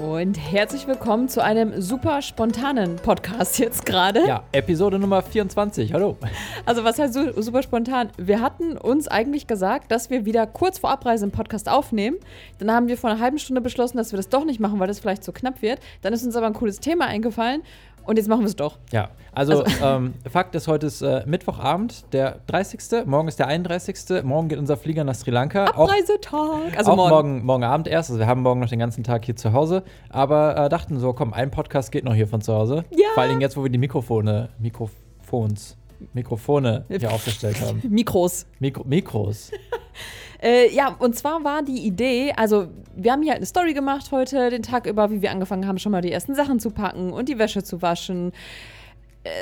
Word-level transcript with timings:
und 0.00 0.38
herzlich 0.38 0.86
willkommen 0.86 1.28
zu 1.28 1.44
einem 1.44 1.78
super 1.78 2.22
spontanen 2.22 2.96
Podcast 2.96 3.58
jetzt 3.58 3.84
gerade. 3.84 4.26
Ja, 4.26 4.44
Episode 4.50 4.98
Nummer 4.98 5.20
24. 5.20 5.92
Hallo. 5.92 6.16
Also, 6.64 6.84
was 6.84 6.98
heißt 6.98 7.18
super 7.36 7.62
spontan? 7.62 8.10
Wir 8.16 8.40
hatten 8.40 8.78
uns 8.78 9.08
eigentlich 9.08 9.46
gesagt, 9.46 9.92
dass 9.92 10.08
wir 10.08 10.24
wieder 10.24 10.46
kurz 10.46 10.78
vor 10.78 10.90
Abreise 10.90 11.24
einen 11.24 11.32
Podcast 11.32 11.68
aufnehmen. 11.68 12.16
Dann 12.58 12.72
haben 12.72 12.88
wir 12.88 12.96
vor 12.96 13.10
einer 13.10 13.20
halben 13.20 13.38
Stunde 13.38 13.60
beschlossen, 13.60 13.98
dass 13.98 14.12
wir 14.12 14.16
das 14.16 14.30
doch 14.30 14.46
nicht 14.46 14.58
machen, 14.58 14.80
weil 14.80 14.88
das 14.88 15.00
vielleicht 15.00 15.22
zu 15.22 15.32
knapp 15.32 15.60
wird. 15.60 15.80
Dann 16.00 16.14
ist 16.14 16.24
uns 16.24 16.34
aber 16.34 16.46
ein 16.46 16.54
cooles 16.54 16.80
Thema 16.80 17.04
eingefallen 17.06 17.62
und 18.04 18.16
jetzt 18.16 18.28
machen 18.28 18.40
wir 18.40 18.48
es 18.48 18.56
doch. 18.56 18.78
Ja, 18.92 19.10
also, 19.32 19.62
also. 19.62 19.76
Ähm, 19.82 20.14
Fakt 20.30 20.54
ist, 20.54 20.68
heute 20.68 20.86
ist 20.86 21.00
äh, 21.02 21.22
Mittwochabend, 21.26 22.12
der 22.12 22.40
30. 22.48 23.06
Morgen 23.06 23.28
ist 23.28 23.38
der 23.38 23.46
31. 23.46 24.22
Morgen 24.24 24.48
geht 24.48 24.58
unser 24.58 24.76
Flieger 24.76 25.04
nach 25.04 25.14
Sri 25.14 25.30
Lanka. 25.30 25.64
Abreisetag. 25.64 26.76
Also 26.76 26.92
auch 26.92 26.96
morgen. 26.96 27.10
morgen. 27.10 27.44
morgen 27.44 27.64
Abend 27.64 27.88
erst. 27.88 28.10
Also 28.10 28.18
wir 28.18 28.26
haben 28.26 28.42
morgen 28.42 28.60
noch 28.60 28.68
den 28.68 28.78
ganzen 28.78 29.04
Tag 29.04 29.24
hier 29.24 29.36
zu 29.36 29.52
Hause. 29.52 29.82
Aber 30.10 30.56
äh, 30.56 30.68
dachten 30.68 30.98
so, 30.98 31.12
komm, 31.12 31.32
ein 31.32 31.50
Podcast 31.50 31.92
geht 31.92 32.04
noch 32.04 32.14
hier 32.14 32.28
von 32.28 32.40
zu 32.40 32.52
Hause. 32.52 32.84
Ja. 32.90 33.08
Vor 33.14 33.22
allem 33.22 33.40
jetzt, 33.40 33.56
wo 33.56 33.62
wir 33.62 33.70
die 33.70 33.78
Mikrofone, 33.78 34.50
Mikrofons, 34.58 35.76
Mikrofone 36.12 36.84
hier 36.88 37.10
aufgestellt 37.10 37.60
haben. 37.60 37.80
Mikros. 37.88 38.46
Mikro, 38.58 38.84
Mikros. 38.84 39.50
Äh, 40.42 40.72
ja, 40.74 40.96
und 40.98 41.16
zwar 41.16 41.44
war 41.44 41.62
die 41.62 41.86
Idee, 41.86 42.32
also 42.36 42.68
wir 42.94 43.12
haben 43.12 43.22
hier 43.22 43.32
halt 43.32 43.40
eine 43.40 43.46
Story 43.46 43.74
gemacht 43.74 44.10
heute, 44.10 44.50
den 44.50 44.62
Tag 44.62 44.86
über, 44.86 45.10
wie 45.10 45.20
wir 45.22 45.30
angefangen 45.30 45.66
haben, 45.66 45.78
schon 45.78 45.92
mal 45.92 46.00
die 46.00 46.12
ersten 46.12 46.34
Sachen 46.34 46.60
zu 46.60 46.70
packen 46.70 47.12
und 47.12 47.28
die 47.28 47.38
Wäsche 47.38 47.62
zu 47.62 47.82
waschen. 47.82 48.32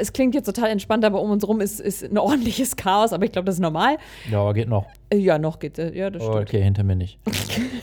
Es 0.00 0.12
klingt 0.12 0.34
jetzt 0.34 0.46
total 0.46 0.70
entspannt, 0.70 1.04
aber 1.04 1.22
um 1.22 1.30
uns 1.30 1.46
rum 1.46 1.60
ist, 1.60 1.80
ist 1.80 2.02
ein 2.02 2.18
ordentliches 2.18 2.74
Chaos, 2.74 3.12
aber 3.12 3.24
ich 3.24 3.32
glaube, 3.32 3.46
das 3.46 3.56
ist 3.56 3.60
normal. 3.60 3.98
Ja, 4.28 4.40
aber 4.40 4.54
geht 4.54 4.68
noch. 4.68 4.86
Äh, 5.10 5.18
ja, 5.18 5.38
noch 5.38 5.60
geht 5.60 5.78
es. 5.78 5.94
Ja, 5.94 6.10
das 6.10 6.22
oh, 6.22 6.32
Okay, 6.40 6.62
hinter 6.62 6.82
mir 6.82 6.96
nicht. 6.96 7.20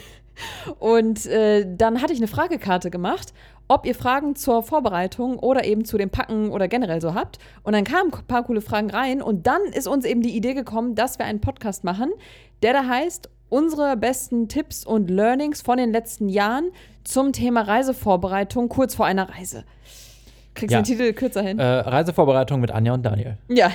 und 0.80 1.26
äh, 1.26 1.66
dann 1.78 2.02
hatte 2.02 2.12
ich 2.12 2.20
eine 2.20 2.28
Fragekarte 2.28 2.92
gemacht 2.92 3.34
ob 3.68 3.86
ihr 3.86 3.96
Fragen 3.96 4.36
zur 4.36 4.62
Vorbereitung 4.62 5.40
oder 5.40 5.66
eben 5.66 5.86
zu 5.86 5.98
dem 5.98 6.10
Packen 6.10 6.50
oder 6.50 6.68
generell 6.68 7.02
so 7.02 7.14
habt. 7.14 7.40
Und 7.64 7.74
dann 7.74 7.84
kamen 7.84 8.14
ein 8.14 8.28
paar 8.28 8.44
coole 8.44 8.62
Fragen 8.62 8.92
rein 8.92 9.22
und 9.22 9.48
dann 9.48 9.64
ist 9.64 9.88
uns 9.88 10.06
eben 10.06 10.22
die 10.22 10.36
Idee 10.36 10.54
gekommen, 10.54 10.96
dass 10.96 11.18
wir 11.18 11.26
einen 11.26 11.42
Podcast 11.42 11.84
machen, 11.84 12.12
der 12.64 12.74
da 12.74 12.88
heißt 12.88 13.30
unsere 13.50 13.96
besten 13.98 14.48
Tipps 14.48 14.86
und 14.86 15.10
Learnings 15.10 15.62
von 15.62 15.78
den 15.78 15.92
letzten 15.92 16.30
Jahren 16.30 16.72
zum 17.04 17.32
Thema 17.32 17.62
Reisevorbereitung 17.62 18.70
kurz 18.70 18.96
vor 18.96 19.06
einer 19.06 19.30
Reise. 19.30 19.64
Kriegst 20.56 20.72
du 20.72 20.78
ja. 20.78 20.82
den 20.82 20.86
Titel 20.86 21.14
kürzer 21.14 21.42
hin? 21.42 21.60
Äh, 21.60 21.64
Reisevorbereitung 21.64 22.62
mit 22.62 22.72
Anja 22.72 22.94
und 22.94 23.06
Daniel. 23.06 23.38
Ja. 23.50 23.72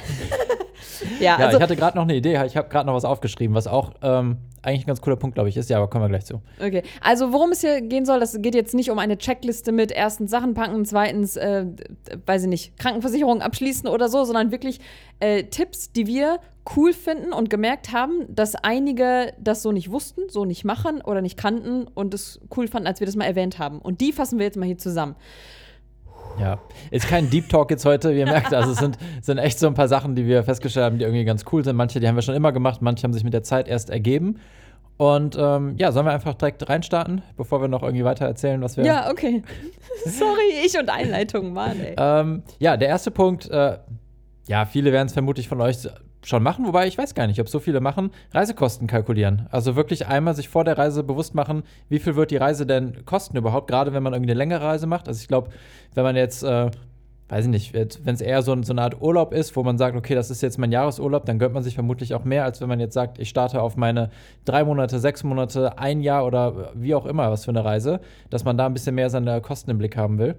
ja, 1.21 1.21
ja 1.21 1.37
also, 1.37 1.59
ich 1.59 1.63
hatte 1.63 1.77
gerade 1.77 1.97
noch 1.97 2.05
eine 2.05 2.15
Idee. 2.15 2.43
Ich 2.47 2.57
habe 2.57 2.69
gerade 2.69 2.87
noch 2.87 2.95
was 2.95 3.05
aufgeschrieben, 3.05 3.55
was 3.55 3.67
auch 3.67 3.93
ähm, 4.03 4.39
eigentlich 4.63 4.85
ein 4.85 4.87
ganz 4.87 5.03
cooler 5.03 5.17
Punkt, 5.17 5.35
glaube 5.35 5.51
ich, 5.51 5.57
ist. 5.59 5.69
Ja, 5.69 5.77
aber 5.77 5.89
kommen 5.89 6.05
wir 6.05 6.09
gleich 6.09 6.25
zu. 6.25 6.41
Okay, 6.59 6.83
also 7.03 7.33
worum 7.33 7.53
es 7.53 7.61
hier 7.61 7.83
gehen 7.83 8.07
soll, 8.07 8.19
das 8.19 8.41
geht 8.41 8.55
jetzt 8.55 8.75
nicht 8.75 8.91
um 8.91 8.99
eine 8.99 9.19
Checkliste 9.19 9.73
mit 9.73 9.93
erstens 9.93 10.31
Sachen 10.31 10.55
packen, 10.55 10.85
zweitens, 10.87 11.37
äh, 11.37 11.67
weiß 12.25 12.45
ich 12.45 12.49
nicht, 12.49 12.79
Krankenversicherung 12.79 13.43
abschließen 13.43 13.87
oder 13.87 14.09
so, 14.09 14.25
sondern 14.25 14.51
wirklich 14.51 14.81
äh, 15.21 15.45
Tipps, 15.45 15.93
die 15.93 16.07
wir 16.07 16.39
cool 16.77 16.93
finden 16.93 17.33
und 17.33 17.51
gemerkt 17.51 17.93
haben, 17.93 18.27
dass 18.29 18.55
einige 18.55 19.33
das 19.39 19.63
so 19.63 19.73
nicht 19.73 19.91
wussten, 19.91 20.23
so 20.29 20.45
nicht 20.45 20.65
machen 20.65 21.01
oder 21.01 21.23
nicht 21.23 21.37
kannten 21.37 21.87
und 21.95 22.15
es 22.15 22.41
cool 22.57 22.69
fanden, 22.69 22.87
als 22.87 23.01
wir 23.01 23.07
das 23.07 23.17
mal 23.17 23.25
erwähnt 23.25 23.59
haben. 23.59 23.81
Und 23.81 24.01
die 24.01 24.13
fassen 24.13 24.39
wir 24.39 24.47
jetzt 24.47 24.57
mal 24.57 24.67
hier 24.67 24.79
zusammen. 24.79 25.17
Ja, 26.39 26.61
ist 26.91 27.09
kein 27.09 27.29
Deep 27.29 27.49
Talk 27.49 27.71
jetzt 27.71 27.85
heute, 27.85 28.15
wie 28.15 28.21
ihr 28.21 28.27
merkt. 28.27 28.55
Also 28.55 28.73
es 28.73 28.79
sind, 28.79 28.99
sind 29.21 29.39
echt 29.39 29.59
so 29.59 29.67
ein 29.67 29.75
paar 29.75 29.89
Sachen, 29.89 30.15
die 30.15 30.27
wir 30.27 30.43
festgestellt 30.45 30.87
haben, 30.87 30.99
die 30.99 31.05
irgendwie 31.05 31.25
ganz 31.25 31.45
cool 31.53 31.65
sind. 31.65 31.77
Manche, 31.77 32.01
die 32.01 32.09
haben 32.09 32.15
wir 32.15 32.23
schon 32.23 32.35
immer 32.35 32.53
gemacht, 32.53 32.83
manche 32.83 33.03
haben 33.05 33.13
sich 33.13 33.25
mit 33.25 33.35
der 33.35 33.43
Zeit 33.43 33.69
erst 33.69 33.91
ergeben. 33.91 34.39
Und 34.97 35.35
ähm, 35.41 35.77
ja, 35.79 35.93
sollen 35.93 36.05
wir 36.05 36.13
einfach 36.13 36.35
direkt 36.35 36.69
reinstarten, 36.69 37.23
bevor 37.37 37.63
wir 37.63 37.69
noch 37.69 37.83
irgendwie 37.83 38.05
weiter 38.05 38.27
erzählen, 38.27 38.61
was 38.61 38.77
wir. 38.77 38.85
Ja, 38.85 39.11
okay. 39.11 39.43
Sorry, 40.05 40.67
ich 40.67 40.79
und 40.79 40.91
Einleitung, 40.91 41.55
Mann, 41.55 41.81
ey. 41.81 41.95
ähm, 41.97 42.43
ja, 42.59 42.77
der 42.77 42.89
erste 42.89 43.11
Punkt, 43.11 43.49
äh, 43.49 43.79
ja, 44.47 44.67
viele 44.67 44.93
werden 44.93 45.07
es 45.07 45.15
vermutlich 45.15 45.49
von 45.49 45.61
euch 45.63 45.79
schon 46.25 46.43
machen, 46.43 46.67
wobei 46.67 46.87
ich 46.87 46.99
weiß 46.99 47.15
gar 47.15 47.27
nicht, 47.27 47.41
ob 47.41 47.49
so 47.49 47.59
viele 47.59 47.81
machen, 47.81 48.11
Reisekosten 48.33 48.87
kalkulieren. 48.87 49.47
Also 49.51 49.77
wirklich 49.77 50.07
einmal 50.07 50.35
sich 50.35 50.49
vor 50.49 50.65
der 50.65 50.77
Reise 50.77 51.03
bewusst 51.03 51.35
machen, 51.35 51.63
wie 51.89 51.99
viel 51.99 52.17
wird 52.17 52.31
die 52.31 52.37
Reise 52.37 52.67
denn 52.67 53.05
kosten 53.07 53.37
überhaupt, 53.37 53.69
gerade 53.69 53.93
wenn 53.93 54.03
man 54.03 54.13
irgendwie 54.13 54.33
eine 54.33 54.39
längere 54.39 54.65
Reise 54.65 54.87
macht. 54.87 55.09
Also 55.09 55.21
ich 55.21 55.29
glaube, 55.29 55.51
wenn 55.95 56.05
man 56.05 56.17
jetzt, 56.17 56.43
äh, 56.43 56.71
weiß 57.29 57.45
ich 57.45 57.51
nicht, 57.51 57.75
wenn 57.75 58.15
es 58.15 58.21
eher 58.21 58.43
so, 58.43 58.61
so, 58.63 58.73
eine 58.73 58.83
Art 58.83 59.01
Urlaub 59.01 59.33
ist, 59.33 59.57
wo 59.57 59.63
man 59.63 59.79
sagt, 59.79 59.97
okay, 59.97 60.15
das 60.15 60.31
ist 60.31 60.43
jetzt 60.43 60.59
mein 60.59 60.73
Jahresurlaub, 60.73 61.25
dann 61.25 61.39
gönnt 61.39 61.55
man 61.55 61.63
sich 61.63 61.75
vermutlich 61.75 62.15
auch 62.15 62.25
mehr, 62.25 62.45
als 62.45 62.61
wenn 62.61 62.69
man 62.69 62.81
jetzt 62.81 62.95
sagt, 62.95 63.19
ich 63.19 63.29
starte 63.29 63.63
auf 63.63 63.77
meine 63.77 64.11
drei 64.45 64.65
Monate, 64.65 64.99
sechs 64.99 65.25
Monate, 65.25 65.79
ein 65.79 66.01
Jahr 66.01 66.27
oder 66.27 66.73
wie 66.75 66.95
auch 66.95 67.07
immer 67.07 67.31
was 67.31 67.45
für 67.45 67.53
eine 67.53 67.65
Reise, 67.65 68.01
dass 68.31 68.45
man 68.45 68.59
da 68.59 68.67
ein 68.67 68.75
bisschen 68.75 68.95
mehr 68.95 69.11
seine 69.11 69.41
Kosten 69.41 69.71
im 69.71 69.79
Blick 69.79 69.97
haben 69.97 70.19
will. 70.19 70.37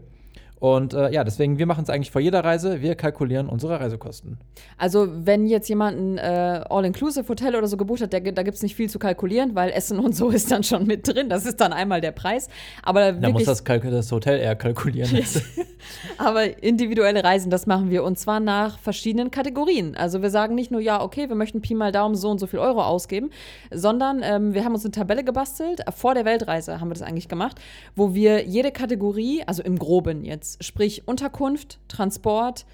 Und 0.61 0.93
äh, 0.93 1.11
ja, 1.11 1.23
deswegen, 1.23 1.57
wir 1.57 1.65
machen 1.65 1.81
es 1.81 1.89
eigentlich 1.89 2.11
vor 2.11 2.21
jeder 2.21 2.43
Reise. 2.43 2.83
Wir 2.83 2.93
kalkulieren 2.93 3.49
unsere 3.49 3.79
Reisekosten. 3.79 4.37
Also, 4.77 5.07
wenn 5.11 5.47
jetzt 5.47 5.67
jemand 5.67 5.97
ein 5.97 6.17
äh, 6.19 6.63
All-Inclusive-Hotel 6.69 7.55
oder 7.55 7.67
so 7.67 7.77
gebucht 7.77 8.01
hat, 8.01 8.13
der, 8.13 8.21
da 8.21 8.43
gibt 8.43 8.57
es 8.57 8.61
nicht 8.61 8.75
viel 8.75 8.87
zu 8.87 8.99
kalkulieren, 8.99 9.55
weil 9.55 9.71
Essen 9.71 9.97
und 9.97 10.15
so 10.15 10.29
ist 10.29 10.51
dann 10.51 10.63
schon 10.63 10.85
mit 10.85 11.07
drin. 11.07 11.29
Das 11.29 11.47
ist 11.47 11.59
dann 11.61 11.73
einmal 11.73 11.99
der 11.99 12.11
Preis. 12.11 12.47
Aber 12.83 13.11
da 13.11 13.29
muss 13.29 13.45
das, 13.45 13.63
das, 13.63 14.11
Hotel 14.11 14.39
eher 14.39 14.55
kalkulieren. 14.55 15.25
Aber 16.19 16.61
individuelle 16.61 17.23
Reisen, 17.23 17.49
das 17.49 17.65
machen 17.65 17.89
wir. 17.89 18.03
Und 18.03 18.19
zwar 18.19 18.39
nach 18.39 18.77
verschiedenen 18.77 19.31
Kategorien. 19.31 19.95
Also, 19.95 20.21
wir 20.21 20.29
sagen 20.29 20.53
nicht 20.53 20.69
nur, 20.69 20.79
ja, 20.79 21.01
okay, 21.01 21.27
wir 21.27 21.35
möchten 21.35 21.61
Pi 21.61 21.73
mal 21.73 21.91
Daumen 21.91 22.13
so 22.13 22.29
und 22.29 22.37
so 22.37 22.45
viel 22.45 22.59
Euro 22.59 22.83
ausgeben, 22.83 23.31
sondern 23.71 24.21
ähm, 24.23 24.53
wir 24.53 24.63
haben 24.63 24.75
uns 24.75 24.85
eine 24.85 24.91
Tabelle 24.91 25.23
gebastelt. 25.23 25.81
Vor 25.95 26.13
der 26.13 26.23
Weltreise 26.23 26.79
haben 26.79 26.89
wir 26.89 26.93
das 26.93 27.01
eigentlich 27.01 27.29
gemacht, 27.29 27.59
wo 27.95 28.13
wir 28.13 28.45
jede 28.45 28.71
Kategorie, 28.71 29.41
also 29.47 29.63
im 29.63 29.79
Groben 29.79 30.23
jetzt, 30.23 30.50
sprich 30.61 31.07
Unterkunft, 31.07 31.79
Transport, 31.87 32.65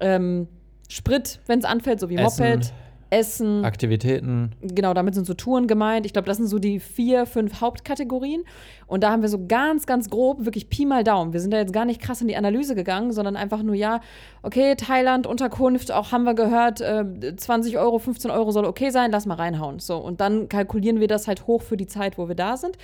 ähm, 0.00 0.48
Sprit, 0.88 1.40
wenn 1.46 1.60
es 1.60 1.64
anfällt, 1.64 2.00
so 2.00 2.08
wie 2.10 2.16
Essen, 2.16 2.48
Moped, 2.48 2.72
Essen. 3.10 3.64
Aktivitäten. 3.64 4.52
Genau, 4.60 4.94
damit 4.94 5.14
sind 5.14 5.26
so 5.26 5.34
Touren 5.34 5.66
gemeint. 5.66 6.06
Ich 6.06 6.12
glaube, 6.12 6.26
das 6.26 6.36
sind 6.36 6.46
so 6.46 6.58
die 6.58 6.80
vier, 6.80 7.26
fünf 7.26 7.60
Hauptkategorien. 7.60 8.44
Und 8.86 9.02
da 9.02 9.10
haben 9.10 9.22
wir 9.22 9.28
so 9.28 9.46
ganz, 9.46 9.86
ganz 9.86 10.08
grob, 10.10 10.44
wirklich 10.44 10.68
Pi 10.68 10.86
mal 10.86 11.04
Daumen. 11.04 11.32
Wir 11.32 11.40
sind 11.40 11.52
da 11.52 11.58
jetzt 11.58 11.72
gar 11.72 11.84
nicht 11.84 12.00
krass 12.00 12.20
in 12.20 12.28
die 12.28 12.36
Analyse 12.36 12.74
gegangen, 12.74 13.12
sondern 13.12 13.36
einfach 13.36 13.62
nur, 13.62 13.74
ja, 13.74 14.00
okay, 14.42 14.74
Thailand, 14.76 15.26
Unterkunft, 15.26 15.92
auch 15.92 16.12
haben 16.12 16.24
wir 16.24 16.34
gehört, 16.34 16.80
äh, 16.80 17.36
20 17.36 17.78
Euro, 17.78 17.98
15 17.98 18.30
Euro 18.30 18.52
soll 18.52 18.64
okay 18.64 18.90
sein, 18.90 19.10
lass 19.10 19.26
mal 19.26 19.34
reinhauen. 19.34 19.80
So, 19.80 19.96
und 19.98 20.20
dann 20.20 20.48
kalkulieren 20.48 21.00
wir 21.00 21.08
das 21.08 21.26
halt 21.28 21.46
hoch 21.46 21.62
für 21.62 21.76
die 21.76 21.86
Zeit, 21.86 22.16
wo 22.16 22.28
wir 22.28 22.36
da 22.36 22.56
sind. 22.56 22.78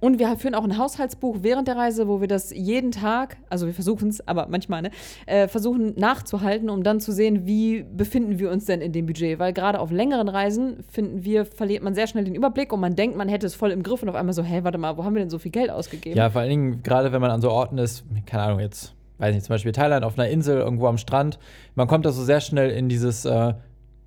Und 0.00 0.18
wir 0.18 0.36
führen 0.36 0.54
auch 0.54 0.64
ein 0.64 0.78
Haushaltsbuch 0.78 1.38
während 1.40 1.66
der 1.66 1.76
Reise, 1.76 2.06
wo 2.06 2.20
wir 2.20 2.28
das 2.28 2.50
jeden 2.50 2.92
Tag, 2.92 3.36
also 3.50 3.66
wir 3.66 3.74
versuchen 3.74 4.08
es, 4.08 4.26
aber 4.28 4.46
manchmal, 4.48 4.82
ne, 4.82 4.90
äh, 5.26 5.48
versuchen 5.48 5.94
nachzuhalten, 5.96 6.70
um 6.70 6.84
dann 6.84 7.00
zu 7.00 7.12
sehen, 7.12 7.46
wie 7.46 7.82
befinden 7.82 8.38
wir 8.38 8.50
uns 8.50 8.66
denn 8.66 8.80
in 8.80 8.92
dem 8.92 9.06
Budget. 9.06 9.38
Weil 9.38 9.52
gerade 9.52 9.80
auf 9.80 9.90
längeren 9.90 10.28
Reisen, 10.28 10.84
finden 10.88 11.24
wir, 11.24 11.44
verliert 11.44 11.82
man 11.82 11.94
sehr 11.94 12.06
schnell 12.06 12.24
den 12.24 12.34
Überblick 12.34 12.72
und 12.72 12.80
man 12.80 12.94
denkt, 12.94 13.16
man 13.16 13.28
hätte 13.28 13.46
es 13.46 13.54
voll 13.54 13.72
im 13.72 13.82
Griff 13.82 14.02
und 14.02 14.08
auf 14.08 14.14
einmal 14.14 14.34
so, 14.34 14.42
hä, 14.42 14.60
warte 14.62 14.78
mal, 14.78 14.96
wo 14.96 15.04
haben 15.04 15.14
wir 15.14 15.20
denn 15.20 15.30
so 15.30 15.38
viel 15.38 15.50
Geld 15.50 15.70
ausgegeben? 15.70 16.16
Ja, 16.16 16.30
vor 16.30 16.42
allen 16.42 16.50
Dingen, 16.50 16.82
gerade 16.84 17.12
wenn 17.12 17.20
man 17.20 17.30
an 17.30 17.40
so 17.40 17.50
Orten 17.50 17.78
ist, 17.78 18.04
keine 18.26 18.44
Ahnung, 18.44 18.60
jetzt, 18.60 18.94
weiß 19.18 19.34
nicht, 19.34 19.44
zum 19.44 19.54
Beispiel 19.54 19.72
Thailand 19.72 20.04
auf 20.04 20.16
einer 20.16 20.28
Insel, 20.28 20.58
irgendwo 20.58 20.86
am 20.86 20.98
Strand, 20.98 21.40
man 21.74 21.88
kommt 21.88 22.06
da 22.06 22.12
so 22.12 22.22
sehr 22.22 22.40
schnell 22.40 22.70
in 22.70 22.88
dieses, 22.88 23.24
äh, 23.24 23.54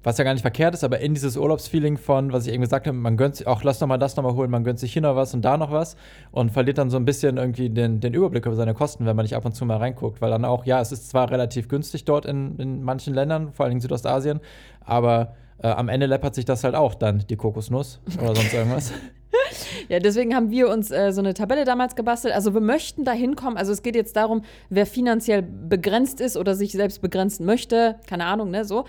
was 0.04 0.18
ja 0.18 0.24
gar 0.24 0.34
nicht 0.34 0.42
verkehrt 0.42 0.74
ist, 0.74 0.84
aber 0.84 1.00
in 1.00 1.14
dieses 1.14 1.38
Urlaubsfeeling 1.38 1.98
von, 1.98 2.34
was 2.34 2.48
ich 2.48 2.54
eben 2.54 2.62
gesagt 2.62 2.88
habe, 2.88 2.98
man 2.98 3.18
gönnt 3.18 3.36
sich 3.36 3.48
auch, 3.48 3.64
lass 3.64 3.80
noch 3.80 3.88
mal 3.88 3.98
das 3.98 4.16
noch 4.16 4.24
mal 4.24 4.34
holen, 4.34 4.50
man 4.50 4.64
gönnt 4.64 4.80
sich 4.80 4.94
hier 4.94 5.02
noch 5.02 5.16
was 5.16 5.34
und 5.34 5.44
da 5.44 5.58
noch 5.58 5.72
was 5.72 5.96
und 6.32 6.52
verliert 6.52 6.78
dann 6.78 6.90
so 6.90 6.98
ein 6.98 7.06
bisschen 7.06 7.38
irgendwie 7.38 7.70
den, 7.70 8.00
den 8.00 8.14
Überblick 8.14 8.46
über 8.46 8.56
seine 8.56 8.74
Kosten, 8.74 9.06
wenn 9.06 9.16
man 9.16 9.24
nicht 9.24 9.36
ab 9.36 9.46
und 9.46 9.54
zu 9.54 9.66
mal 9.66 9.78
reinguckt, 9.78 10.22
weil 10.22 10.32
dann 10.32 10.46
auch, 10.46 10.66
ja, 10.66 10.82
es 10.82 10.92
ist 10.92 11.10
zwar 11.10 11.30
relativ 11.30 11.68
günstig 11.68 12.06
dort 12.06 12.26
in, 12.26 12.58
in 12.58 12.84
manchen 12.84 13.14
Ländern, 13.14 13.54
vor 13.54 13.66
allem 13.66 13.74
in 13.74 13.82
Südostasien, 13.82 14.40
aber 14.84 15.36
äh, 15.60 15.68
am 15.68 15.90
Ende 15.90 16.08
läppert 16.08 16.34
sich 16.34 16.46
das 16.46 16.64
halt 16.64 16.76
auch 16.76 16.96
dann, 16.96 17.20
die 17.30 17.36
Kokosnuss 17.36 18.02
oder 18.20 18.36
sonst 18.36 18.54
irgendwas. 18.54 18.92
Ja, 19.90 20.00
deswegen 20.00 20.36
haben 20.36 20.52
wir 20.52 20.70
uns 20.70 20.92
äh, 20.92 21.12
so 21.12 21.20
eine 21.22 21.34
Tabelle 21.34 21.66
damals 21.66 21.96
gebastelt. 21.96 22.34
Also 22.34 22.54
wir 22.54 22.62
möchten 22.62 23.04
da 23.04 23.12
hinkommen. 23.12 23.58
Also 23.58 23.72
es 23.72 23.84
geht 23.84 23.96
jetzt 23.96 24.16
darum, 24.16 24.44
wer 24.70 24.86
finanziell 24.86 25.42
begrenzt 25.42 26.22
ist 26.22 26.38
oder 26.38 26.56
sich 26.56 26.72
selbst 26.72 27.02
begrenzen 27.02 27.46
möchte. 27.46 27.96
Keine 28.08 28.26
Ahnung, 28.26 28.52
ne, 28.52 28.64
so. 28.64 28.86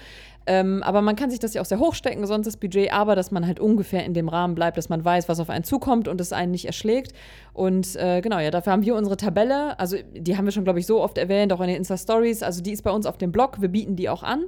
Ähm, 0.46 0.82
aber 0.82 1.02
man 1.02 1.14
kann 1.14 1.30
sich 1.30 1.38
das 1.38 1.54
ja 1.54 1.60
auch 1.60 1.66
sehr 1.66 1.78
hochstecken, 1.78 2.26
sonst 2.26 2.46
das 2.46 2.56
Budget, 2.56 2.92
aber 2.92 3.14
dass 3.14 3.30
man 3.30 3.46
halt 3.46 3.60
ungefähr 3.60 4.04
in 4.04 4.12
dem 4.12 4.28
Rahmen 4.28 4.56
bleibt, 4.56 4.76
dass 4.76 4.88
man 4.88 5.04
weiß, 5.04 5.28
was 5.28 5.38
auf 5.38 5.50
einen 5.50 5.62
zukommt 5.62 6.08
und 6.08 6.20
es 6.20 6.32
einen 6.32 6.50
nicht 6.50 6.64
erschlägt. 6.64 7.12
Und 7.52 7.94
äh, 7.96 8.20
genau, 8.20 8.40
ja, 8.40 8.50
dafür 8.50 8.72
haben 8.72 8.84
wir 8.84 8.96
unsere 8.96 9.16
Tabelle. 9.16 9.78
Also 9.78 9.96
die 10.12 10.36
haben 10.36 10.44
wir 10.44 10.52
schon, 10.52 10.64
glaube 10.64 10.80
ich, 10.80 10.86
so 10.86 11.00
oft 11.00 11.16
erwähnt, 11.16 11.52
auch 11.52 11.60
in 11.60 11.68
den 11.68 11.76
Insta-Stories. 11.76 12.42
Also 12.42 12.60
die 12.60 12.72
ist 12.72 12.82
bei 12.82 12.90
uns 12.90 13.06
auf 13.06 13.18
dem 13.18 13.30
Blog. 13.30 13.60
Wir 13.60 13.68
bieten 13.68 13.94
die 13.94 14.08
auch 14.08 14.24
an. 14.24 14.46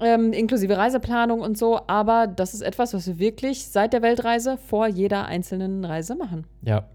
Ähm, 0.00 0.32
inklusive 0.32 0.76
Reiseplanung 0.76 1.40
und 1.40 1.56
so. 1.56 1.80
Aber 1.86 2.26
das 2.26 2.54
ist 2.54 2.62
etwas, 2.62 2.94
was 2.94 3.06
wir 3.06 3.18
wirklich 3.18 3.66
seit 3.68 3.92
der 3.92 4.02
Weltreise 4.02 4.56
vor 4.56 4.86
jeder 4.86 5.26
einzelnen 5.26 5.84
Reise 5.84 6.16
machen. 6.16 6.46
Ja. 6.62 6.88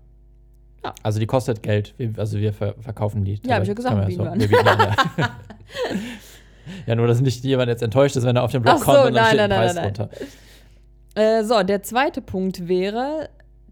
ja. 0.83 0.93
Also 1.03 1.19
die 1.19 1.27
kostet 1.27 1.63
Geld. 1.63 1.93
Wir, 1.97 2.13
also 2.17 2.37
wir 2.39 2.53
ver 2.53 2.75
verkaufen 2.79 3.23
die. 3.23 3.39
Ja, 3.45 3.55
habe 3.55 3.63
ich 3.63 3.69
ja 3.69 3.73
gesagt, 3.73 4.05
bieten 4.05 4.23
wir, 4.23 4.33
so. 4.33 4.39
wir 4.39 4.47
bieten 4.47 4.67
an. 4.67 4.95
Ja. 5.17 5.29
Ja, 6.85 6.93
nur, 6.93 7.07
dass 7.07 7.19
nicht 7.19 7.43
jemand 7.43 7.67
jetzt 7.67 7.81
enttäuscht 7.81 8.15
ist, 8.15 8.25
wenn 8.25 8.35
er 8.35 8.43
auf 8.43 8.51
den 8.51 8.61
Blog 8.61 8.75
Ach 8.77 8.83
kommt 8.83 8.97
so, 8.97 9.07
und 9.07 9.15
dann 9.15 9.23
nein, 9.23 9.27
steht 9.33 9.49
nein, 9.49 9.49
Preis 9.49 9.75
nein, 9.75 9.85
runter. 9.85 10.09
Äh, 11.15 11.43
so, 11.43 11.63
der 11.63 11.81
zweite 11.81 12.21
Punkt 12.21 12.67
wäre 12.67 13.29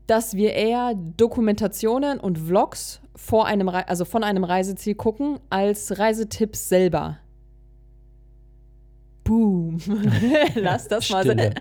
dass 0.08 0.36
wir 0.36 0.54
eher 0.54 0.94
Dokumentationen 0.96 2.20
und 2.20 2.40
Vlogs 2.40 3.02
vor 3.16 3.46
einem, 3.46 3.68
Re 3.68 3.88
also 3.88 4.06
von 4.06 4.24
einem 4.24 4.44
Reiseziel 4.44 4.96
gucken, 4.96 5.40
als 5.50 6.00
Reisetipps 6.00 6.70
selber. 6.70 7.18
Boom. 9.28 9.78
Lass 10.56 10.88
das 10.88 11.10
mal 11.10 11.26
sein. 11.26 11.54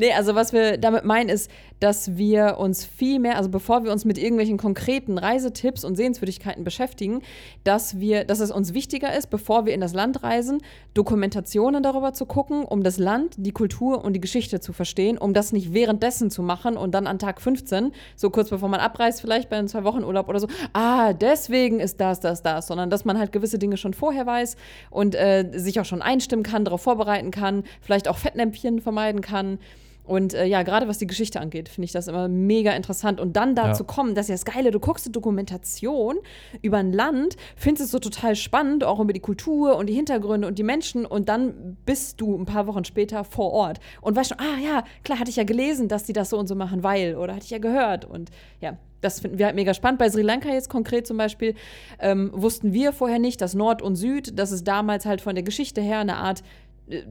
Nee, 0.00 0.12
also 0.12 0.34
was 0.34 0.52
wir 0.52 0.76
damit 0.76 1.04
meinen 1.04 1.28
ist, 1.28 1.48
dass 1.78 2.16
wir 2.16 2.58
uns 2.58 2.84
viel 2.84 3.20
mehr, 3.20 3.36
also 3.36 3.48
bevor 3.48 3.84
wir 3.84 3.92
uns 3.92 4.04
mit 4.04 4.18
irgendwelchen 4.18 4.56
konkreten 4.56 5.18
Reisetipps 5.18 5.84
und 5.84 5.96
Sehenswürdigkeiten 5.96 6.64
beschäftigen, 6.64 7.22
dass 7.62 8.00
wir, 8.00 8.24
dass 8.24 8.40
es 8.40 8.50
uns 8.50 8.74
wichtiger 8.74 9.16
ist, 9.16 9.30
bevor 9.30 9.66
wir 9.66 9.74
in 9.74 9.80
das 9.80 9.94
Land 9.94 10.24
reisen, 10.24 10.60
Dokumentationen 10.94 11.82
darüber 11.82 12.12
zu 12.12 12.26
gucken, 12.26 12.64
um 12.64 12.82
das 12.82 12.98
Land, 12.98 13.34
die 13.36 13.52
Kultur 13.52 14.04
und 14.04 14.14
die 14.14 14.20
Geschichte 14.20 14.58
zu 14.58 14.72
verstehen, 14.72 15.16
um 15.16 15.32
das 15.32 15.52
nicht 15.52 15.72
währenddessen 15.72 16.30
zu 16.30 16.42
machen 16.42 16.76
und 16.76 16.92
dann 16.92 17.06
an 17.06 17.20
Tag 17.20 17.40
15, 17.40 17.92
so 18.16 18.30
kurz 18.30 18.50
bevor 18.50 18.68
man 18.68 18.80
abreist, 18.80 19.20
vielleicht 19.20 19.48
bei 19.48 19.56
einem 19.56 19.68
zwei 19.68 19.84
Wochen 19.84 20.02
Urlaub 20.02 20.28
oder 20.28 20.40
so, 20.40 20.48
ah, 20.72 21.12
deswegen 21.12 21.78
ist 21.78 22.00
das, 22.00 22.18
das, 22.18 22.42
das, 22.42 22.66
sondern 22.66 22.90
dass 22.90 23.04
man 23.04 23.18
halt 23.18 23.30
gewisse 23.30 23.60
Dinge 23.60 23.76
schon 23.76 23.94
vorher 23.94 24.26
weiß 24.26 24.56
und 24.90 25.14
äh, 25.14 25.48
sich 25.52 25.78
auch 25.78 25.84
schon 25.84 26.02
einstimmen 26.02 26.42
kann, 26.42 26.64
darauf 26.64 26.82
vorbereiten 26.82 27.11
kann, 27.30 27.64
vielleicht 27.80 28.08
auch 28.08 28.18
Fettnäpfchen 28.18 28.80
vermeiden 28.80 29.20
kann. 29.20 29.58
Und 30.04 30.34
äh, 30.34 30.46
ja, 30.46 30.62
gerade 30.62 30.88
was 30.88 30.98
die 30.98 31.06
Geschichte 31.06 31.40
angeht, 31.40 31.68
finde 31.68 31.84
ich 31.84 31.92
das 31.92 32.08
immer 32.08 32.28
mega 32.28 32.72
interessant. 32.72 33.20
Und 33.20 33.36
dann 33.36 33.54
dazu 33.54 33.84
ja. 33.84 33.86
kommen, 33.86 34.14
das 34.14 34.26
ist 34.26 34.28
ja 34.30 34.34
das 34.34 34.44
Geile, 34.44 34.70
du 34.70 34.80
guckst 34.80 35.06
eine 35.06 35.12
Dokumentation 35.12 36.16
über 36.60 36.78
ein 36.78 36.92
Land, 36.92 37.36
findest 37.54 37.84
es 37.84 37.90
so 37.92 37.98
total 37.98 38.34
spannend, 38.34 38.82
auch 38.82 38.98
über 38.98 39.12
die 39.12 39.20
Kultur 39.20 39.76
und 39.76 39.86
die 39.88 39.94
Hintergründe 39.94 40.48
und 40.48 40.58
die 40.58 40.64
Menschen. 40.64 41.06
Und 41.06 41.28
dann 41.28 41.76
bist 41.86 42.20
du 42.20 42.36
ein 42.36 42.46
paar 42.46 42.66
Wochen 42.66 42.84
später 42.84 43.22
vor 43.24 43.52
Ort 43.52 43.78
und 44.00 44.16
weißt 44.16 44.30
schon, 44.30 44.40
ah 44.40 44.58
ja, 44.62 44.84
klar, 45.04 45.20
hatte 45.20 45.30
ich 45.30 45.36
ja 45.36 45.44
gelesen, 45.44 45.86
dass 45.86 46.02
die 46.04 46.12
das 46.12 46.30
so 46.30 46.38
und 46.38 46.48
so 46.48 46.56
machen, 46.56 46.82
weil, 46.82 47.16
oder 47.16 47.34
hatte 47.34 47.44
ich 47.44 47.50
ja 47.50 47.58
gehört. 47.58 48.04
Und 48.04 48.30
ja, 48.60 48.76
das 49.02 49.20
finden 49.20 49.38
wir 49.38 49.46
halt 49.46 49.56
mega 49.56 49.74
spannend. 49.74 49.98
Bei 49.98 50.08
Sri 50.08 50.22
Lanka 50.22 50.48
jetzt 50.48 50.70
konkret 50.70 51.06
zum 51.06 51.16
Beispiel 51.16 51.54
ähm, 51.98 52.30
wussten 52.32 52.72
wir 52.72 52.92
vorher 52.92 53.18
nicht, 53.18 53.40
dass 53.40 53.54
Nord 53.54 53.82
und 53.82 53.96
Süd, 53.96 54.38
dass 54.38 54.52
es 54.52 54.64
damals 54.64 55.04
halt 55.04 55.20
von 55.20 55.34
der 55.34 55.44
Geschichte 55.44 55.80
her 55.80 55.98
eine 55.98 56.16
Art, 56.16 56.42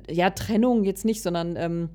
ja, 0.09 0.29
Trennung 0.29 0.83
jetzt 0.83 1.05
nicht, 1.05 1.21
sondern 1.21 1.55
ähm, 1.55 1.89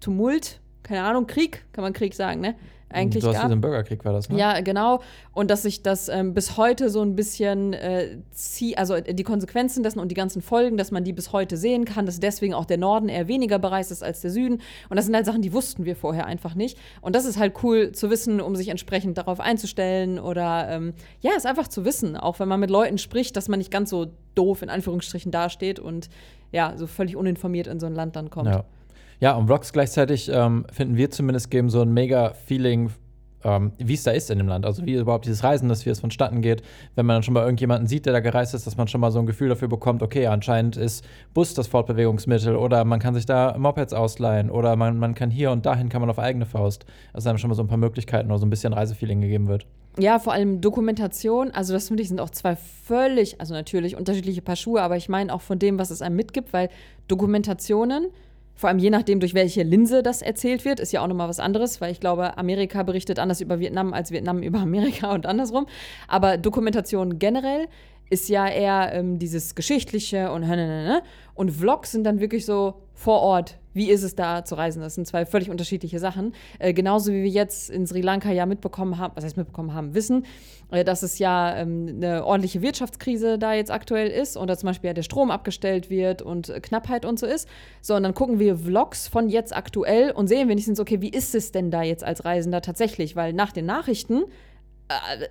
Tumult, 0.00 0.60
keine 0.82 1.02
Ahnung, 1.02 1.26
Krieg, 1.26 1.64
kann 1.72 1.82
man 1.82 1.92
Krieg 1.92 2.14
sagen, 2.14 2.40
ne? 2.40 2.54
Eigentlich 2.90 3.22
du 3.22 3.28
hast 3.28 3.48
gab. 3.48 3.60
Bürgerkrieg 3.60 4.04
war 4.04 4.12
das, 4.12 4.28
ne? 4.28 4.38
Ja, 4.38 4.60
genau. 4.60 5.00
Und 5.32 5.50
dass 5.50 5.62
sich 5.62 5.82
das 5.82 6.08
ähm, 6.08 6.32
bis 6.32 6.56
heute 6.56 6.88
so 6.88 7.02
ein 7.02 7.16
bisschen 7.16 7.74
äh, 7.74 8.18
zieht, 8.30 8.78
also 8.78 8.98
die 9.00 9.22
Konsequenzen 9.22 9.82
dessen 9.82 9.98
und 9.98 10.08
die 10.08 10.14
ganzen 10.14 10.40
Folgen, 10.40 10.76
dass 10.76 10.90
man 10.90 11.04
die 11.04 11.12
bis 11.12 11.32
heute 11.32 11.56
sehen 11.56 11.84
kann, 11.84 12.06
dass 12.06 12.18
deswegen 12.20 12.54
auch 12.54 12.64
der 12.64 12.78
Norden 12.78 13.08
eher 13.08 13.28
weniger 13.28 13.58
bereist 13.58 13.90
ist 13.90 14.02
als 14.02 14.20
der 14.20 14.30
Süden. 14.30 14.62
Und 14.88 14.96
das 14.96 15.04
sind 15.04 15.14
halt 15.14 15.26
Sachen, 15.26 15.42
die 15.42 15.52
wussten 15.52 15.84
wir 15.84 15.96
vorher 15.96 16.26
einfach 16.26 16.54
nicht. 16.54 16.78
Und 17.00 17.14
das 17.14 17.24
ist 17.24 17.38
halt 17.38 17.54
cool 17.62 17.92
zu 17.92 18.10
wissen, 18.10 18.40
um 18.40 18.56
sich 18.56 18.68
entsprechend 18.68 19.18
darauf 19.18 19.40
einzustellen 19.40 20.18
oder 20.18 20.68
ähm, 20.70 20.94
ja, 21.20 21.32
es 21.36 21.44
einfach 21.44 21.68
zu 21.68 21.84
wissen, 21.84 22.16
auch 22.16 22.38
wenn 22.40 22.48
man 22.48 22.60
mit 22.60 22.70
Leuten 22.70 22.98
spricht, 22.98 23.36
dass 23.36 23.48
man 23.48 23.58
nicht 23.58 23.70
ganz 23.70 23.90
so 23.90 24.06
doof 24.34 24.62
in 24.62 24.70
Anführungsstrichen 24.70 25.30
dasteht 25.30 25.78
und 25.78 26.08
ja, 26.52 26.74
so 26.76 26.86
völlig 26.86 27.16
uninformiert 27.16 27.66
in 27.66 27.80
so 27.80 27.86
ein 27.86 27.94
Land 27.94 28.16
dann 28.16 28.30
kommt. 28.30 28.48
Ja. 28.48 28.64
Ja, 29.20 29.34
und 29.34 29.46
Vlogs 29.46 29.72
gleichzeitig 29.72 30.30
ähm, 30.32 30.64
finden 30.72 30.96
wir 30.96 31.10
zumindest 31.10 31.50
geben 31.50 31.70
so 31.70 31.80
ein 31.80 31.92
mega 31.92 32.34
Feeling, 32.34 32.90
ähm, 33.42 33.72
wie 33.78 33.94
es 33.94 34.04
da 34.04 34.12
ist 34.12 34.30
in 34.30 34.38
dem 34.38 34.46
Land. 34.46 34.64
Also 34.64 34.86
wie 34.86 34.94
überhaupt 34.94 35.24
dieses 35.24 35.42
Reisen 35.42 35.68
ist, 35.70 35.86
wie 35.86 35.90
es 35.90 35.98
vonstatten 35.98 36.40
geht. 36.40 36.62
Wenn 36.94 37.04
man 37.04 37.16
dann 37.16 37.22
schon 37.24 37.34
mal 37.34 37.42
irgendjemanden 37.42 37.88
sieht, 37.88 38.06
der 38.06 38.12
da 38.12 38.20
gereist 38.20 38.54
ist, 38.54 38.66
dass 38.66 38.76
man 38.76 38.86
schon 38.86 39.00
mal 39.00 39.10
so 39.10 39.18
ein 39.18 39.26
Gefühl 39.26 39.48
dafür 39.48 39.66
bekommt, 39.66 40.02
okay, 40.02 40.28
anscheinend 40.28 40.76
ist 40.76 41.04
Bus 41.34 41.54
das 41.54 41.66
Fortbewegungsmittel 41.66 42.54
oder 42.54 42.84
man 42.84 43.00
kann 43.00 43.14
sich 43.14 43.26
da 43.26 43.56
Mopeds 43.58 43.92
ausleihen 43.92 44.50
oder 44.50 44.76
man, 44.76 44.98
man 44.98 45.14
kann 45.14 45.30
hier 45.30 45.50
und 45.50 45.66
dahin 45.66 45.88
kann 45.88 46.00
man 46.00 46.10
auf 46.10 46.20
eigene 46.20 46.46
Faust. 46.46 46.84
Also 47.12 47.28
einem 47.28 47.38
schon 47.38 47.48
mal 47.48 47.56
so 47.56 47.62
ein 47.62 47.68
paar 47.68 47.76
Möglichkeiten 47.76 48.30
oder 48.30 48.38
so 48.38 48.46
ein 48.46 48.50
bisschen 48.50 48.72
Reisefeeling 48.72 49.20
gegeben 49.20 49.48
wird. 49.48 49.66
Ja, 49.98 50.20
vor 50.20 50.32
allem 50.32 50.60
Dokumentation. 50.60 51.50
Also, 51.50 51.72
das 51.72 51.88
finde 51.88 52.04
ich 52.04 52.08
sind 52.08 52.20
auch 52.20 52.30
zwei 52.30 52.54
völlig, 52.54 53.40
also 53.40 53.52
natürlich 53.52 53.96
unterschiedliche 53.96 54.42
Paar 54.42 54.54
Schuhe, 54.54 54.80
aber 54.80 54.96
ich 54.96 55.08
meine 55.08 55.34
auch 55.34 55.40
von 55.40 55.58
dem, 55.58 55.78
was 55.78 55.90
es 55.90 56.02
einem 56.02 56.14
mitgibt, 56.14 56.52
weil 56.52 56.68
Dokumentationen 57.08 58.06
vor 58.58 58.68
allem 58.68 58.80
je 58.80 58.90
nachdem, 58.90 59.20
durch 59.20 59.34
welche 59.34 59.62
Linse 59.62 60.02
das 60.02 60.20
erzählt 60.20 60.64
wird, 60.64 60.80
ist 60.80 60.92
ja 60.92 61.00
auch 61.00 61.06
nochmal 61.06 61.28
was 61.28 61.38
anderes, 61.38 61.80
weil 61.80 61.92
ich 61.92 62.00
glaube, 62.00 62.36
Amerika 62.36 62.82
berichtet 62.82 63.20
anders 63.20 63.40
über 63.40 63.60
Vietnam 63.60 63.94
als 63.94 64.10
Vietnam 64.10 64.42
über 64.42 64.58
Amerika 64.58 65.14
und 65.14 65.26
andersrum. 65.26 65.66
Aber 66.08 66.36
Dokumentation 66.38 67.20
generell 67.20 67.68
ist 68.10 68.28
ja 68.28 68.48
eher 68.48 68.92
ähm, 68.92 69.18
dieses 69.18 69.54
Geschichtliche 69.54 70.30
und 70.32 70.42
ne, 70.42 71.02
und 71.34 71.50
Vlogs 71.50 71.92
sind 71.92 72.04
dann 72.04 72.20
wirklich 72.20 72.44
so 72.44 72.74
vor 72.94 73.20
Ort. 73.20 73.58
Wie 73.74 73.90
ist 73.90 74.02
es 74.02 74.16
da 74.16 74.44
zu 74.44 74.56
reisen? 74.56 74.82
Das 74.82 74.96
sind 74.96 75.06
zwei 75.06 75.24
völlig 75.24 75.50
unterschiedliche 75.50 76.00
Sachen. 76.00 76.34
Äh, 76.58 76.72
genauso 76.72 77.12
wie 77.12 77.22
wir 77.22 77.30
jetzt 77.30 77.70
in 77.70 77.86
Sri 77.86 78.00
Lanka 78.00 78.32
ja 78.32 78.44
mitbekommen 78.44 78.98
haben, 78.98 79.12
was 79.14 79.24
heißt 79.24 79.36
mitbekommen 79.36 79.72
haben, 79.72 79.94
wissen, 79.94 80.26
äh, 80.72 80.82
dass 80.82 81.04
es 81.04 81.20
ja 81.20 81.56
ähm, 81.56 81.86
eine 81.88 82.24
ordentliche 82.26 82.60
Wirtschaftskrise 82.60 83.38
da 83.38 83.54
jetzt 83.54 83.70
aktuell 83.70 84.08
ist 84.08 84.36
und 84.36 84.48
da 84.48 84.56
zum 84.56 84.66
Beispiel 84.66 84.88
ja 84.88 84.94
der 84.94 85.04
Strom 85.04 85.30
abgestellt 85.30 85.90
wird 85.90 86.22
und 86.22 86.48
äh, 86.48 86.58
Knappheit 86.58 87.04
und 87.04 87.20
so 87.20 87.26
ist. 87.26 87.48
So, 87.80 87.94
und 87.94 88.02
dann 88.02 88.14
gucken 88.14 88.40
wir 88.40 88.56
Vlogs 88.56 89.06
von 89.06 89.28
jetzt 89.28 89.54
aktuell 89.54 90.10
und 90.10 90.26
sehen 90.26 90.48
wenigstens, 90.48 90.80
okay, 90.80 91.00
wie 91.00 91.10
ist 91.10 91.36
es 91.36 91.52
denn 91.52 91.70
da 91.70 91.84
jetzt 91.84 92.02
als 92.02 92.24
Reisender 92.24 92.62
tatsächlich? 92.62 93.14
Weil 93.14 93.32
nach 93.32 93.52
den 93.52 93.66
Nachrichten 93.66 94.24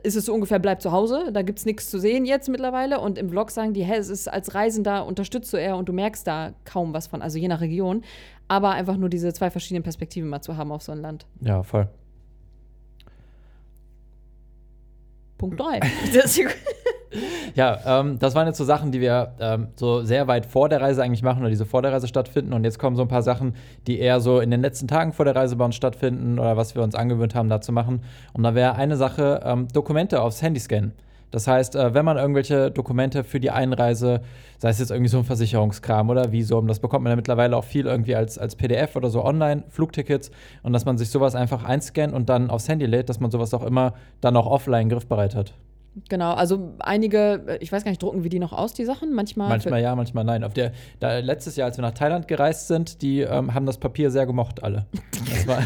ist 0.04 0.16
es 0.16 0.26
so 0.26 0.34
ungefähr, 0.34 0.60
bleib 0.60 0.82
zu 0.82 0.92
Hause, 0.92 1.32
da 1.32 1.42
gibt 1.42 1.60
es 1.60 1.66
nichts 1.66 1.90
zu 1.90 2.00
sehen 2.00 2.26
jetzt 2.26 2.48
mittlerweile. 2.50 3.00
Und 3.00 3.18
im 3.18 3.30
Vlog 3.30 3.52
sagen 3.52 3.74
die, 3.74 3.84
hey, 3.84 3.98
es 3.98 4.10
ist 4.10 4.28
als 4.28 4.54
Reisender 4.54 5.06
unterstützt 5.06 5.52
du 5.54 5.58
eher 5.58 5.78
und 5.78 5.90
du 5.90 5.94
merkst 5.94 6.28
da 6.28 6.54
kaum 6.66 6.94
was 6.94 7.08
von, 7.08 7.22
also 7.22 7.38
je 7.38 7.48
nach 7.48 7.62
Region. 7.62 8.04
Aber 8.48 8.72
einfach 8.72 8.98
nur 8.98 9.10
diese 9.10 9.34
zwei 9.34 9.50
verschiedenen 9.50 9.84
Perspektiven 9.84 10.30
mal 10.30 10.42
zu 10.42 10.58
haben 10.58 10.72
auf 10.72 10.82
so 10.84 10.92
ein 10.92 11.02
Land. 11.02 11.26
Ja, 11.42 11.64
voll. 11.64 11.90
Punkt 15.38 15.60
3. 15.60 15.80
ja, 17.56 18.00
ähm, 18.00 18.20
das 18.20 18.36
waren 18.36 18.48
jetzt 18.48 18.58
so 18.58 18.64
Sachen, 18.64 18.92
die 18.92 19.02
wir 19.02 19.36
ähm, 19.40 19.68
so 19.76 20.04
sehr 20.04 20.28
weit 20.28 20.46
vor 20.46 20.70
der 20.70 20.82
Reise 20.82 21.04
eigentlich 21.04 21.24
machen 21.24 21.42
oder 21.42 21.50
die 21.50 21.56
so 21.56 21.66
vor 21.66 21.82
der 21.82 21.92
Reise 21.92 22.08
stattfinden. 22.08 22.54
Und 22.54 22.64
jetzt 22.64 22.80
kommen 22.80 22.96
so 22.96 23.04
ein 23.04 23.08
paar 23.08 23.24
Sachen, 23.24 23.56
die 23.88 24.00
eher 24.00 24.20
so 24.20 24.40
in 24.40 24.52
den 24.52 24.62
letzten 24.62 24.88
Tagen 24.88 25.14
vor 25.14 25.26
der 25.26 25.36
Reise 25.36 25.56
bei 25.56 25.66
uns 25.66 25.76
stattfinden 25.76 26.40
oder 26.40 26.58
was 26.58 26.76
wir 26.76 26.84
uns 26.84 26.96
angewöhnt 26.96 27.36
haben, 27.36 27.50
da 27.50 27.62
zu 27.62 27.72
machen. 27.72 28.02
Und 28.34 28.44
da 28.44 28.56
wäre 28.56 28.76
eine 28.76 28.98
Sache, 28.98 29.42
ähm, 29.44 29.68
Dokumente 29.74 30.22
aufs 30.22 30.42
Handy 30.42 30.60
scannen. 30.60 30.94
Das 31.32 31.48
heißt, 31.48 31.76
äh, 31.76 31.94
wenn 31.94 32.06
man 32.06 32.18
irgendwelche 32.18 32.72
Dokumente 32.72 33.24
für 33.24 33.40
die 33.40 33.52
Einreise, 33.52 34.22
sei 34.60 34.70
es 34.70 34.80
jetzt 34.80 34.92
irgendwie 34.92 35.10
so 35.10 35.18
ein 35.18 35.26
Versicherungskram 35.26 36.10
oder 36.10 36.32
Visum, 36.32 36.68
das 36.68 36.80
bekommt 36.80 37.04
man 37.04 37.12
ja 37.12 37.16
mittlerweile 37.16 37.58
auch 37.58 37.66
viel 37.66 37.86
irgendwie 37.86 38.16
als, 38.16 38.38
als 38.38 38.56
PDF 38.56 38.96
oder 38.96 39.10
so 39.10 39.24
online, 39.24 39.64
Flugtickets, 39.70 40.32
und 40.64 40.74
dass 40.74 40.86
man 40.86 40.98
sich 40.98 41.10
sowas 41.10 41.36
einfach 41.36 41.64
einscannt 41.64 42.14
und 42.14 42.30
dann 42.30 42.50
aufs 42.50 42.70
Handy 42.70 42.86
lädt, 42.86 43.10
dass 43.10 43.20
man 43.20 43.32
sowas 43.32 43.54
auch 43.54 43.64
immer 43.64 43.94
dann 44.22 44.38
auch 44.38 44.48
offline 44.48 44.90
griffbereit 44.90 45.36
hat. 45.36 45.54
Genau, 46.10 46.34
also 46.34 46.74
einige, 46.80 47.44
äh, 47.48 47.58
ich 47.62 47.72
weiß 47.72 47.84
gar 47.84 47.92
nicht, 47.92 48.02
drucken 48.02 48.24
wir 48.24 48.30
die 48.30 48.40
noch 48.40 48.54
aus, 48.54 48.74
die 48.74 48.86
Sachen? 48.86 49.14
Manchmal. 49.14 49.50
Manchmal 49.50 49.82
ja, 49.82 49.96
manchmal 49.96 50.24
nein. 50.24 50.44
Auf 50.44 50.54
der, 50.54 50.72
da, 51.00 51.20
letztes 51.20 51.56
Jahr, 51.56 51.68
als 51.68 51.78
wir 51.78 51.82
nach 51.82 51.94
Thailand 51.94 52.28
gereist 52.28 52.68
sind, 52.68 53.02
die 53.02 53.22
ähm, 53.22 53.54
haben 53.54 53.66
das 53.66 53.78
Papier 53.78 54.12
sehr 54.12 54.26
gemocht, 54.26 54.64
alle. 54.64 54.86
War, 55.46 55.64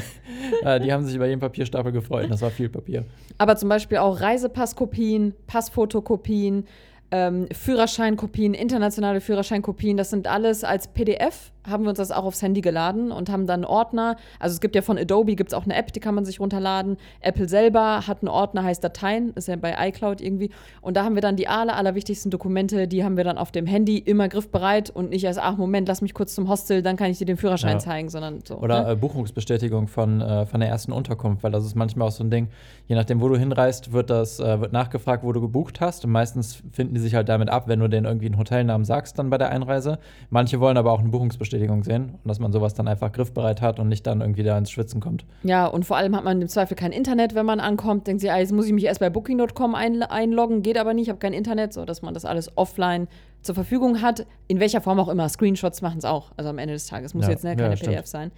äh, 0.63 0.79
die 0.79 0.91
haben 0.93 1.05
sich 1.05 1.15
über 1.15 1.27
jeden 1.27 1.41
Papierstapel 1.41 1.91
gefreut. 1.91 2.27
Das 2.29 2.41
war 2.41 2.49
viel 2.49 2.69
Papier. 2.69 3.05
Aber 3.37 3.55
zum 3.55 3.69
Beispiel 3.69 3.97
auch 3.97 4.21
Reisepasskopien, 4.21 5.33
Passfotokopien, 5.47 6.65
ähm, 7.11 7.47
Führerscheinkopien, 7.51 8.53
internationale 8.53 9.19
Führerscheinkopien, 9.19 9.97
das 9.97 10.09
sind 10.09 10.27
alles 10.27 10.63
als 10.63 10.87
PDF 10.87 11.51
haben 11.69 11.83
wir 11.83 11.89
uns 11.89 11.97
das 11.97 12.11
auch 12.11 12.23
aufs 12.23 12.41
Handy 12.41 12.61
geladen 12.61 13.11
und 13.11 13.29
haben 13.29 13.47
dann 13.47 13.65
Ordner. 13.65 14.15
Also 14.39 14.53
es 14.53 14.61
gibt 14.61 14.75
ja 14.75 14.81
von 14.81 14.97
Adobe 14.97 15.35
gibt 15.35 15.51
es 15.51 15.57
auch 15.57 15.65
eine 15.65 15.75
App, 15.75 15.93
die 15.93 15.99
kann 15.99 16.15
man 16.15 16.25
sich 16.25 16.39
runterladen. 16.39 16.97
Apple 17.21 17.47
selber 17.47 18.07
hat 18.07 18.21
einen 18.21 18.29
Ordner, 18.29 18.63
heißt 18.63 18.83
Dateien, 18.83 19.31
ist 19.35 19.47
ja 19.47 19.55
bei 19.55 19.75
iCloud 19.87 20.21
irgendwie. 20.21 20.49
Und 20.81 20.97
da 20.97 21.03
haben 21.03 21.15
wir 21.15 21.21
dann 21.21 21.35
die 21.35 21.47
aller, 21.47 21.75
allerwichtigsten 21.75 22.31
Dokumente, 22.31 22.87
die 22.87 23.03
haben 23.03 23.17
wir 23.17 23.23
dann 23.23 23.37
auf 23.37 23.51
dem 23.51 23.65
Handy 23.65 23.97
immer 23.97 24.27
griffbereit 24.27 24.89
und 24.89 25.09
nicht 25.11 25.23
erst, 25.23 25.39
ach 25.39 25.57
Moment, 25.57 25.87
lass 25.87 26.01
mich 26.01 26.13
kurz 26.13 26.33
zum 26.33 26.49
Hostel, 26.49 26.81
dann 26.81 26.97
kann 26.97 27.11
ich 27.11 27.17
dir 27.19 27.25
den 27.25 27.37
Führerschein 27.37 27.73
ja. 27.73 27.79
zeigen, 27.79 28.09
sondern 28.09 28.39
so. 28.43 28.57
Oder 28.57 28.83
ne? 28.85 28.91
äh, 28.93 28.95
Buchungsbestätigung 28.95 29.87
von, 29.87 30.21
äh, 30.21 30.45
von 30.45 30.59
der 30.59 30.69
ersten 30.69 30.91
Unterkunft, 30.91 31.43
weil 31.43 31.51
das 31.51 31.65
ist 31.65 31.75
manchmal 31.75 32.07
auch 32.07 32.11
so 32.11 32.23
ein 32.23 32.31
Ding, 32.31 32.47
je 32.87 32.95
nachdem, 32.95 33.21
wo 33.21 33.29
du 33.29 33.37
hinreist, 33.37 33.93
wird 33.93 34.09
das, 34.09 34.39
äh, 34.39 34.59
wird 34.59 34.73
nachgefragt, 34.73 35.23
wo 35.23 35.31
du 35.31 35.41
gebucht 35.41 35.79
hast. 35.81 36.05
Und 36.05 36.11
meistens 36.11 36.61
finden 36.71 36.95
die 36.95 36.99
sich 36.99 37.15
halt 37.15 37.29
damit 37.29 37.49
ab, 37.49 37.67
wenn 37.67 37.79
du 37.79 37.87
denen 37.87 38.05
irgendwie 38.05 38.25
einen 38.25 38.37
Hotelnamen 38.37 38.85
sagst 38.85 39.19
dann 39.19 39.29
bei 39.29 39.37
der 39.37 39.49
Einreise. 39.49 39.99
Manche 40.29 40.59
wollen 40.59 40.77
aber 40.77 40.91
auch 40.91 40.99
eine 40.99 41.09
Buchungsbestätigung 41.09 41.50
Bestätigung 41.51 41.83
sehen 41.83 42.17
und 42.23 42.27
dass 42.27 42.39
man 42.39 42.53
sowas 42.53 42.73
dann 42.73 42.87
einfach 42.87 43.11
griffbereit 43.11 43.61
hat 43.61 43.79
und 43.79 43.89
nicht 43.89 44.07
dann 44.07 44.21
irgendwie 44.21 44.43
da 44.43 44.57
ins 44.57 44.71
Schwitzen 44.71 45.01
kommt. 45.01 45.25
Ja, 45.43 45.65
und 45.67 45.85
vor 45.85 45.97
allem 45.97 46.15
hat 46.15 46.23
man 46.23 46.41
im 46.41 46.47
Zweifel 46.47 46.75
kein 46.75 46.93
Internet, 46.93 47.35
wenn 47.35 47.45
man 47.45 47.59
ankommt. 47.59 48.07
Denkt 48.07 48.21
sich, 48.21 48.31
ah, 48.31 48.37
jetzt 48.37 48.53
muss 48.53 48.65
ich 48.65 48.73
mich 48.73 48.85
erst 48.85 49.01
bei 49.01 49.09
Booking.com 49.09 49.75
ein 49.75 50.01
einloggen, 50.03 50.61
geht 50.61 50.77
aber 50.77 50.93
nicht, 50.93 51.03
ich 51.03 51.09
habe 51.09 51.19
kein 51.19 51.33
Internet, 51.33 51.73
so 51.73 51.83
dass 51.83 52.01
man 52.01 52.13
das 52.13 52.23
alles 52.23 52.57
offline 52.57 53.07
zur 53.41 53.55
Verfügung 53.55 54.01
hat. 54.01 54.25
In 54.47 54.59
welcher 54.59 54.79
Form 54.79 54.99
auch 54.99 55.09
immer. 55.09 55.27
Screenshots 55.27 55.81
machen 55.81 55.97
es 55.97 56.05
auch. 56.05 56.31
Also 56.37 56.49
am 56.49 56.57
Ende 56.57 56.73
des 56.73 56.87
Tages 56.87 57.13
muss 57.13 57.25
ja, 57.25 57.31
jetzt 57.31 57.43
ne, 57.43 57.55
keine 57.55 57.75
ja, 57.75 57.79
PDF 57.79 58.05
sein. 58.05 58.31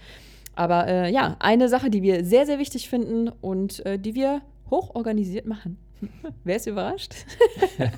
Aber 0.56 0.88
äh, 0.88 1.12
ja, 1.12 1.36
eine 1.40 1.70
Sache, 1.70 1.90
die 1.90 2.02
wir 2.02 2.26
sehr, 2.26 2.46
sehr 2.46 2.58
wichtig 2.60 2.90
finden 2.90 3.30
und 3.30 3.86
äh, 3.86 4.00
die 4.00 4.16
wir 4.16 4.42
hochorganisiert 4.72 5.46
machen. 5.46 5.78
Wer 6.44 6.56
ist 6.56 6.68
überrascht? 6.68 7.14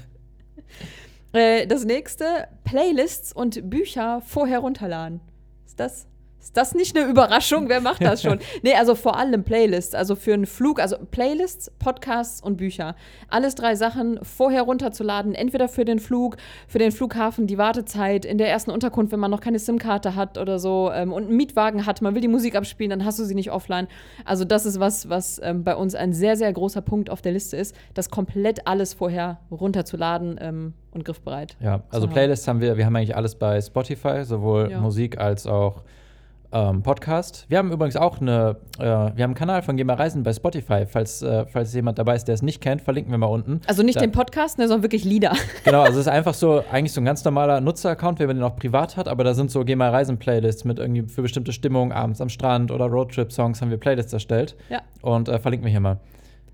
Äh, 1.35 1.67
das 1.67 1.83
nächste, 1.83 2.47
Playlists 2.65 3.31
und 3.31 3.69
Bücher 3.69 4.21
vorher 4.21 4.59
runterladen. 4.59 5.21
Ist 5.65 5.79
das, 5.79 6.07
Ist 6.45 6.55
das 6.55 6.75
nicht 6.75 6.95
eine 6.95 7.09
Überraschung? 7.09 7.69
Wer 7.69 7.81
macht 7.81 8.03
das 8.03 8.21
schon? 8.21 8.37
nee, 8.61 8.75
also 8.75 8.93
vor 8.93 9.17
allem 9.17 9.43
Playlists. 9.43 9.95
Also 9.95 10.15
für 10.15 10.35
einen 10.35 10.45
Flug, 10.45 10.79
also 10.79 10.95
Playlists, 11.09 11.71
Podcasts 11.79 12.39
und 12.39 12.57
Bücher. 12.57 12.95
Alles 13.29 13.55
drei 13.55 13.73
Sachen 13.73 14.19
vorher 14.21 14.61
runterzuladen. 14.61 15.33
Entweder 15.33 15.67
für 15.67 15.85
den 15.85 15.97
Flug, 15.97 16.37
für 16.67 16.77
den 16.77 16.91
Flughafen, 16.91 17.47
die 17.47 17.57
Wartezeit, 17.57 18.25
in 18.25 18.37
der 18.37 18.47
ersten 18.47 18.69
Unterkunft, 18.69 19.11
wenn 19.11 19.19
man 19.19 19.31
noch 19.31 19.41
keine 19.41 19.57
SIM-Karte 19.57 20.13
hat 20.13 20.37
oder 20.37 20.59
so 20.59 20.91
ähm, 20.93 21.13
und 21.13 21.23
einen 21.23 21.35
Mietwagen 21.35 21.87
hat, 21.87 22.03
man 22.03 22.13
will 22.13 22.21
die 22.21 22.27
Musik 22.27 22.55
abspielen, 22.55 22.91
dann 22.91 23.05
hast 23.05 23.17
du 23.17 23.23
sie 23.23 23.33
nicht 23.33 23.49
offline. 23.51 23.87
Also 24.23 24.45
das 24.45 24.67
ist 24.67 24.79
was, 24.79 25.09
was 25.09 25.41
ähm, 25.43 25.63
bei 25.63 25.75
uns 25.75 25.95
ein 25.95 26.13
sehr, 26.13 26.37
sehr 26.37 26.53
großer 26.53 26.83
Punkt 26.83 27.09
auf 27.09 27.23
der 27.23 27.31
Liste 27.31 27.57
ist, 27.57 27.75
das 27.95 28.11
komplett 28.11 28.67
alles 28.67 28.93
vorher 28.93 29.39
runterzuladen 29.49 30.37
ähm, 30.39 30.73
und 30.91 31.05
griffbereit. 31.05 31.57
Ja, 31.59 31.81
also. 31.89 32.07
Playlists 32.07 32.47
haben 32.47 32.61
wir, 32.61 32.77
wir 32.77 32.85
haben 32.85 32.95
eigentlich 32.95 33.15
alles 33.15 33.33
bei 33.33 33.59
Spotify, 33.59 34.23
sowohl 34.23 34.69
Ja. 34.69 34.79
Musik 34.79 35.19
als 35.19 35.47
auch 35.47 35.81
ähm, 36.55 36.81
Podcast. 36.83 37.45
Wir 37.49 37.57
haben 37.57 37.71
übrigens 37.71 37.97
auch 37.97 38.21
eine, 38.21 38.55
äh, 38.79 38.83
wir 38.83 38.87
haben 38.87 39.19
einen 39.19 39.33
Kanal 39.35 39.61
von 39.61 39.75
GEMA 39.75 39.93
Reisen 39.95 40.23
bei 40.23 40.31
Spotify. 40.31 40.85
Falls, 40.87 41.21
äh, 41.21 41.45
falls 41.47 41.73
jemand 41.73 41.99
dabei 41.99 42.15
ist, 42.15 42.27
der 42.29 42.35
es 42.35 42.41
nicht 42.41 42.61
kennt, 42.61 42.81
verlinken 42.81 43.11
wir 43.11 43.17
mal 43.17 43.25
unten. 43.27 43.59
Also 43.67 43.83
nicht 43.83 43.97
Da- 43.97 44.01
den 44.01 44.13
Podcast, 44.13 44.57
ne, 44.57 44.67
sondern 44.67 44.83
wirklich 44.83 45.03
Lieder. 45.03 45.33
Genau, 45.65 45.81
also 45.81 45.99
es 45.99 46.05
ist 46.05 46.11
einfach 46.11 46.33
so, 46.33 46.63
eigentlich 46.71 46.93
so 46.93 47.01
ein 47.01 47.05
ganz 47.05 47.23
normaler 47.25 47.59
Nutzer-Account, 47.59 48.19
wenn 48.19 48.27
man 48.27 48.37
den 48.37 48.43
auch 48.43 48.55
privat 48.55 48.95
hat, 48.97 49.07
aber 49.07 49.23
da 49.23 49.33
sind 49.33 49.51
so 49.51 49.65
GEMA 49.65 49.89
Reisen-Playlists 49.89 50.63
mit 50.63 50.79
irgendwie 50.79 51.03
für 51.03 51.21
bestimmte 51.21 51.51
Stimmungen, 51.51 51.91
abends 51.91 52.21
am 52.21 52.29
Strand 52.29 52.71
oder 52.71 52.85
Roadtrip-Songs 52.85 53.61
haben 53.61 53.69
wir 53.71 53.77
Playlists 53.77 54.13
erstellt. 54.13 54.55
Ja. 54.69 54.81
Und 55.01 55.27
äh, 55.27 55.39
verlinken 55.39 55.65
wir 55.65 55.71
hier 55.71 55.81
mal. 55.81 55.99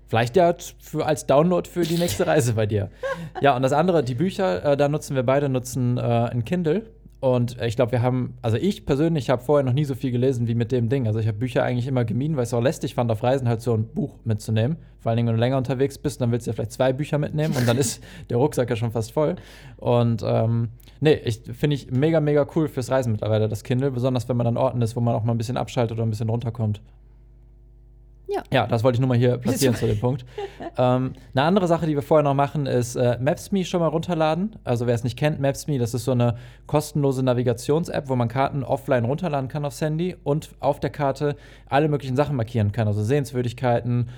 Vielleicht 0.08 0.36
ja 0.36 0.52
für, 0.80 1.06
als 1.06 1.26
Download 1.26 1.68
für 1.68 1.82
die 1.82 1.96
nächste 1.96 2.26
Reise 2.26 2.54
bei 2.54 2.66
dir. 2.66 2.90
Ja, 3.40 3.56
und 3.56 3.62
das 3.62 3.72
andere, 3.72 4.02
die 4.04 4.14
Bücher, 4.14 4.64
äh, 4.64 4.76
da 4.76 4.88
nutzen 4.88 5.16
wir 5.16 5.22
beide, 5.22 5.48
nutzen 5.48 5.96
äh, 5.96 6.00
ein 6.00 6.44
Kindle. 6.44 6.82
Und 7.22 7.60
äh, 7.60 7.68
ich 7.68 7.76
glaube, 7.76 7.92
wir 7.92 8.02
haben, 8.02 8.34
also 8.42 8.56
ich 8.56 8.84
persönlich 8.84 9.30
habe 9.30 9.44
vorher 9.44 9.64
noch 9.64 9.72
nie 9.72 9.84
so 9.84 9.94
viel 9.94 10.10
gelesen 10.10 10.48
wie 10.48 10.56
mit 10.56 10.72
dem 10.72 10.88
Ding. 10.88 11.06
Also 11.06 11.20
ich 11.20 11.28
habe 11.28 11.38
Bücher 11.38 11.62
eigentlich 11.62 11.86
immer 11.86 12.04
gemieden, 12.04 12.36
weil 12.36 12.42
ich 12.42 12.48
es 12.48 12.54
auch 12.54 12.60
lästig 12.60 12.96
fand, 12.96 13.12
auf 13.12 13.22
Reisen 13.22 13.48
halt 13.48 13.62
so 13.62 13.74
ein 13.74 13.86
Buch 13.86 14.16
mitzunehmen. 14.24 14.76
Vor 14.98 15.10
allen 15.10 15.18
Dingen, 15.18 15.28
wenn 15.28 15.36
du 15.36 15.40
länger 15.40 15.56
unterwegs 15.56 15.98
bist, 15.98 16.20
dann 16.20 16.32
willst 16.32 16.48
du 16.48 16.50
ja 16.50 16.54
vielleicht 16.54 16.72
zwei 16.72 16.92
Bücher 16.92 17.18
mitnehmen 17.18 17.54
und 17.56 17.68
dann 17.68 17.78
ist 17.78 18.02
der 18.28 18.38
Rucksack 18.38 18.70
ja 18.70 18.74
schon 18.74 18.90
fast 18.90 19.12
voll. 19.12 19.36
Und 19.76 20.24
ähm, 20.26 20.70
nee, 20.98 21.14
ich 21.24 21.42
finde 21.56 21.76
ich 21.76 21.92
mega, 21.92 22.18
mega 22.18 22.44
cool 22.56 22.66
fürs 22.66 22.90
Reisen 22.90 23.12
mittlerweile, 23.12 23.48
das 23.48 23.62
Kindle, 23.62 23.92
besonders 23.92 24.28
wenn 24.28 24.36
man 24.36 24.48
an 24.48 24.56
Orten 24.56 24.82
ist, 24.82 24.96
wo 24.96 25.00
man 25.00 25.14
auch 25.14 25.22
mal 25.22 25.32
ein 25.32 25.38
bisschen 25.38 25.56
abschaltet 25.56 25.98
oder 25.98 26.04
ein 26.04 26.10
bisschen 26.10 26.28
runterkommt. 26.28 26.80
Ja. 28.34 28.42
Ja, 28.52 28.66
das 28.66 28.82
wollte 28.82 28.96
ich 28.96 29.00
nur 29.00 29.08
mal 29.08 29.18
hier 29.18 29.36
platzieren 29.36 29.74
zu 29.74 29.86
dem 29.86 30.00
Punkt. 30.00 30.24
Ähm, 30.78 31.12
eine 31.34 31.42
andere 31.42 31.66
Sache, 31.66 31.86
die 31.86 31.94
wir 31.94 32.02
vorher 32.02 32.22
noch 32.22 32.34
machen, 32.34 32.66
ist 32.66 32.96
äh, 32.96 33.18
Maps.me 33.20 33.64
schon 33.64 33.80
mal 33.80 33.88
runterladen. 33.88 34.56
Also 34.64 34.86
wer 34.86 34.94
es 34.94 35.04
nicht 35.04 35.18
kennt, 35.18 35.38
Maps.me, 35.38 35.78
das 35.78 35.92
ist 35.92 36.04
so 36.04 36.12
eine 36.12 36.36
kostenlose 36.66 37.22
Navigations-App, 37.22 38.08
wo 38.08 38.16
man 38.16 38.28
Karten 38.28 38.62
offline 38.62 39.04
runterladen 39.04 39.48
kann 39.48 39.64
aufs 39.64 39.80
Handy 39.80 40.16
und 40.24 40.50
auf 40.60 40.80
der 40.80 40.90
Karte 40.90 41.36
alle 41.68 41.88
möglichen 41.88 42.16
Sachen 42.16 42.36
markieren 42.36 42.72
kann. 42.72 42.86
Also 42.86 43.02
Sehenswürdigkeiten, 43.02 44.08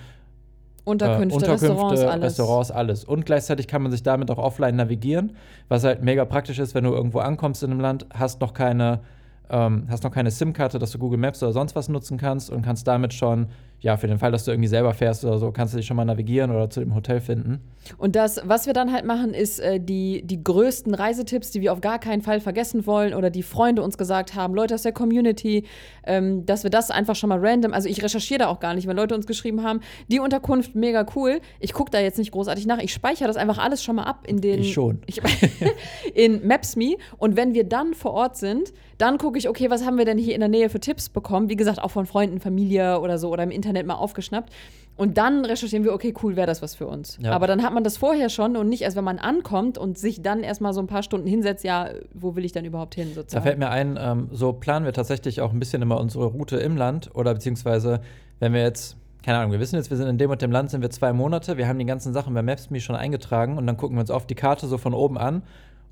Unterkünfte, 0.85 1.47
äh, 1.47 1.51
Unterkünfte, 1.51 1.69
Restaurants, 1.69 2.03
alles. 2.03 2.25
Restaurants, 2.25 2.71
alles. 2.71 3.05
Und 3.05 3.27
gleichzeitig 3.27 3.69
kann 3.69 3.83
man 3.83 3.91
sich 3.91 4.03
damit 4.03 4.31
auch 4.31 4.39
offline 4.39 4.77
navigieren, 4.77 5.37
was 5.69 5.83
halt 5.85 6.03
mega 6.03 6.25
praktisch 6.25 6.59
ist, 6.59 6.75
wenn 6.75 6.85
du 6.85 6.93
irgendwo 6.93 7.21
ankommst 7.21 7.63
in 7.63 7.71
einem 7.71 7.81
Land, 7.81 8.07
hast 8.13 8.41
noch 8.41 8.53
keine, 8.53 9.01
ähm, 9.49 9.87
hast 9.89 10.05
noch 10.05 10.11
keine 10.11 10.31
SIM-Karte, 10.31 10.79
dass 10.79 10.91
du 10.93 10.99
Google 10.99 11.19
Maps 11.19 11.43
oder 11.43 11.53
sonst 11.53 11.75
was 11.75 11.89
nutzen 11.89 12.19
kannst 12.19 12.51
und 12.51 12.63
kannst 12.63 12.87
damit 12.87 13.15
schon, 13.15 13.47
ja, 13.85 13.99
für 13.99 14.07
den 14.07 14.19
Fall, 14.19 14.33
dass 14.33 14.47
du 14.47 14.51
irgendwie 14.51 14.69
selber 14.69 14.95
fährst 14.95 15.27
oder 15.27 15.37
so, 15.37 15.53
kannst 15.53 15.75
du 15.75 15.77
dich 15.77 15.87
schon 15.87 15.99
mal 15.99 16.07
navigieren 16.07 16.51
oder 16.51 16.71
zu 16.71 16.81
dem 16.81 16.95
Hotel 16.95 17.21
finden. 17.21 17.61
Und 17.99 18.17
das, 18.17 18.41
was 18.43 18.67
wir 18.67 18.73
dann 18.73 18.91
halt 18.95 19.05
machen, 19.05 19.35
ist 19.35 19.61
äh, 19.61 19.79
die, 19.79 20.23
die 20.23 20.43
größten 20.43 20.95
Reisetipps, 20.95 21.51
die 21.51 21.61
wir 21.61 21.71
auf 21.71 21.83
gar 21.83 21.99
keinen 21.99 22.23
Fall 22.23 22.41
vergessen 22.41 22.87
wollen 22.87 23.13
oder 23.13 23.29
die 23.29 23.43
Freunde 23.43 23.83
uns 23.83 23.99
gesagt 23.99 24.35
haben, 24.35 24.55
Leute 24.55 24.75
aus 24.75 24.83
der 24.83 24.93
Community, 24.93 25.65
ähm, 26.07 26.47
dass 26.47 26.63
wir 26.63 26.71
das 26.71 26.91
einfach 26.91 27.15
schon 27.15 27.29
mal 27.29 27.39
random, 27.39 27.75
also 27.75 27.87
ich 27.87 28.03
recherchiere 28.03 28.39
da 28.39 28.47
auch 28.47 28.59
gar 28.59 28.73
nicht, 28.73 28.87
wenn 28.87 28.97
Leute 28.97 29.15
uns 29.15 29.27
geschrieben 29.27 29.63
haben, 29.63 29.81
die 30.09 30.19
Unterkunft 30.19 30.75
mega 30.75 31.05
cool. 31.15 31.43
Ich 31.61 31.75
gucke 31.75 31.91
da 31.91 32.01
jetzt 32.01 32.17
nicht 32.17 32.33
großartig 32.33 32.67
nach, 32.67 32.79
ich 32.79 32.91
speichere 32.91 33.29
das 33.29 33.37
einfach 33.37 33.59
alles 33.59 33.85
schon 33.85 33.97
mal 33.97 34.05
ab 34.05 34.25
in 34.27 34.41
den 34.41 34.61
Ich 34.61 34.73
schon. 34.73 35.03
ich, 35.05 35.21
in 36.15 36.47
Maps.me 36.47 36.97
und 37.19 37.37
wenn 37.37 37.53
wir 37.53 37.65
dann 37.65 37.93
vor 37.93 38.13
Ort 38.15 38.39
sind, 38.39 38.73
dann 38.97 39.19
gucke 39.19 39.39
ich, 39.39 39.49
okay, 39.49 39.71
was 39.71 39.85
haben 39.85 39.99
wir 39.99 40.05
denn 40.05 40.19
hier 40.19 40.35
in 40.35 40.41
der 40.41 40.49
Nähe 40.49 40.71
für 40.71 40.81
Tipps 40.81 41.09
bekommen? 41.09 41.49
Wie 41.49 41.57
gesagt, 41.57 41.83
auch 41.83 41.91
von 41.91 42.07
Freunden, 42.07 42.41
Familie 42.41 43.01
oder 43.01 43.19
so 43.19 43.31
oder 43.31 43.43
im 43.43 43.51
Internet 43.51 43.74
mal 43.83 43.95
aufgeschnappt. 43.95 44.53
Und 44.97 45.19
dann 45.19 45.45
recherchieren 45.45 45.85
wir, 45.85 45.93
okay, 45.93 46.15
cool, 46.23 46.37
wäre 46.37 46.47
das 46.47 46.63
was 46.63 46.77
für 46.77 46.87
uns. 46.87 47.19
Ja. 47.21 47.33
Aber 47.33 47.49
dann 47.49 47.65
hat 47.65 47.75
man 47.75 47.83
das 47.83 47.97
vorher 47.97 48.29
schon 48.29 48.57
und 48.57 48.69
nicht 48.69 48.83
erst, 48.83 48.97
wenn 48.97 49.03
man 49.05 49.19
ankommt 49.19 49.77
und 49.77 49.99
sich 49.99 50.23
dann 50.23 50.45
erstmal 50.45 50.73
so 50.73 50.81
ein 50.81 50.87
paar 50.87 51.03
Stunden 51.03 51.27
hinsetzt, 51.27 51.65
ja, 51.65 51.89
wo 52.13 52.37
will 52.37 52.45
ich 52.45 52.53
dann 52.53 52.65
überhaupt 52.65 52.95
hin 52.95 53.09
Da 53.09 53.15
sozusagen. 53.23 53.43
fällt 53.43 53.59
mir 53.59 53.71
ein, 53.71 53.99
ähm, 54.01 54.29
so 54.31 54.53
planen 54.53 54.85
wir 54.85 54.93
tatsächlich 54.93 55.41
auch 55.41 55.53
ein 55.53 55.59
bisschen 55.59 55.83
immer 55.83 55.99
unsere 55.99 56.27
Route 56.27 56.59
im 56.59 56.77
Land 56.77 57.11
oder 57.15 57.35
beziehungsweise, 57.35 58.03
wenn 58.39 58.53
wir 58.53 58.63
jetzt, 58.63 58.97
keine 59.25 59.39
Ahnung, 59.39 59.51
wir 59.51 59.59
wissen 59.59 59.75
jetzt, 59.75 59.91
wir 59.91 59.97
sind 59.97 60.07
in 60.07 60.19
dem 60.19 60.31
und 60.31 60.41
dem 60.43 60.53
Land, 60.53 60.71
sind 60.71 60.81
wir 60.81 60.91
zwei 60.91 61.13
Monate, 61.13 61.57
wir 61.57 61.67
haben 61.67 61.79
die 61.81 61.87
ganzen 61.87 62.13
Sachen 62.13 62.33
bei 62.33 62.43
Maps.me 62.43 62.79
schon 62.79 62.95
eingetragen 62.95 63.59
und 63.59 63.67
dann 63.67 63.77
gucken 63.77 63.97
wir 63.97 64.01
uns 64.01 64.13
auf 64.13 64.27
die 64.29 64.37
Karte 64.37 64.69
so 64.69 64.79
von 64.79 64.95
oben 64.95 65.19
an 65.19 65.43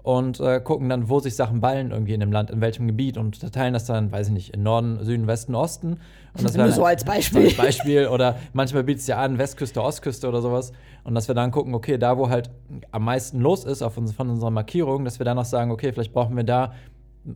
und 0.05 0.39
äh, 0.39 0.61
gucken 0.61 0.89
dann, 0.89 1.09
wo 1.09 1.19
sich 1.19 1.35
Sachen 1.35 1.61
ballen 1.61 1.91
irgendwie 1.91 2.15
in 2.15 2.21
dem 2.21 2.31
Land, 2.33 2.51
in 2.51 2.61
welchem 2.61 2.87
Gebiet 2.87 3.17
und 3.19 3.53
teilen 3.53 3.73
das 3.73 3.87
dann, 3.87 4.13
weiß 4.13 4.29
ich 4.29 4.33
nicht, 4.33 4.55
in 4.55 4.63
Norden, 4.63 5.03
Süden, 5.05 5.27
Westen, 5.27 5.57
Osten. 5.57 5.99
Und 6.35 6.45
das 6.45 6.57
Nur 6.57 6.71
so 6.71 6.85
als 6.85 7.05
Beispiel. 7.05 7.45
als 7.45 7.57
Beispiel 7.57 8.07
oder 8.09 8.37
manchmal 8.53 8.85
bietet 8.85 9.03
es 9.03 9.07
ja 9.07 9.19
an, 9.19 9.39
Westküste, 9.39 9.83
Ostküste 9.83 10.29
oder 10.29 10.41
sowas. 10.41 10.73
Und 11.05 11.15
dass 11.15 11.29
wir 11.29 11.35
dann 11.35 11.51
gucken, 11.51 11.75
okay, 11.75 11.99
da 11.99 12.17
wo 12.17 12.31
halt 12.31 12.51
am 12.91 13.05
meisten 13.05 13.41
los 13.41 13.65
ist 13.65 13.83
auf 13.83 13.99
uns, 13.99 14.13
von 14.13 14.31
unserer 14.31 14.51
Markierung, 14.51 15.05
dass 15.05 15.19
wir 15.19 15.25
dann 15.25 15.37
noch 15.37 15.45
sagen, 15.45 15.71
okay, 15.71 15.93
vielleicht 15.93 16.13
brauchen 16.13 16.37
wir 16.37 16.45
da 16.45 16.73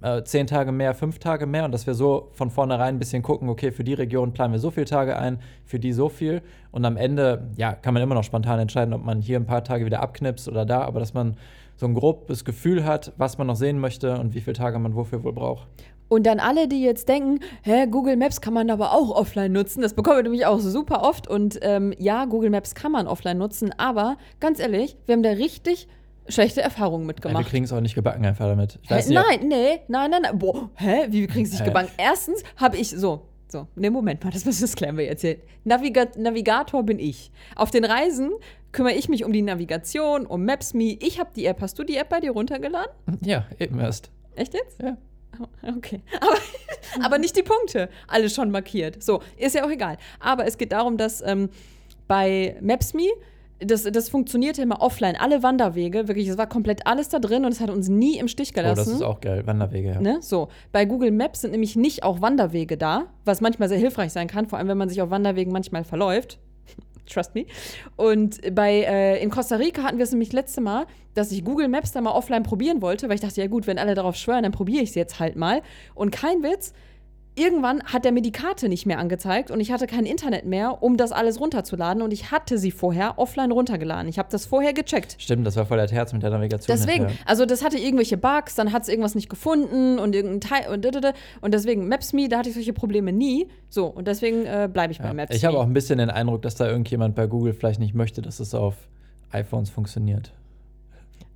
äh, 0.02 0.22
zehn 0.24 0.46
Tage 0.46 0.72
mehr, 0.72 0.94
fünf 0.94 1.18
Tage 1.18 1.46
mehr 1.46 1.64
und 1.64 1.72
dass 1.72 1.86
wir 1.86 1.94
so 1.94 2.30
von 2.32 2.50
vornherein 2.50 2.96
ein 2.96 2.98
bisschen 2.98 3.22
gucken, 3.22 3.48
okay, 3.48 3.70
für 3.70 3.84
die 3.84 3.94
Region 3.94 4.32
planen 4.32 4.52
wir 4.52 4.60
so 4.60 4.70
viele 4.70 4.86
Tage 4.86 5.18
ein, 5.18 5.38
für 5.64 5.78
die 5.78 5.92
so 5.92 6.08
viel. 6.08 6.42
Und 6.70 6.84
am 6.84 6.96
Ende, 6.96 7.48
ja, 7.56 7.72
kann 7.72 7.94
man 7.94 8.02
immer 8.02 8.14
noch 8.14 8.24
spontan 8.24 8.58
entscheiden, 8.58 8.94
ob 8.94 9.04
man 9.04 9.20
hier 9.20 9.38
ein 9.38 9.46
paar 9.46 9.62
Tage 9.62 9.84
wieder 9.84 10.00
abknipst 10.00 10.48
oder 10.48 10.64
da, 10.64 10.82
aber 10.82 11.00
dass 11.00 11.14
man 11.14 11.36
so 11.76 11.86
ein 11.86 11.94
grobes 11.94 12.44
Gefühl 12.44 12.84
hat, 12.84 13.12
was 13.16 13.38
man 13.38 13.46
noch 13.46 13.56
sehen 13.56 13.78
möchte 13.78 14.18
und 14.18 14.34
wie 14.34 14.40
viele 14.40 14.54
Tage 14.54 14.78
man 14.78 14.94
wofür 14.94 15.22
wohl 15.24 15.32
braucht. 15.32 15.66
Und 16.08 16.24
dann 16.24 16.38
alle, 16.38 16.68
die 16.68 16.82
jetzt 16.82 17.08
denken, 17.08 17.40
hä, 17.62 17.86
Google 17.90 18.16
Maps 18.16 18.40
kann 18.40 18.54
man 18.54 18.70
aber 18.70 18.92
auch 18.92 19.10
offline 19.10 19.52
nutzen. 19.52 19.82
Das 19.82 19.94
bekommen 19.94 20.18
wir 20.18 20.22
nämlich 20.22 20.46
auch 20.46 20.60
super 20.60 21.02
oft. 21.02 21.26
Und 21.26 21.58
ähm, 21.62 21.92
ja, 21.98 22.26
Google 22.26 22.50
Maps 22.50 22.74
kann 22.76 22.92
man 22.92 23.08
offline 23.08 23.38
nutzen, 23.38 23.74
aber 23.76 24.16
ganz 24.38 24.60
ehrlich, 24.60 24.96
wir 25.06 25.14
haben 25.14 25.24
da 25.24 25.30
richtig 25.30 25.88
schlechte 26.28 26.60
Erfahrungen 26.62 27.02
Ja, 27.02 27.08
wir 27.08 27.14
mitgemacht. 27.14 27.46
kriegen 27.48 27.64
es 27.64 27.72
auch 27.72 27.80
nicht 27.80 27.94
gebacken 27.96 28.24
einfach 28.24 28.46
damit. 28.46 28.78
Hä? 28.86 28.94
nicht, 28.96 29.10
nein, 29.10 29.48
nee, 29.48 29.80
nein, 29.88 30.10
nein, 30.10 30.22
nein. 30.22 30.38
Boah, 30.38 30.70
hä? 30.76 31.06
Wie 31.08 31.20
wir 31.22 31.28
kriegen 31.28 31.44
es 31.44 31.50
nicht 31.52 31.62
Hä? 31.62 31.66
gebacken? 31.68 31.90
Erstens 31.98 32.42
habe 32.56 32.76
ich 32.76 32.90
so. 32.90 33.22
So, 33.48 33.68
ne, 33.76 33.90
Moment 33.90 34.24
mal, 34.24 34.30
das, 34.30 34.42
das 34.42 34.74
klären 34.74 34.96
wir 34.96 35.04
jetzt 35.04 35.20
hier. 35.20 35.36
Naviga 35.62 36.06
Navigator 36.16 36.82
bin 36.82 36.98
ich. 36.98 37.30
Auf 37.54 37.70
den 37.70 37.84
Reisen 37.84 38.32
kümmere 38.72 38.94
ich 38.94 39.08
mich 39.08 39.24
um 39.24 39.32
die 39.32 39.42
Navigation, 39.42 40.26
um 40.26 40.44
Maps.me. 40.44 40.96
Ich 41.00 41.18
habe 41.18 41.30
die 41.34 41.46
App. 41.46 41.60
Hast 41.60 41.78
du 41.78 41.84
die 41.84 41.96
App 41.96 42.08
bei 42.08 42.20
dir 42.20 42.32
runtergeladen? 42.32 42.90
Ja, 43.22 43.46
eben 43.58 43.78
erst. 43.80 44.10
Echt 44.34 44.54
jetzt? 44.54 44.80
Ja. 44.82 44.96
Okay. 45.76 46.00
Aber, 46.20 47.04
aber 47.04 47.18
nicht 47.18 47.36
die 47.36 47.42
Punkte. 47.42 47.90
Alle 48.08 48.30
schon 48.30 48.50
markiert. 48.50 49.02
So, 49.02 49.20
ist 49.36 49.54
ja 49.54 49.66
auch 49.66 49.70
egal. 49.70 49.98
Aber 50.18 50.46
es 50.46 50.56
geht 50.56 50.72
darum, 50.72 50.96
dass 50.96 51.20
ähm, 51.20 51.50
bei 52.08 52.56
Maps.me, 52.62 53.02
das, 53.58 53.82
das 53.84 54.08
funktionierte 54.08 54.62
immer 54.62 54.80
offline. 54.80 55.14
Alle 55.16 55.42
Wanderwege, 55.42 56.08
wirklich, 56.08 56.28
es 56.28 56.38
war 56.38 56.46
komplett 56.46 56.86
alles 56.86 57.08
da 57.10 57.18
drin 57.18 57.44
und 57.44 57.52
es 57.52 57.60
hat 57.60 57.68
uns 57.70 57.88
nie 57.88 58.18
im 58.18 58.28
Stich 58.28 58.50
Oh, 58.52 58.54
gelassen. 58.56 58.76
das 58.84 58.88
ist 58.88 59.02
auch 59.02 59.20
geil. 59.20 59.46
Wanderwege, 59.46 59.88
ja. 59.90 60.00
Ne? 60.00 60.18
So, 60.22 60.48
bei 60.72 60.84
Google 60.86 61.10
Maps 61.10 61.42
sind 61.42 61.50
nämlich 61.50 61.76
nicht 61.76 62.02
auch 62.02 62.22
Wanderwege 62.22 62.78
da, 62.78 63.04
was 63.26 63.40
manchmal 63.42 63.68
sehr 63.68 63.78
hilfreich 63.78 64.12
sein 64.12 64.28
kann, 64.28 64.46
vor 64.46 64.58
allem 64.58 64.68
wenn 64.68 64.78
man 64.78 64.88
sich 64.88 65.02
auf 65.02 65.10
Wanderwegen 65.10 65.52
manchmal 65.52 65.84
verläuft. 65.84 66.38
Trust 67.06 67.34
me. 67.34 67.46
Und 67.96 68.40
bei, 68.54 68.82
äh, 68.82 69.22
in 69.22 69.30
Costa 69.30 69.56
Rica 69.56 69.82
hatten 69.82 69.98
wir 69.98 70.04
es 70.04 70.12
nämlich 70.12 70.32
letzte 70.32 70.60
Mal, 70.60 70.86
dass 71.14 71.32
ich 71.32 71.44
Google 71.44 71.68
Maps 71.68 71.92
da 71.92 72.00
mal 72.00 72.12
offline 72.12 72.42
probieren 72.42 72.82
wollte, 72.82 73.08
weil 73.08 73.14
ich 73.14 73.20
dachte, 73.20 73.40
ja 73.40 73.46
gut, 73.46 73.66
wenn 73.66 73.78
alle 73.78 73.94
darauf 73.94 74.16
schwören, 74.16 74.42
dann 74.42 74.52
probiere 74.52 74.82
ich 74.82 74.90
es 74.90 74.94
jetzt 74.94 75.18
halt 75.18 75.36
mal. 75.36 75.62
Und 75.94 76.10
kein 76.10 76.42
Witz, 76.42 76.72
irgendwann 77.36 77.82
hat 77.84 78.04
der 78.04 78.12
mir 78.12 78.22
die 78.22 78.32
Karte 78.32 78.68
nicht 78.68 78.86
mehr 78.86 78.98
angezeigt 78.98 79.50
und 79.50 79.60
ich 79.60 79.70
hatte 79.70 79.86
kein 79.86 80.06
Internet 80.06 80.46
mehr, 80.46 80.82
um 80.82 80.96
das 80.96 81.12
alles 81.12 81.38
runterzuladen 81.38 82.02
und 82.02 82.12
ich 82.12 82.30
hatte 82.30 82.58
sie 82.58 82.70
vorher 82.70 83.18
offline 83.18 83.52
runtergeladen. 83.52 84.08
Ich 84.08 84.18
habe 84.18 84.28
das 84.30 84.46
vorher 84.46 84.72
gecheckt. 84.72 85.16
Stimmt, 85.18 85.46
das 85.46 85.56
war 85.56 85.66
voll 85.66 85.76
der 85.76 85.86
Herz 85.88 86.12
mit 86.12 86.22
der 86.22 86.30
Navigation. 86.30 86.74
Deswegen, 86.76 87.06
hinterher. 87.06 87.26
also 87.26 87.46
das 87.46 87.62
hatte 87.62 87.78
irgendwelche 87.78 88.16
Bugs, 88.16 88.54
dann 88.54 88.72
hat 88.72 88.82
es 88.82 88.88
irgendwas 88.88 89.14
nicht 89.14 89.28
gefunden 89.28 89.98
und 89.98 90.14
irgendein 90.14 90.40
Teil 90.40 90.72
und 90.72 90.84
dadada. 90.84 91.12
und 91.40 91.52
deswegen 91.54 91.88
Maps.me, 91.88 92.28
da 92.28 92.38
hatte 92.38 92.48
ich 92.48 92.54
solche 92.54 92.72
Probleme 92.72 93.12
nie. 93.12 93.48
So, 93.68 93.86
und 93.86 94.08
deswegen 94.08 94.46
äh, 94.46 94.68
bleibe 94.72 94.92
ich 94.92 94.98
bei 94.98 95.08
Ja. 95.08 95.14
Maps.me. 95.14 95.36
Ich 95.36 95.44
habe 95.44 95.58
auch 95.58 95.64
ein 95.66 95.72
bisschen 95.74 95.98
den 95.98 96.10
Eindruck, 96.10 96.42
dass 96.42 96.54
da 96.54 96.66
irgendjemand 96.66 97.14
bei 97.14 97.26
Google 97.26 97.52
vielleicht 97.52 97.80
nicht 97.80 97.94
möchte, 97.94 98.22
dass 98.22 98.40
es 98.40 98.54
auf 98.54 98.74
iPhones 99.30 99.70
funktioniert. 99.70 100.32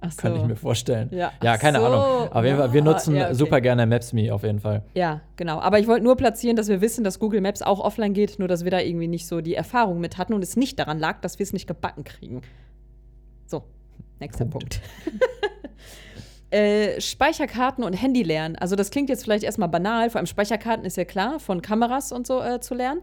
So. 0.08 0.16
Kann 0.22 0.36
ich 0.36 0.42
mir 0.44 0.56
vorstellen. 0.56 1.10
Ja. 1.12 1.32
Ja, 1.42 1.58
keine 1.58 1.78
so. 1.80 1.86
Ahnung. 1.86 2.32
Auf 2.32 2.44
jeden 2.44 2.56
Fall, 2.56 2.72
wir 2.72 2.80
Ah, 2.80 2.84
nutzen 2.84 3.14
ja, 3.14 3.26
okay. 3.26 3.34
super 3.34 3.60
gerne 3.60 3.86
Maps.me 3.86 4.32
auf 4.32 4.42
jeden 4.42 4.60
Fall. 4.60 4.82
Ja, 4.94 5.20
genau. 5.36 5.60
Aber 5.60 5.78
ich 5.78 5.86
wollte 5.86 6.04
nur 6.04 6.16
platzieren, 6.16 6.56
dass 6.56 6.68
wir 6.68 6.80
wissen, 6.80 7.04
dass 7.04 7.18
Google 7.18 7.40
Maps 7.40 7.60
auch 7.60 7.80
offline 7.80 8.14
geht, 8.14 8.38
nur 8.38 8.48
dass 8.48 8.64
wir 8.64 8.70
da 8.70 8.80
irgendwie 8.80 9.08
nicht 9.08 9.26
so 9.26 9.40
die 9.40 9.54
Erfahrung 9.54 10.00
mit 10.00 10.16
hatten 10.16 10.32
und 10.32 10.42
es 10.42 10.56
nicht 10.56 10.78
daran 10.78 10.98
lag, 10.98 11.20
dass 11.20 11.38
wir 11.38 11.44
es 11.44 11.52
nicht 11.52 11.66
gebacken 11.66 12.04
kriegen. 12.04 12.40
So, 13.46 13.62
nächster 14.20 14.46
Punkt. 14.46 14.80
Punkt. 14.80 15.20
Äh, 16.52 17.00
Speicherkarten 17.00 17.84
und 17.84 17.92
Handy 17.92 18.24
lernen. 18.24 18.56
Also 18.56 18.74
das 18.74 18.90
klingt 18.90 19.08
jetzt 19.08 19.22
vielleicht 19.22 19.44
erstmal 19.44 19.68
banal, 19.68 20.10
vor 20.10 20.18
allem 20.18 20.26
Speicherkarten 20.26 20.84
ist 20.84 20.96
ja 20.96 21.04
klar, 21.04 21.38
von 21.38 21.62
Kameras 21.62 22.10
und 22.10 22.26
so 22.26 22.42
äh, 22.42 22.58
zu 22.60 22.74
lernen 22.74 23.02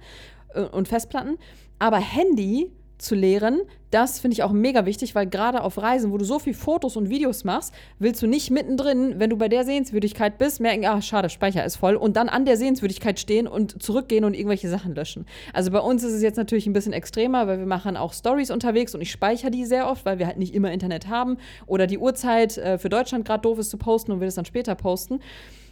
äh, 0.54 0.63
und 0.63 0.89
Festplatten. 0.89 1.38
Aber 1.80 1.98
Handy 1.98 2.74
zu 2.98 3.16
lehren. 3.16 3.62
Das 3.89 4.20
finde 4.20 4.34
ich 4.34 4.44
auch 4.44 4.51
mega 4.51 4.86
wichtig, 4.86 5.16
weil 5.16 5.27
gerade 5.27 5.63
auf 5.63 5.77
Reisen, 5.77 6.12
wo 6.12 6.18
du 6.18 6.25
so 6.25 6.39
viel 6.39 6.54
Fotos 6.54 6.98
und 6.98 7.10
Videos 7.10 7.46
machst, 7.46 7.74
willst 8.00 8.22
du 8.22 8.27
nicht 8.27 8.51
mittendrin, 8.51 9.16
wenn 9.18 9.30
du 9.30 9.38
bei 9.38 9.48
der 9.48 9.63
Sehenswürdigkeit 9.63 10.38
bist, 10.38 10.60
merken, 10.60 10.86
ah, 10.86 11.01
schade, 11.01 11.30
Speicher 11.30 11.63
ist 11.63 11.77
voll 11.77 11.96
und 11.96 12.18
dann 12.18 12.27
an 12.27 12.44
der 12.44 12.58
Sehenswürdigkeit 12.58 13.18
stehen 13.20 13.48
und 13.48 13.82
zurückgehen 13.82 14.25
und 14.25 14.34
irgendwelche 14.34 14.68
Sachen 14.68 14.94
löschen. 14.94 15.25
Also 15.54 15.72
bei 15.72 15.80
uns 15.80 16.04
ist 16.04 16.13
es 16.13 16.22
jetzt 16.22 16.36
natürlich 16.36 16.68
ein 16.68 16.74
bisschen 16.74 16.92
extremer, 16.92 17.48
weil 17.48 17.60
wir 17.60 17.66
machen 17.66 17.96
auch 17.96 18.13
Stories 18.13 18.51
unterwegs 18.51 18.94
und 18.94 19.01
ich 19.01 19.12
speichere 19.12 19.51
die 19.51 19.63
sehr 19.63 19.89
oft, 19.89 20.06
weil 20.06 20.20
wir 20.20 20.27
halt 20.27 20.38
nicht 20.38 20.54
immer 20.54 20.72
Internet 20.72 21.08
haben 21.08 21.38
oder 21.66 21.88
die 21.88 21.98
Uhrzeit 21.98 22.58
äh, 22.58 22.77
für 22.77 22.89
Deutschland 22.89 23.25
gerade 23.25 23.42
doof 23.42 23.60
ist 23.60 23.70
zu 23.70 23.77
posten 23.77 24.12
und 24.12 24.20
wir 24.20 24.27
das 24.27 24.36
dann 24.36 24.46
später 24.46 24.75
posten. 24.75 25.22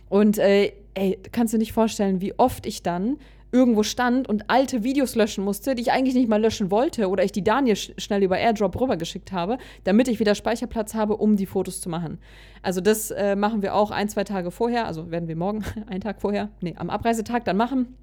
Und 0.07 0.37
äh, 0.37 0.71
ey, 0.93 1.19
kannst 1.31 1.53
du 1.53 1.57
nicht 1.57 1.73
vorstellen, 1.73 2.21
wie 2.21 2.37
oft 2.37 2.65
ich 2.65 2.83
dann 2.83 3.17
irgendwo 3.55 3.83
stand 3.83 4.27
und 4.27 4.49
alte 4.49 4.83
Videos 4.83 5.15
löschen 5.15 5.43
musste, 5.43 5.75
die 5.75 5.81
ich 5.81 5.91
eigentlich 5.91 6.13
nicht 6.13 6.27
mal 6.27 6.41
löschen 6.41 6.69
wollte 6.69 7.07
oder 7.07 7.23
ich 7.23 7.31
die 7.31 7.43
Daniel 7.43 7.77
sch 7.77 7.93
schnell 7.97 8.21
über 8.21 8.37
Airdrop 8.37 8.79
rübergeschickt 8.79 9.31
habe, 9.31 9.57
damit 9.85 10.09
ich 10.09 10.19
wieder 10.19 10.35
Speicherplatz 10.35 10.93
habe, 10.93 11.15
um 11.15 11.37
die 11.37 11.45
Fotos 11.45 11.79
zu 11.79 11.89
machen. 11.89 12.19
Also 12.61 12.81
das 12.81 13.11
äh, 13.11 13.37
machen 13.37 13.61
wir 13.61 13.73
auch 13.73 13.91
ein, 13.91 14.09
zwei 14.09 14.25
Tage 14.25 14.51
vorher, 14.51 14.85
also 14.85 15.09
werden 15.09 15.29
wir 15.29 15.37
morgen, 15.37 15.63
einen 15.87 16.01
Tag 16.01 16.19
vorher, 16.21 16.49
nee, 16.59 16.75
am 16.77 16.89
Abreisetag 16.89 17.45
dann 17.45 17.57
machen 17.57 17.95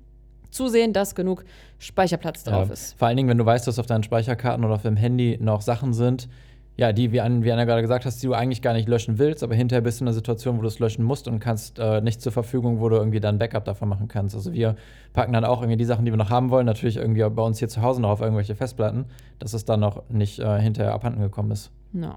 zusehen, 0.51 0.93
dass 0.93 1.15
genug 1.15 1.45
Speicherplatz 1.79 2.45
drauf 2.45 2.69
ja, 2.69 2.75
ist. 2.75 2.99
Vor 2.99 3.09
allen 3.09 3.17
Dingen, 3.17 3.31
wenn 3.31 3.39
du 3.39 3.47
weißt, 3.47 3.67
dass 3.67 3.79
auf 3.79 3.87
deinen 3.87 4.03
Speicherkarten 4.03 4.65
oder 4.65 4.75
auf 4.75 4.83
dem 4.83 4.97
Handy 4.97 5.39
noch 5.41 5.63
Sachen 5.63 5.95
sind, 5.95 6.29
ja, 6.77 6.93
die, 6.93 7.13
wie, 7.13 7.21
Anna, 7.21 7.65
gerade 7.65 7.83
gesagt 7.83 8.07
hast, 8.07 8.23
die 8.23 8.27
du 8.27 8.33
eigentlich 8.33 8.63
gar 8.63 8.73
nicht 8.73 8.89
löschen 8.89 9.19
willst, 9.19 9.43
aber 9.43 9.55
hinterher 9.55 9.83
bist 9.83 10.01
du 10.01 10.05
in 10.05 10.09
einer 10.09 10.15
Situation, 10.15 10.57
wo 10.57 10.63
du 10.63 10.69
es 10.69 10.79
löschen 10.79 11.05
musst 11.05 11.29
und 11.29 11.39
kannst 11.39 11.79
äh, 11.79 12.01
nicht 12.01 12.23
zur 12.23 12.33
Verfügung, 12.33 12.81
wo 12.81 12.89
du 12.89 12.97
irgendwie 12.97 13.21
dann 13.21 13.39
Backup 13.39 13.65
davon 13.67 13.91
machen 13.91 14.09
kannst. 14.09 14.35
Also 14.35 14.53
wir 14.55 14.77
packen 15.13 15.35
dann 15.35 15.45
auch 15.45 15.61
irgendwie 15.61 15.77
die 15.77 15.85
Sachen, 15.85 16.07
die 16.07 16.13
wir 16.13 16.17
noch 16.17 16.31
haben 16.31 16.51
wollen, 16.51 16.65
natürlich 16.65 16.97
irgendwie 16.97 17.29
bei 17.29 17.43
uns 17.43 17.59
hier 17.59 17.69
zu 17.69 17.83
Hause 17.83 18.01
noch 18.01 18.09
auf 18.09 18.21
irgendwelche 18.23 18.55
Festplatten, 18.55 19.05
dass 19.39 19.53
es 19.53 19.67
dann 19.67 19.81
noch 19.81 20.09
nicht 20.09 20.39
äh, 20.39 20.61
hinterher 20.61 20.95
abhanden 20.95 21.21
gekommen 21.21 21.51
ist. 21.51 21.71
No. 21.93 22.15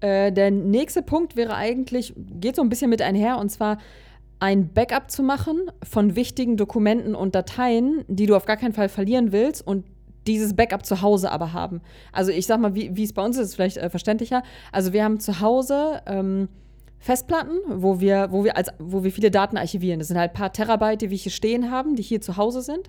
Äh, 0.00 0.32
der 0.32 0.50
nächste 0.50 1.02
Punkt 1.02 1.34
wäre 1.34 1.54
eigentlich, 1.54 2.12
geht 2.16 2.56
so 2.56 2.62
ein 2.62 2.68
bisschen 2.68 2.90
mit 2.90 3.00
einher, 3.00 3.38
und 3.38 3.48
zwar 3.50 3.78
ein 4.38 4.72
Backup 4.72 5.10
zu 5.10 5.22
machen 5.22 5.70
von 5.82 6.14
wichtigen 6.16 6.56
Dokumenten 6.56 7.14
und 7.14 7.34
Dateien, 7.34 8.04
die 8.08 8.26
du 8.26 8.36
auf 8.36 8.46
gar 8.46 8.56
keinen 8.56 8.72
Fall 8.72 8.88
verlieren 8.88 9.32
willst 9.32 9.66
und 9.66 9.84
dieses 10.32 10.54
Backup 10.54 10.84
zu 10.84 11.02
Hause 11.02 11.30
aber 11.30 11.52
haben. 11.52 11.80
Also 12.12 12.30
ich 12.32 12.46
sag 12.46 12.60
mal, 12.60 12.74
wie 12.74 13.02
es 13.02 13.12
bei 13.12 13.24
uns 13.24 13.36
ist, 13.36 13.48
ist 13.48 13.54
vielleicht 13.54 13.76
äh, 13.76 13.90
verständlicher. 13.90 14.42
Also 14.72 14.92
wir 14.92 15.04
haben 15.04 15.20
zu 15.20 15.40
Hause 15.40 16.02
ähm, 16.06 16.48
Festplatten, 17.00 17.56
wo 17.66 18.00
wir, 18.00 18.28
wo, 18.30 18.44
wir 18.44 18.56
als, 18.56 18.68
wo 18.78 19.02
wir 19.02 19.10
viele 19.10 19.30
Daten 19.30 19.56
archivieren. 19.56 19.98
Das 19.98 20.08
sind 20.08 20.18
halt 20.18 20.32
ein 20.32 20.36
paar 20.36 20.52
Terabyte, 20.52 21.00
die 21.00 21.10
wir 21.10 21.16
hier 21.16 21.32
stehen 21.32 21.70
haben, 21.70 21.96
die 21.96 22.02
hier 22.02 22.20
zu 22.20 22.36
Hause 22.36 22.60
sind. 22.60 22.88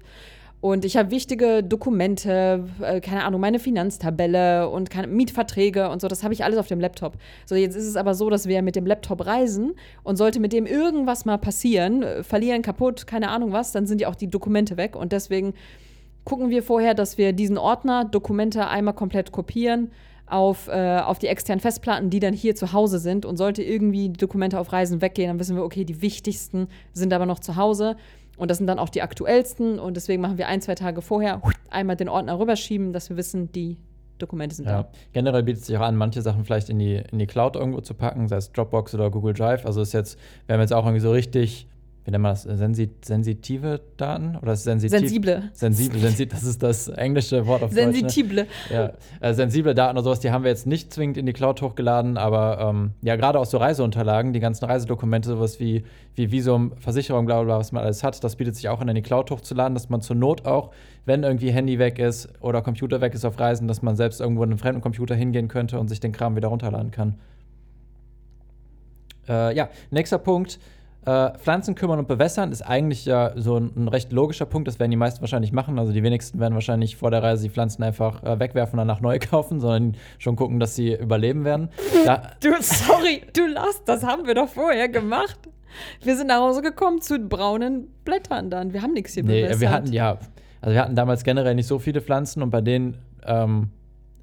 Und 0.59 0.85
ich 0.85 0.95
habe 0.95 1.09
wichtige 1.09 1.63
Dokumente, 1.63 2.65
äh, 2.81 3.01
keine 3.01 3.23
Ahnung, 3.23 3.41
meine 3.41 3.57
Finanztabelle 3.57 4.69
und 4.69 4.91
keine, 4.91 5.07
Mietverträge 5.07 5.89
und 5.89 6.01
so, 6.01 6.07
das 6.07 6.23
habe 6.23 6.35
ich 6.35 6.43
alles 6.43 6.59
auf 6.59 6.67
dem 6.67 6.79
Laptop. 6.79 7.17
So, 7.47 7.55
jetzt 7.55 7.75
ist 7.75 7.87
es 7.87 7.95
aber 7.95 8.13
so, 8.13 8.29
dass 8.29 8.47
wir 8.47 8.61
mit 8.61 8.75
dem 8.75 8.85
Laptop 8.85 9.25
reisen 9.25 9.73
und 10.03 10.17
sollte 10.17 10.39
mit 10.39 10.53
dem 10.53 10.67
irgendwas 10.67 11.25
mal 11.25 11.39
passieren, 11.39 12.03
äh, 12.03 12.23
verlieren, 12.23 12.61
kaputt, 12.61 13.07
keine 13.07 13.29
Ahnung 13.29 13.53
was, 13.53 13.71
dann 13.71 13.87
sind 13.87 14.01
ja 14.01 14.07
auch 14.07 14.13
die 14.13 14.29
Dokumente 14.29 14.77
weg. 14.77 14.95
Und 14.95 15.13
deswegen 15.13 15.55
gucken 16.31 16.49
wir 16.49 16.63
vorher, 16.63 16.93
dass 16.93 17.17
wir 17.17 17.33
diesen 17.33 17.57
Ordner 17.57 18.05
Dokumente 18.05 18.69
einmal 18.69 18.93
komplett 18.93 19.33
kopieren 19.33 19.91
auf, 20.27 20.69
äh, 20.69 20.99
auf 20.99 21.19
die 21.19 21.27
externen 21.27 21.59
Festplatten, 21.59 22.09
die 22.09 22.21
dann 22.21 22.33
hier 22.33 22.55
zu 22.55 22.71
Hause 22.71 22.99
sind. 22.99 23.25
Und 23.25 23.35
sollte 23.35 23.61
irgendwie 23.61 24.07
die 24.07 24.17
Dokumente 24.17 24.57
auf 24.57 24.71
Reisen 24.71 25.01
weggehen, 25.01 25.27
dann 25.27 25.39
wissen 25.39 25.57
wir, 25.57 25.63
okay, 25.65 25.83
die 25.83 26.01
wichtigsten 26.01 26.69
sind 26.93 27.11
aber 27.11 27.25
noch 27.25 27.39
zu 27.39 27.57
Hause. 27.57 27.97
Und 28.37 28.49
das 28.49 28.59
sind 28.59 28.67
dann 28.67 28.79
auch 28.79 28.87
die 28.87 29.01
aktuellsten. 29.01 29.77
Und 29.77 29.97
deswegen 29.97 30.21
machen 30.21 30.37
wir 30.37 30.47
ein, 30.47 30.61
zwei 30.61 30.73
Tage 30.75 31.01
vorher 31.01 31.41
einmal 31.69 31.97
den 31.97 32.07
Ordner 32.07 32.39
rüberschieben, 32.39 32.93
dass 32.93 33.09
wir 33.09 33.17
wissen, 33.17 33.51
die 33.51 33.75
Dokumente 34.17 34.55
sind 34.55 34.69
ja. 34.69 34.83
da. 34.83 34.89
Generell 35.11 35.43
bietet 35.43 35.63
es 35.63 35.67
sich 35.67 35.75
auch 35.75 35.81
an, 35.81 35.97
manche 35.97 36.21
Sachen 36.21 36.45
vielleicht 36.45 36.69
in 36.69 36.79
die, 36.79 37.03
in 37.11 37.19
die 37.19 37.27
Cloud 37.27 37.57
irgendwo 37.57 37.81
zu 37.81 37.93
packen, 37.93 38.29
sei 38.29 38.37
es 38.37 38.53
Dropbox 38.53 38.95
oder 38.95 39.11
Google 39.11 39.33
Drive. 39.33 39.65
Also 39.65 39.81
ist 39.81 39.91
jetzt, 39.91 40.17
wir 40.45 40.53
haben 40.53 40.61
jetzt 40.61 40.71
auch 40.71 40.85
irgendwie 40.85 41.01
so 41.01 41.11
richtig 41.11 41.67
wie 42.03 42.09
nennt 42.09 42.23
man 42.23 42.31
das, 42.31 42.43
Sensi 42.43 42.89
sensitive 43.03 43.79
Daten 43.97 44.35
oder 44.41 44.55
sensitiv? 44.55 44.97
Sensible. 44.97 45.43
Sensible, 45.53 45.99
sensi 45.99 46.27
das 46.27 46.43
ist 46.43 46.63
das 46.63 46.87
englische 46.87 47.45
Wort 47.45 47.61
auf 47.61 47.71
Sensitible. 47.71 48.45
Deutsch. 48.45 48.71
Ne? 48.71 48.93
Ja, 49.21 49.27
äh, 49.27 49.33
sensible 49.35 49.75
Daten 49.75 49.97
oder 49.97 50.03
sowas, 50.03 50.19
die 50.19 50.31
haben 50.31 50.43
wir 50.43 50.49
jetzt 50.49 50.65
nicht 50.65 50.91
zwingend 50.91 51.17
in 51.17 51.27
die 51.27 51.33
Cloud 51.33 51.61
hochgeladen, 51.61 52.17
aber 52.17 52.59
ähm, 52.59 52.91
ja, 53.03 53.15
gerade 53.17 53.37
auch 53.39 53.45
so 53.45 53.57
Reiseunterlagen, 53.57 54.33
die 54.33 54.39
ganzen 54.39 54.65
Reisedokumente, 54.65 55.29
sowas 55.29 55.59
wie, 55.59 55.83
wie 56.15 56.31
Visum, 56.31 56.71
Versicherung, 56.77 57.27
bla 57.27 57.43
bla, 57.43 57.59
was 57.59 57.71
man 57.71 57.83
alles 57.83 58.03
hat, 58.03 58.23
das 58.23 58.35
bietet 58.35 58.55
sich 58.55 58.67
auch 58.67 58.81
in 58.81 58.95
die 58.95 59.01
Cloud 59.03 59.29
hochzuladen, 59.29 59.75
dass 59.75 59.89
man 59.89 60.01
zur 60.01 60.15
Not 60.15 60.47
auch, 60.47 60.71
wenn 61.05 61.21
irgendwie 61.21 61.51
Handy 61.51 61.77
weg 61.77 61.99
ist 61.99 62.29
oder 62.41 62.63
Computer 62.63 63.01
weg 63.01 63.13
ist 63.13 63.25
auf 63.25 63.39
Reisen, 63.39 63.67
dass 63.67 63.83
man 63.83 63.95
selbst 63.95 64.21
irgendwo 64.21 64.43
in 64.43 64.49
einen 64.49 64.59
fremden 64.59 64.81
Computer 64.81 65.13
hingehen 65.13 65.47
könnte 65.47 65.79
und 65.79 65.87
sich 65.87 65.99
den 65.99 66.13
Kram 66.13 66.35
wieder 66.35 66.47
runterladen 66.47 66.89
kann. 66.89 67.19
Äh, 69.29 69.55
ja, 69.55 69.69
nächster 69.91 70.17
Punkt 70.17 70.59
äh, 71.05 71.31
Pflanzen 71.39 71.73
kümmern 71.73 71.99
und 71.99 72.07
bewässern 72.07 72.51
ist 72.51 72.61
eigentlich 72.61 73.05
ja 73.05 73.31
so 73.35 73.57
ein, 73.57 73.71
ein, 73.75 73.87
recht 73.87 74.11
logischer 74.11 74.45
Punkt. 74.45 74.67
Das 74.67 74.79
werden 74.79 74.91
die 74.91 74.97
meisten 74.97 75.21
wahrscheinlich 75.21 75.51
machen. 75.51 75.79
Also 75.79 75.91
die 75.91 76.03
wenigsten 76.03 76.39
werden 76.39 76.53
wahrscheinlich 76.53 76.95
vor 76.95 77.09
der 77.09 77.23
Reise 77.23 77.43
die 77.43 77.49
Pflanzen 77.49 77.81
einfach 77.83 78.23
äh, 78.23 78.39
wegwerfen 78.39 78.79
und 78.79 78.87
danach 78.87 79.01
neu 79.01 79.17
kaufen, 79.29 79.59
sondern 79.59 79.97
schon 80.19 80.35
gucken, 80.35 80.59
dass 80.59 80.75
sie 80.75 80.93
überleben 80.93 81.43
werden. 81.43 81.69
Da 82.05 82.31
du, 82.41 82.49
sorry, 82.61 83.23
du 83.33 83.47
Last, 83.47 83.83
das 83.87 84.03
haben 84.03 84.27
wir 84.27 84.35
doch 84.35 84.49
vorher 84.49 84.89
gemacht. 84.89 85.39
Wir 86.03 86.15
sind 86.15 86.27
nach 86.27 86.41
Hause 86.41 86.61
gekommen 86.61 87.01
zu 87.01 87.17
braunen 87.17 87.87
Blättern 88.03 88.49
dann. 88.49 88.73
Wir 88.73 88.81
haben 88.81 88.93
nichts 88.93 89.13
hier 89.13 89.23
nee, 89.23 89.41
bewässert. 89.41 89.61
wir 89.61 89.71
hatten 89.71 89.93
ja, 89.93 90.17
also 90.61 90.75
wir 90.75 90.81
hatten 90.81 90.95
damals 90.95 91.23
generell 91.23 91.55
nicht 91.55 91.67
so 91.67 91.79
viele 91.79 92.01
Pflanzen 92.01 92.43
und 92.43 92.51
bei 92.51 92.61
denen 92.61 92.97
ähm, 93.25 93.69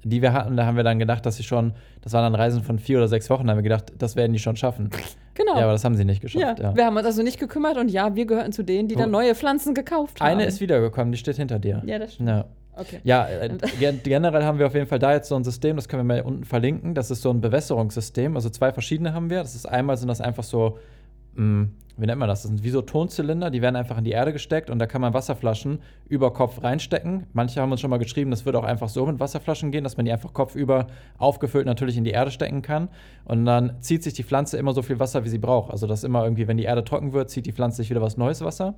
die 0.03 0.21
wir 0.21 0.33
hatten, 0.33 0.55
da 0.57 0.65
haben 0.65 0.77
wir 0.77 0.83
dann 0.83 0.99
gedacht, 0.99 1.25
dass 1.25 1.37
sie 1.37 1.43
schon, 1.43 1.73
das 2.01 2.13
waren 2.13 2.23
dann 2.23 2.35
Reisen 2.35 2.63
von 2.63 2.79
vier 2.79 2.97
oder 2.97 3.07
sechs 3.07 3.29
Wochen, 3.29 3.47
da 3.47 3.51
haben 3.51 3.57
wir 3.57 3.63
gedacht, 3.63 3.93
das 3.97 4.15
werden 4.15 4.33
die 4.33 4.39
schon 4.39 4.55
schaffen. 4.55 4.89
Genau. 5.35 5.55
Ja, 5.55 5.63
aber 5.63 5.71
das 5.71 5.85
haben 5.85 5.95
sie 5.95 6.03
nicht 6.03 6.21
geschafft. 6.21 6.59
Ja, 6.59 6.69
ja. 6.69 6.75
Wir 6.75 6.85
haben 6.85 6.97
uns 6.97 7.05
also 7.05 7.23
nicht 7.23 7.39
gekümmert 7.39 7.77
und 7.77 7.89
ja, 7.89 8.13
wir 8.15 8.25
gehörten 8.25 8.51
zu 8.51 8.63
denen, 8.63 8.89
die 8.89 8.95
dann 8.95 9.11
neue 9.11 9.35
Pflanzen 9.35 9.73
gekauft 9.73 10.19
haben. 10.19 10.27
Eine 10.27 10.45
ist 10.45 10.59
wiedergekommen, 10.59 11.11
die 11.13 11.17
steht 11.17 11.37
hinter 11.37 11.59
dir. 11.59 11.81
Ja, 11.85 11.97
das 11.97 12.15
stimmt. 12.15 12.29
Ja. 12.29 12.45
Okay. 12.75 12.99
Ja, 13.03 13.27
äh, 13.27 13.49
generell 14.03 14.43
haben 14.43 14.59
wir 14.59 14.67
auf 14.67 14.73
jeden 14.73 14.87
Fall 14.87 14.99
da 14.99 15.13
jetzt 15.13 15.27
so 15.27 15.35
ein 15.35 15.43
System, 15.43 15.75
das 15.75 15.87
können 15.87 16.07
wir 16.07 16.15
mal 16.15 16.21
unten 16.23 16.45
verlinken. 16.45 16.93
Das 16.93 17.11
ist 17.11 17.21
so 17.21 17.29
ein 17.29 17.41
Bewässerungssystem. 17.41 18.35
Also 18.35 18.49
zwei 18.49 18.71
verschiedene 18.71 19.13
haben 19.13 19.29
wir. 19.29 19.39
Das 19.39 19.55
ist 19.55 19.65
einmal 19.65 19.97
sind 19.97 20.07
das 20.07 20.21
einfach 20.21 20.43
so 20.43 20.77
mm, 21.35 21.63
wie 21.99 22.05
nennt 22.05 22.19
man 22.19 22.29
das? 22.29 22.43
Das 22.43 22.49
sind 22.49 22.63
wie 22.63 22.69
so 22.69 22.81
Tonzylinder, 22.81 23.49
die 23.51 23.61
werden 23.61 23.75
einfach 23.75 23.97
in 23.97 24.05
die 24.05 24.11
Erde 24.11 24.31
gesteckt 24.31 24.69
und 24.69 24.79
da 24.79 24.87
kann 24.87 25.01
man 25.01 25.13
Wasserflaschen 25.13 25.79
über 26.07 26.31
Kopf 26.31 26.63
reinstecken. 26.63 27.27
Manche 27.33 27.61
haben 27.61 27.71
uns 27.71 27.81
schon 27.81 27.89
mal 27.89 27.97
geschrieben, 27.97 28.31
das 28.31 28.45
würde 28.45 28.57
auch 28.57 28.63
einfach 28.63 28.87
so 28.87 29.05
mit 29.05 29.19
Wasserflaschen 29.19 29.71
gehen, 29.71 29.83
dass 29.83 29.97
man 29.97 30.05
die 30.05 30.11
einfach 30.13 30.33
kopfüber 30.33 30.87
aufgefüllt 31.17 31.65
natürlich 31.65 31.97
in 31.97 32.05
die 32.05 32.11
Erde 32.11 32.31
stecken 32.31 32.61
kann. 32.61 32.87
Und 33.25 33.45
dann 33.45 33.81
zieht 33.81 34.03
sich 34.03 34.13
die 34.13 34.23
Pflanze 34.23 34.57
immer 34.57 34.73
so 34.73 34.81
viel 34.81 34.99
Wasser, 34.99 35.25
wie 35.25 35.29
sie 35.29 35.39
braucht. 35.39 35.71
Also 35.71 35.87
das 35.87 36.05
immer 36.05 36.23
irgendwie, 36.23 36.47
wenn 36.47 36.57
die 36.57 36.63
Erde 36.63 36.85
trocken 36.85 37.11
wird, 37.11 37.29
zieht 37.29 37.45
die 37.45 37.51
Pflanze 37.51 37.77
sich 37.77 37.89
wieder 37.89 38.01
was 38.01 38.15
Neues 38.15 38.41
Wasser. 38.41 38.75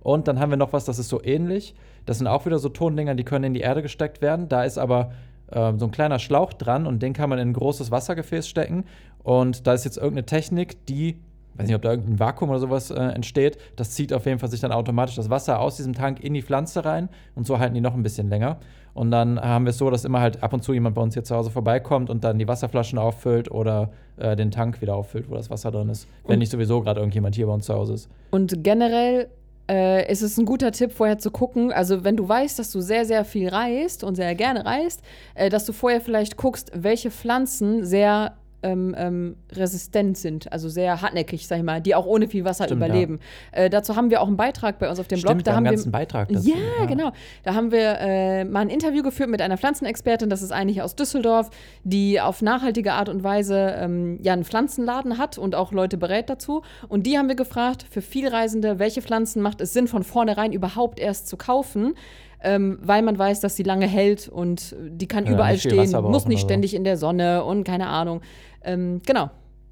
Und 0.00 0.28
dann 0.28 0.38
haben 0.38 0.50
wir 0.50 0.56
noch 0.56 0.74
was, 0.74 0.84
das 0.84 0.98
ist 0.98 1.08
so 1.08 1.22
ähnlich. 1.22 1.74
Das 2.04 2.18
sind 2.18 2.26
auch 2.26 2.44
wieder 2.44 2.58
so 2.58 2.68
Tondinger, 2.68 3.14
die 3.14 3.24
können 3.24 3.44
in 3.44 3.54
die 3.54 3.60
Erde 3.60 3.80
gesteckt 3.80 4.20
werden. 4.20 4.48
Da 4.48 4.64
ist 4.64 4.76
aber 4.76 5.12
äh, 5.50 5.72
so 5.78 5.86
ein 5.86 5.90
kleiner 5.90 6.18
Schlauch 6.18 6.52
dran 6.52 6.86
und 6.86 7.02
den 7.02 7.14
kann 7.14 7.30
man 7.30 7.38
in 7.38 7.50
ein 7.50 7.54
großes 7.54 7.90
Wassergefäß 7.90 8.46
stecken. 8.46 8.84
Und 9.22 9.66
da 9.66 9.72
ist 9.72 9.84
jetzt 9.84 9.96
irgendeine 9.96 10.26
Technik, 10.26 10.84
die 10.86 11.18
weiß 11.56 11.66
nicht, 11.66 11.76
ob 11.76 11.82
da 11.82 11.90
irgendein 11.90 12.18
Vakuum 12.18 12.50
oder 12.50 12.60
sowas 12.60 12.90
äh, 12.90 13.00
entsteht. 13.00 13.58
Das 13.76 13.90
zieht 13.90 14.12
auf 14.12 14.26
jeden 14.26 14.38
Fall 14.38 14.50
sich 14.50 14.60
dann 14.60 14.72
automatisch 14.72 15.16
das 15.16 15.30
Wasser 15.30 15.60
aus 15.60 15.76
diesem 15.76 15.94
Tank 15.94 16.22
in 16.22 16.34
die 16.34 16.42
Pflanze 16.42 16.84
rein 16.84 17.08
und 17.34 17.46
so 17.46 17.58
halten 17.58 17.74
die 17.74 17.80
noch 17.80 17.94
ein 17.94 18.02
bisschen 18.02 18.28
länger. 18.28 18.58
Und 18.94 19.10
dann 19.10 19.40
haben 19.40 19.64
wir 19.64 19.70
es 19.70 19.78
so, 19.78 19.88
dass 19.88 20.04
immer 20.04 20.20
halt 20.20 20.42
ab 20.42 20.52
und 20.52 20.62
zu 20.62 20.74
jemand 20.74 20.94
bei 20.94 21.02
uns 21.02 21.14
hier 21.14 21.24
zu 21.24 21.34
Hause 21.34 21.50
vorbeikommt 21.50 22.10
und 22.10 22.24
dann 22.24 22.38
die 22.38 22.46
Wasserflaschen 22.46 22.98
auffüllt 22.98 23.50
oder 23.50 23.90
äh, 24.18 24.36
den 24.36 24.50
Tank 24.50 24.82
wieder 24.82 24.94
auffüllt, 24.94 25.30
wo 25.30 25.34
das 25.34 25.50
Wasser 25.50 25.70
drin 25.70 25.88
ist, 25.88 26.06
wenn 26.26 26.34
und 26.34 26.38
nicht 26.40 26.50
sowieso 26.50 26.82
gerade 26.82 27.00
irgendjemand 27.00 27.34
hier 27.34 27.46
bei 27.46 27.54
uns 27.54 27.66
zu 27.66 27.74
Hause 27.74 27.94
ist. 27.94 28.08
Und 28.30 28.62
generell 28.62 29.28
äh, 29.70 30.10
ist 30.10 30.22
es 30.22 30.36
ein 30.36 30.44
guter 30.44 30.72
Tipp, 30.72 30.92
vorher 30.92 31.18
zu 31.18 31.30
gucken. 31.30 31.72
Also, 31.72 32.04
wenn 32.04 32.16
du 32.16 32.28
weißt, 32.28 32.58
dass 32.58 32.70
du 32.70 32.80
sehr, 32.80 33.06
sehr 33.06 33.24
viel 33.24 33.48
reist 33.48 34.04
und 34.04 34.16
sehr 34.16 34.34
gerne 34.34 34.66
reist, 34.66 35.02
äh, 35.34 35.48
dass 35.48 35.64
du 35.64 35.72
vorher 35.72 36.00
vielleicht 36.00 36.36
guckst, 36.36 36.70
welche 36.74 37.10
Pflanzen 37.10 37.84
sehr 37.84 38.34
ähm, 38.62 38.94
ähm, 38.96 39.36
resistent 39.52 40.16
sind, 40.16 40.52
also 40.52 40.68
sehr 40.68 41.02
hartnäckig, 41.02 41.46
sag 41.46 41.58
ich 41.58 41.64
mal, 41.64 41.80
die 41.80 41.94
auch 41.94 42.06
ohne 42.06 42.28
viel 42.28 42.44
Wasser 42.44 42.64
Stimmt, 42.64 42.84
überleben. 42.84 43.20
Ja. 43.52 43.62
Äh, 43.62 43.70
dazu 43.70 43.96
haben 43.96 44.10
wir 44.10 44.20
auch 44.20 44.28
einen 44.28 44.36
Beitrag 44.36 44.78
bei 44.78 44.88
uns 44.88 44.98
auf 44.98 45.08
dem 45.08 45.18
Stimmt, 45.18 45.44
Blog. 45.44 45.44
Da 45.44 45.54
haben 45.54 45.64
wir 45.64 45.90
Beitrag. 45.90 46.28
Dazu, 46.28 46.48
ja, 46.48 46.56
ja, 46.80 46.86
genau. 46.86 47.12
Da 47.42 47.54
haben 47.54 47.72
wir 47.72 47.98
äh, 48.00 48.44
mal 48.44 48.60
ein 48.60 48.70
Interview 48.70 49.02
geführt 49.02 49.30
mit 49.30 49.42
einer 49.42 49.58
Pflanzenexpertin, 49.58 50.30
das 50.30 50.42
ist 50.42 50.52
eigentlich 50.52 50.82
aus 50.82 50.96
Düsseldorf, 50.96 51.50
die 51.84 52.20
auf 52.20 52.42
nachhaltige 52.42 52.92
Art 52.92 53.08
und 53.08 53.24
Weise 53.24 53.74
ähm, 53.78 54.18
ja 54.22 54.32
einen 54.32 54.44
Pflanzenladen 54.44 55.18
hat 55.18 55.38
und 55.38 55.54
auch 55.54 55.72
Leute 55.72 55.96
berät 55.96 56.30
dazu. 56.30 56.62
Und 56.88 57.06
die 57.06 57.18
haben 57.18 57.28
wir 57.28 57.36
gefragt, 57.36 57.84
für 57.90 58.02
Vielreisende, 58.02 58.78
welche 58.78 59.02
Pflanzen 59.02 59.42
macht 59.42 59.60
es 59.60 59.72
Sinn, 59.72 59.88
von 59.88 60.02
vornherein 60.02 60.52
überhaupt 60.52 60.98
erst 60.98 61.28
zu 61.28 61.36
kaufen? 61.36 61.94
Ähm, 62.42 62.78
weil 62.82 63.02
man 63.02 63.18
weiß, 63.18 63.40
dass 63.40 63.56
sie 63.56 63.62
lange 63.62 63.86
hält 63.86 64.28
und 64.28 64.74
die 64.78 65.06
kann 65.08 65.26
ja, 65.26 65.32
überall 65.32 65.58
stehen, 65.58 65.90
muss 66.02 66.26
nicht 66.26 66.42
ständig 66.42 66.74
in 66.74 66.84
der 66.84 66.96
Sonne 66.96 67.44
und 67.44 67.64
keine 67.64 67.88
Ahnung. 67.88 68.20
Ähm, 68.62 69.00
genau. 69.06 69.30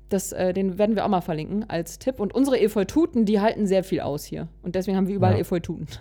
Das, 0.08 0.32
äh, 0.32 0.52
den 0.52 0.76
werden 0.76 0.96
wir 0.96 1.04
auch 1.04 1.08
mal 1.08 1.20
verlinken 1.20 1.64
als 1.70 2.00
Tipp. 2.00 2.18
Und 2.18 2.34
unsere 2.34 2.60
Efeututen, 2.60 3.26
die 3.26 3.40
halten 3.40 3.68
sehr 3.68 3.84
viel 3.84 4.00
aus 4.00 4.24
hier. 4.24 4.48
Und 4.62 4.74
deswegen 4.74 4.96
haben 4.96 5.06
wir 5.06 5.14
überall 5.14 5.34
Ja. 5.34 5.40
Efeututen. 5.40 5.86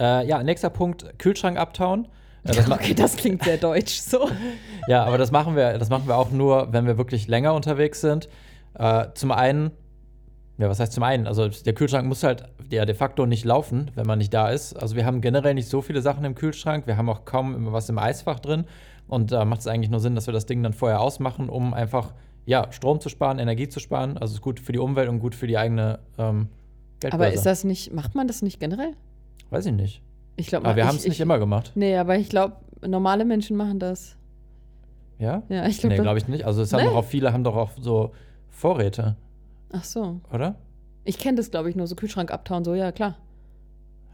Äh, 0.00 0.26
ja, 0.26 0.42
nächster 0.42 0.70
Punkt, 0.70 1.18
Kühlschrank 1.18 1.56
abtauen. 1.56 2.08
Äh, 2.42 2.54
das 2.54 2.70
okay, 2.70 2.92
das 2.92 3.16
klingt 3.16 3.44
sehr 3.44 3.56
deutsch. 3.56 4.00
So. 4.00 4.28
Ja, 4.88 5.04
aber 5.04 5.16
das 5.16 5.30
machen 5.30 5.54
wir, 5.54 5.78
das 5.78 5.90
machen 5.90 6.08
wir 6.08 6.16
auch 6.16 6.32
nur, 6.32 6.72
wenn 6.72 6.86
wir 6.86 6.98
wirklich 6.98 7.28
länger 7.28 7.54
unterwegs 7.54 8.00
sind. 8.00 8.28
Äh, 8.76 9.08
zum 9.14 9.30
einen, 9.30 9.70
ja, 10.62 10.68
was 10.68 10.78
heißt 10.78 10.92
zum 10.92 11.02
einen? 11.02 11.26
Also 11.26 11.48
der 11.48 11.72
Kühlschrank 11.72 12.06
muss 12.06 12.22
halt 12.22 12.44
ja 12.70 12.84
de 12.84 12.94
facto 12.94 13.26
nicht 13.26 13.44
laufen, 13.44 13.90
wenn 13.96 14.06
man 14.06 14.18
nicht 14.18 14.32
da 14.32 14.50
ist. 14.50 14.74
Also 14.74 14.94
wir 14.94 15.04
haben 15.04 15.20
generell 15.20 15.54
nicht 15.54 15.68
so 15.68 15.82
viele 15.82 16.00
Sachen 16.02 16.24
im 16.24 16.36
Kühlschrank. 16.36 16.86
Wir 16.86 16.96
haben 16.96 17.08
auch 17.08 17.24
kaum 17.24 17.56
immer 17.56 17.72
was 17.72 17.88
im 17.88 17.98
Eisfach 17.98 18.38
drin. 18.38 18.64
Und 19.08 19.32
da 19.32 19.44
macht 19.44 19.60
es 19.60 19.66
eigentlich 19.66 19.90
nur 19.90 19.98
Sinn, 19.98 20.14
dass 20.14 20.26
wir 20.28 20.32
das 20.32 20.46
Ding 20.46 20.62
dann 20.62 20.72
vorher 20.72 21.00
ausmachen, 21.00 21.48
um 21.48 21.74
einfach 21.74 22.14
ja, 22.46 22.70
Strom 22.70 23.00
zu 23.00 23.08
sparen, 23.08 23.40
Energie 23.40 23.68
zu 23.68 23.80
sparen. 23.80 24.16
Also 24.16 24.34
ist 24.34 24.40
gut 24.40 24.60
für 24.60 24.70
die 24.70 24.78
Umwelt 24.78 25.08
und 25.08 25.18
gut 25.18 25.34
für 25.34 25.48
die 25.48 25.58
eigene 25.58 25.98
ähm, 26.16 26.48
Geldbörse. 27.00 27.14
Aber 27.26 27.32
ist 27.34 27.44
das 27.44 27.64
nicht, 27.64 27.92
macht 27.92 28.14
man 28.14 28.28
das 28.28 28.40
nicht 28.40 28.60
generell? 28.60 28.92
Weiß 29.50 29.66
ich 29.66 29.72
nicht. 29.72 30.00
Ich 30.36 30.46
glaube, 30.46 30.66
Aber 30.66 30.76
wir 30.76 30.86
haben 30.86 30.96
es 30.96 31.04
nicht 31.06 31.20
immer 31.20 31.40
gemacht. 31.40 31.72
Nee, 31.74 31.96
aber 31.96 32.16
ich 32.16 32.28
glaube, 32.28 32.54
normale 32.86 33.24
Menschen 33.24 33.56
machen 33.56 33.80
das. 33.80 34.16
Ja? 35.18 35.42
Ja, 35.48 35.66
ich 35.66 35.78
glaube. 35.80 35.96
Nee, 35.96 36.02
glaube 36.02 36.18
ich 36.18 36.28
nicht. 36.28 36.44
Also 36.44 36.62
es 36.62 36.72
haben 36.72 36.82
Nee. 36.84 36.88
doch 36.88 36.96
auch 36.96 37.04
viele 37.04 37.32
haben 37.32 37.42
doch 37.42 37.56
auch 37.56 37.70
so 37.80 38.12
Vorräte, 38.48 39.16
Ach 39.72 39.84
so. 39.84 40.20
oder? 40.32 40.56
Ich 41.04 41.18
kenne 41.18 41.36
das, 41.36 41.50
glaube 41.50 41.68
ich, 41.70 41.76
nur 41.76 41.86
so 41.86 41.96
Kühlschrank 41.96 42.30
abtauen, 42.30 42.64
so, 42.64 42.74
ja, 42.74 42.92
klar. 42.92 43.16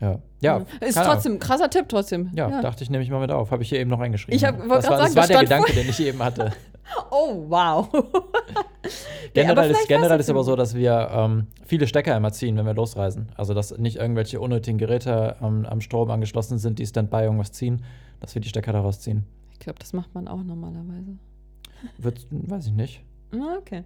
Ja. 0.00 0.20
Ja. 0.40 0.58
Ist 0.58 0.94
keine 0.94 0.96
Ahnung. 0.96 1.12
trotzdem 1.14 1.32
ein 1.34 1.38
krasser 1.40 1.68
Tipp, 1.70 1.86
trotzdem. 1.88 2.30
Ja, 2.34 2.62
dachte 2.62 2.84
ich, 2.84 2.90
nehme 2.90 3.02
ich 3.02 3.10
mal 3.10 3.18
mit 3.20 3.32
auf. 3.32 3.50
Habe 3.50 3.64
ich 3.64 3.68
hier 3.68 3.80
eben 3.80 3.90
noch 3.90 3.98
eingeschrieben. 4.00 4.36
Ich 4.36 4.44
hab- 4.44 4.56
das 4.56 4.68
war, 4.68 4.82
sagen, 4.82 5.02
das 5.14 5.16
war 5.16 5.26
der 5.26 5.40
Gedanke, 5.40 5.72
den 5.72 5.88
ich 5.88 6.00
eben 6.00 6.22
hatte. 6.22 6.52
Oh, 7.10 7.44
wow. 7.48 7.86
generell 9.34 9.70
ist, 9.72 9.88
generell 9.88 10.18
ist 10.20 10.30
aber 10.30 10.42
so, 10.42 10.56
dass 10.56 10.74
wir 10.74 11.08
ähm, 11.12 11.46
viele 11.66 11.86
Stecker 11.86 12.16
immer 12.16 12.32
ziehen, 12.32 12.56
wenn 12.56 12.64
wir 12.64 12.72
losreisen. 12.72 13.28
Also, 13.36 13.52
dass 13.52 13.76
nicht 13.76 13.96
irgendwelche 13.96 14.40
unnötigen 14.40 14.78
Geräte 14.78 15.36
am, 15.42 15.66
am 15.66 15.82
Strom 15.82 16.10
angeschlossen 16.10 16.56
sind, 16.58 16.78
die 16.78 16.86
Standby 16.86 17.18
irgendwas 17.24 17.52
ziehen, 17.52 17.84
dass 18.20 18.34
wir 18.34 18.40
die 18.40 18.48
Stecker 18.48 18.72
daraus 18.72 19.00
ziehen. 19.00 19.24
Ich 19.52 19.58
glaube, 19.58 19.78
das 19.78 19.92
macht 19.92 20.14
man 20.14 20.28
auch 20.28 20.42
normalerweise. 20.42 21.18
Wird, 21.98 22.26
weiß 22.30 22.68
ich 22.68 22.72
nicht. 22.72 23.02
Ah, 23.34 23.56
Okay. 23.58 23.84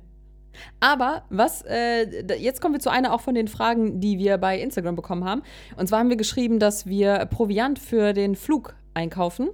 Aber 0.81 1.23
was, 1.31 1.63
äh, 1.63 2.25
jetzt 2.37 2.61
kommen 2.61 2.75
wir 2.75 2.81
zu 2.81 2.91
einer 2.91 3.13
auch 3.13 3.21
von 3.21 3.35
den 3.35 3.49
Fragen, 3.49 4.01
die 4.01 4.19
wir 4.19 4.39
bei 4.39 4.59
Instagram 4.59 4.97
bekommen 4.97 5.25
haben. 5.25 5.43
Und 5.77 5.89
zwar 5.89 6.01
haben 6.01 6.09
wir 6.09 6.17
geschrieben, 6.17 6.59
dass 6.59 6.87
wir 6.87 7.27
Proviant 7.27 7.79
für 7.79 8.13
den 8.13 8.37
Flug 8.37 8.75
einkaufen. 8.95 9.49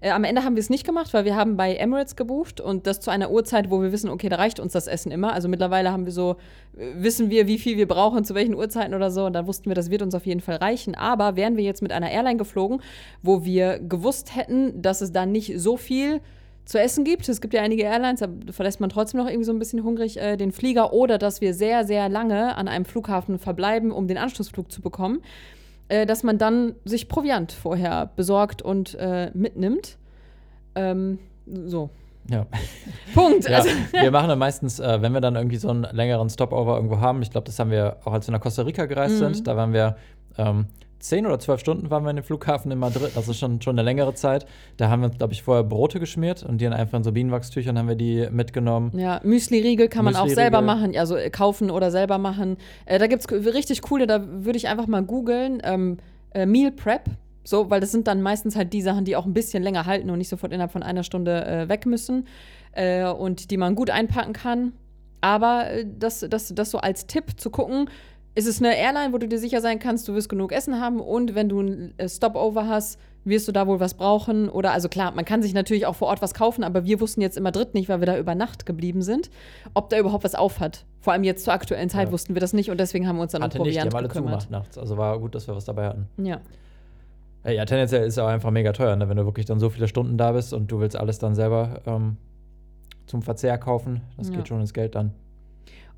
Äh, 0.00 0.10
am 0.10 0.24
Ende 0.24 0.44
haben 0.44 0.56
wir 0.56 0.60
es 0.60 0.70
nicht 0.70 0.86
gemacht, 0.86 1.12
weil 1.12 1.24
wir 1.24 1.36
haben 1.36 1.56
bei 1.56 1.74
Emirates 1.74 2.16
gebucht 2.16 2.60
und 2.60 2.86
das 2.86 3.00
zu 3.00 3.10
einer 3.10 3.30
Uhrzeit, 3.30 3.70
wo 3.70 3.82
wir 3.82 3.92
wissen, 3.92 4.08
okay, 4.08 4.28
da 4.28 4.36
reicht 4.36 4.58
uns 4.58 4.72
das 4.72 4.86
Essen 4.86 5.12
immer. 5.12 5.32
Also 5.32 5.48
mittlerweile 5.48 5.92
haben 5.92 6.06
wir 6.06 6.12
so, 6.12 6.36
äh, 6.76 6.92
wissen 6.96 7.30
wir, 7.30 7.46
wie 7.46 7.58
viel 7.58 7.76
wir 7.76 7.86
brauchen, 7.86 8.24
zu 8.24 8.34
welchen 8.34 8.54
Uhrzeiten 8.54 8.94
oder 8.94 9.10
so. 9.10 9.26
Und 9.26 9.34
dann 9.34 9.46
wussten 9.46 9.68
wir, 9.68 9.74
das 9.74 9.90
wird 9.90 10.02
uns 10.02 10.14
auf 10.14 10.26
jeden 10.26 10.40
Fall 10.40 10.56
reichen. 10.56 10.94
Aber 10.94 11.36
wären 11.36 11.56
wir 11.56 11.64
jetzt 11.64 11.82
mit 11.82 11.92
einer 11.92 12.10
Airline 12.10 12.38
geflogen, 12.38 12.80
wo 13.22 13.44
wir 13.44 13.78
gewusst 13.78 14.34
hätten, 14.34 14.80
dass 14.80 15.00
es 15.00 15.12
da 15.12 15.26
nicht 15.26 15.60
so 15.60 15.76
viel 15.76 16.20
zu 16.70 16.80
essen 16.80 17.04
gibt. 17.04 17.28
Es 17.28 17.40
gibt 17.40 17.52
ja 17.52 17.62
einige 17.62 17.82
Airlines, 17.82 18.20
da 18.20 18.28
verlässt 18.52 18.80
man 18.80 18.90
trotzdem 18.90 19.18
noch 19.20 19.26
irgendwie 19.26 19.44
so 19.44 19.52
ein 19.52 19.58
bisschen 19.58 19.82
hungrig 19.82 20.18
äh, 20.20 20.36
den 20.36 20.52
Flieger 20.52 20.92
oder 20.92 21.18
dass 21.18 21.40
wir 21.40 21.52
sehr, 21.52 21.84
sehr 21.84 22.08
lange 22.08 22.56
an 22.56 22.68
einem 22.68 22.84
Flughafen 22.84 23.38
verbleiben, 23.38 23.90
um 23.90 24.06
den 24.06 24.16
Anschlussflug 24.18 24.70
zu 24.70 24.80
bekommen, 24.80 25.20
äh, 25.88 26.06
dass 26.06 26.22
man 26.22 26.38
dann 26.38 26.76
sich 26.84 27.08
Proviant 27.08 27.50
vorher 27.52 28.10
besorgt 28.14 28.62
und 28.62 28.94
äh, 28.94 29.30
mitnimmt. 29.34 29.98
Ähm, 30.76 31.18
so. 31.64 31.90
Ja. 32.30 32.46
Punkt. 33.14 33.48
ja. 33.48 33.56
Also, 33.58 33.70
Wir 33.92 34.12
machen 34.12 34.28
dann 34.28 34.38
meistens, 34.38 34.78
äh, 34.78 35.02
wenn 35.02 35.12
wir 35.12 35.20
dann 35.20 35.34
irgendwie 35.34 35.56
so 35.56 35.70
einen 35.70 35.82
längeren 35.90 36.30
Stopover 36.30 36.76
irgendwo 36.76 37.00
haben, 37.00 37.20
ich 37.22 37.32
glaube, 37.32 37.46
das 37.46 37.58
haben 37.58 37.72
wir 37.72 37.96
auch 38.04 38.12
als 38.12 38.28
wir 38.28 38.32
nach 38.32 38.40
Costa 38.40 38.62
Rica 38.62 38.86
gereist 38.86 39.14
Mhm. 39.14 39.34
sind, 39.34 39.46
da 39.48 39.56
waren 39.56 39.72
wir 39.72 39.96
ähm, 40.38 40.66
zehn 41.00 41.26
oder 41.26 41.38
zwölf 41.38 41.60
Stunden 41.60 41.90
waren 41.90 42.04
wir 42.04 42.10
in 42.10 42.16
dem 42.16 42.24
Flughafen 42.24 42.70
in 42.70 42.78
Madrid, 42.78 43.12
also 43.16 43.32
schon, 43.32 43.60
schon 43.60 43.78
eine 43.78 43.82
längere 43.82 44.14
Zeit. 44.14 44.46
Da 44.76 44.88
haben 44.88 45.02
wir, 45.02 45.08
glaube 45.10 45.32
ich, 45.32 45.42
vorher 45.42 45.64
Brote 45.64 45.98
geschmiert 45.98 46.42
und 46.42 46.60
die 46.60 46.64
dann 46.64 46.74
einfach 46.74 46.98
in 46.98 47.04
so 47.04 47.12
Bienenwachstüchern 47.12 47.76
haben 47.78 47.88
wir 47.88 47.96
die 47.96 48.28
mitgenommen. 48.30 48.96
Ja, 48.96 49.20
Müsli-Riegel 49.24 49.88
kann 49.88 50.04
man 50.04 50.14
auch 50.14 50.24
Müsli-Riegel. 50.24 50.44
selber 50.44 50.62
machen, 50.62 50.96
also 50.96 51.16
äh, 51.16 51.30
kaufen 51.30 51.70
oder 51.70 51.90
selber 51.90 52.18
machen. 52.18 52.56
Äh, 52.86 52.98
da 52.98 53.06
gibt 53.06 53.24
es 53.24 53.54
richtig 53.54 53.82
coole, 53.82 54.06
da 54.06 54.22
würde 54.44 54.56
ich 54.56 54.68
einfach 54.68 54.86
mal 54.86 55.02
googeln, 55.02 55.60
ähm, 55.64 55.98
äh, 56.32 56.46
Meal 56.46 56.70
Prep. 56.70 57.04
So, 57.42 57.70
weil 57.70 57.80
das 57.80 57.90
sind 57.90 58.06
dann 58.06 58.20
meistens 58.20 58.54
halt 58.54 58.72
die 58.72 58.82
Sachen, 58.82 59.04
die 59.04 59.16
auch 59.16 59.24
ein 59.24 59.32
bisschen 59.32 59.62
länger 59.62 59.86
halten 59.86 60.10
und 60.10 60.18
nicht 60.18 60.28
sofort 60.28 60.52
innerhalb 60.52 60.72
von 60.72 60.82
einer 60.82 61.02
Stunde 61.02 61.44
äh, 61.46 61.68
weg 61.68 61.86
müssen 61.86 62.26
äh, 62.72 63.06
und 63.06 63.50
die 63.50 63.56
man 63.56 63.74
gut 63.74 63.90
einpacken 63.90 64.34
kann. 64.34 64.72
Aber 65.20 65.70
äh, 65.70 65.86
das, 65.98 66.26
das, 66.28 66.54
das 66.54 66.70
so 66.70 66.78
als 66.78 67.06
Tipp 67.06 67.40
zu 67.40 67.50
gucken, 67.50 67.88
ist 68.34 68.46
es 68.46 68.60
eine 68.62 68.76
Airline, 68.76 69.12
wo 69.12 69.18
du 69.18 69.26
dir 69.28 69.38
sicher 69.38 69.60
sein 69.60 69.78
kannst, 69.78 70.06
du 70.08 70.14
wirst 70.14 70.28
genug 70.28 70.52
Essen 70.52 70.80
haben 70.80 71.00
und 71.00 71.34
wenn 71.34 71.48
du 71.48 71.60
ein 71.60 71.94
äh, 71.98 72.08
Stopover 72.08 72.68
hast, 72.68 72.98
wirst 73.24 73.46
du 73.48 73.52
da 73.52 73.66
wohl 73.66 73.80
was 73.80 73.94
brauchen. 73.94 74.48
Oder 74.48 74.72
also 74.72 74.88
klar, 74.88 75.12
man 75.12 75.24
kann 75.26 75.42
sich 75.42 75.52
natürlich 75.52 75.84
auch 75.86 75.94
vor 75.96 76.08
Ort 76.08 76.22
was 76.22 76.32
kaufen, 76.32 76.64
aber 76.64 76.84
wir 76.86 77.00
wussten 77.00 77.20
jetzt 77.20 77.36
in 77.36 77.42
Madrid 77.42 77.74
nicht, 77.74 77.88
weil 77.88 78.00
wir 78.00 78.06
da 78.06 78.16
über 78.16 78.34
Nacht 78.34 78.64
geblieben 78.64 79.02
sind, 79.02 79.30
ob 79.74 79.90
da 79.90 79.98
überhaupt 79.98 80.24
was 80.24 80.34
auf 80.34 80.58
hat. 80.60 80.86
Vor 81.00 81.12
allem 81.12 81.24
jetzt 81.24 81.44
zur 81.44 81.52
aktuellen 81.52 81.90
Zeit 81.90 82.06
Ja. 82.08 82.12
wussten 82.12 82.34
wir 82.34 82.40
das 82.40 82.52
nicht 82.54 82.70
und 82.70 82.78
deswegen 82.80 83.06
haben 83.06 83.16
wir 83.16 83.22
uns 83.22 83.32
dann 83.32 83.42
um 83.42 83.46
Hatte 83.46 83.58
nicht, 83.58 83.66
die 83.66 83.70
Proviant 83.78 83.92
haben 83.94 83.98
alle 83.98 84.08
gekümmert. 84.08 84.42
zugemacht 84.42 84.50
nachts. 84.50 84.78
Also 84.78 84.96
war 84.96 85.18
gut, 85.18 85.34
dass 85.34 85.46
wir 85.46 85.54
was 85.54 85.64
dabei 85.66 85.86
hatten. 85.88 86.06
Ja. 86.16 86.40
Ja, 87.44 87.64
tendenziell 87.64 88.02
ist 88.06 88.14
es 88.14 88.18
auch 88.18 88.26
einfach 88.28 88.50
mega 88.50 88.72
teuer, 88.72 88.96
ne? 88.96 89.08
wenn 89.08 89.16
du 89.16 89.24
wirklich 89.24 89.46
dann 89.46 89.58
so 89.60 89.70
viele 89.70 89.88
Stunden 89.88 90.16
da 90.18 90.32
bist 90.32 90.52
und 90.52 90.70
du 90.70 90.78
willst 90.80 90.94
alles 90.96 91.18
dann 91.18 91.34
selber 91.34 91.80
ähm, 91.86 92.16
zum 93.06 93.22
Verzehr 93.22 93.56
kaufen. 93.58 94.02
Das 94.18 94.28
Ja. 94.28 94.36
geht 94.36 94.48
schon 94.48 94.60
ins 94.60 94.74
Geld 94.74 94.94
dann. 94.94 95.12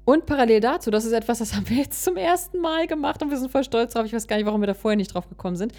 Und 0.04 0.26
parallel 0.26 0.60
dazu, 0.60 0.90
das 0.90 1.04
ist 1.04 1.12
etwas, 1.12 1.38
das 1.38 1.54
haben 1.54 1.68
wir 1.68 1.76
jetzt 1.76 2.02
zum 2.02 2.16
ersten 2.16 2.58
Mal 2.58 2.86
gemacht 2.86 3.22
und 3.22 3.30
wir 3.30 3.36
sind 3.36 3.52
voll 3.52 3.62
stolz 3.62 3.92
drauf. 3.92 4.04
Ich 4.04 4.12
weiß 4.12 4.26
gar 4.26 4.36
nicht, 4.36 4.46
warum 4.46 4.60
wir 4.60 4.66
da 4.66 4.74
vorher 4.74 4.96
nicht 4.96 5.14
drauf 5.14 5.28
gekommen 5.28 5.56
sind. 5.56 5.72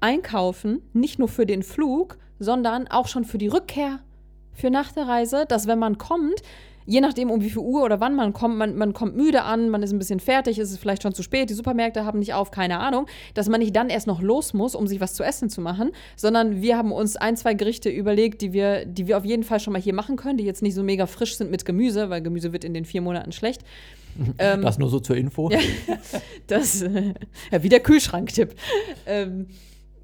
Einkaufen, 0.00 0.82
nicht 0.92 1.18
nur 1.18 1.28
für 1.28 1.46
den 1.46 1.62
Flug, 1.62 2.18
sondern 2.38 2.88
auch 2.88 3.08
schon 3.08 3.24
für 3.24 3.38
die 3.38 3.48
Rückkehr, 3.48 4.00
für 4.52 4.70
nach 4.70 4.92
der 4.92 5.08
Reise, 5.08 5.46
dass 5.48 5.66
wenn 5.66 5.78
man 5.78 5.96
kommt, 5.96 6.42
je 6.86 7.00
nachdem 7.00 7.30
um 7.30 7.42
wie 7.42 7.50
viel 7.50 7.58
Uhr 7.58 7.82
oder 7.82 8.00
wann 8.00 8.14
man 8.16 8.32
kommt, 8.32 8.56
man, 8.56 8.76
man 8.76 8.92
kommt 8.92 9.16
müde 9.16 9.42
an, 9.42 9.70
man 9.70 9.82
ist 9.82 9.92
ein 9.92 9.98
bisschen 9.98 10.20
fertig, 10.20 10.58
ist 10.58 10.70
es 10.70 10.78
vielleicht 10.78 11.02
schon 11.02 11.14
zu 11.14 11.22
spät, 11.22 11.50
die 11.50 11.54
Supermärkte 11.54 12.04
haben 12.04 12.18
nicht 12.18 12.34
auf, 12.34 12.50
keine 12.50 12.78
Ahnung, 12.78 13.06
dass 13.34 13.48
man 13.48 13.60
nicht 13.60 13.74
dann 13.76 13.90
erst 13.90 14.06
noch 14.06 14.20
los 14.20 14.54
muss, 14.54 14.74
um 14.74 14.86
sich 14.86 15.00
was 15.00 15.14
zu 15.14 15.22
essen 15.22 15.50
zu 15.50 15.60
machen, 15.60 15.90
sondern 16.16 16.62
wir 16.62 16.76
haben 16.76 16.92
uns 16.92 17.16
ein, 17.16 17.36
zwei 17.36 17.54
Gerichte 17.54 17.90
überlegt, 17.90 18.42
die 18.42 18.52
wir, 18.52 18.84
die 18.84 19.06
wir 19.06 19.18
auf 19.18 19.24
jeden 19.24 19.44
Fall 19.44 19.60
schon 19.60 19.72
mal 19.72 19.82
hier 19.82 19.94
machen 19.94 20.16
können, 20.16 20.38
die 20.38 20.44
jetzt 20.44 20.62
nicht 20.62 20.74
so 20.74 20.82
mega 20.82 21.06
frisch 21.06 21.36
sind 21.36 21.50
mit 21.50 21.64
Gemüse, 21.64 22.10
weil 22.10 22.22
Gemüse 22.22 22.52
wird 22.52 22.64
in 22.64 22.74
den 22.74 22.84
vier 22.84 23.00
Monaten 23.02 23.32
schlecht. 23.32 23.62
Ähm, 24.38 24.62
Das 24.62 24.76
nur 24.76 24.88
so 24.90 24.98
zur 24.98 25.16
Info. 25.16 25.50
Ja. 25.50 25.60
Das, 26.48 26.82
äh, 26.82 27.14
ja, 27.52 27.62
wie 27.62 27.68
der 27.68 27.78
Kühlschranktipp. 27.78 28.54
Ähm, 29.06 29.46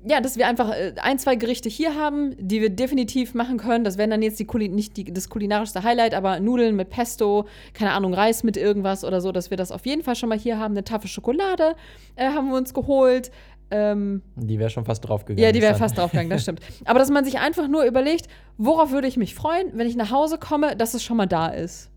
ja, 0.08 0.20
dass 0.20 0.36
wir 0.36 0.46
einfach 0.46 0.70
äh, 0.70 0.94
ein, 1.02 1.18
zwei 1.18 1.34
Gerichte 1.36 1.68
hier 1.68 1.96
haben, 1.96 2.34
die 2.38 2.60
wir 2.60 2.70
definitiv 2.70 3.34
machen 3.34 3.58
können. 3.58 3.84
Das 3.84 3.98
wären 3.98 4.10
dann 4.10 4.22
jetzt 4.22 4.38
die 4.38 4.44
Kuli 4.44 4.68
nicht 4.68 4.96
die, 4.96 5.04
das 5.04 5.28
kulinarischste 5.28 5.82
Highlight, 5.82 6.14
aber 6.14 6.38
Nudeln 6.38 6.76
mit 6.76 6.90
Pesto, 6.90 7.46
keine 7.74 7.92
Ahnung, 7.92 8.14
Reis 8.14 8.44
mit 8.44 8.56
irgendwas 8.56 9.04
oder 9.04 9.20
so, 9.20 9.32
dass 9.32 9.50
wir 9.50 9.56
das 9.56 9.72
auf 9.72 9.84
jeden 9.84 10.02
Fall 10.02 10.14
schon 10.14 10.28
mal 10.28 10.38
hier 10.38 10.58
haben. 10.58 10.74
Eine 10.74 10.84
Tafel 10.84 11.08
Schokolade 11.08 11.74
äh, 12.14 12.26
haben 12.26 12.48
wir 12.50 12.56
uns 12.56 12.72
geholt. 12.72 13.32
Ähm, 13.70 14.22
Die 14.36 14.60
wäre 14.60 14.70
schon 14.70 14.84
fast 14.84 15.06
draufgegangen. 15.08 15.42
ja, 15.42 15.50
die 15.50 15.60
wäre 15.60 15.74
fast 15.74 15.98
draufgegangen, 15.98 16.30
das 16.30 16.42
stimmt. 16.42 16.60
Aber 16.84 17.00
dass 17.00 17.10
man 17.10 17.24
sich 17.24 17.40
einfach 17.40 17.66
nur 17.66 17.82
überlegt, 17.82 18.28
worauf 18.58 18.92
würde 18.92 19.08
ich 19.08 19.16
mich 19.16 19.34
freuen, 19.34 19.72
wenn 19.74 19.88
ich 19.88 19.96
nach 19.96 20.12
Hause 20.12 20.38
komme, 20.38 20.76
dass 20.76 20.94
es 20.94 21.02
schon 21.02 21.16
mal 21.16 21.26
da 21.26 21.48
ist. 21.48 21.90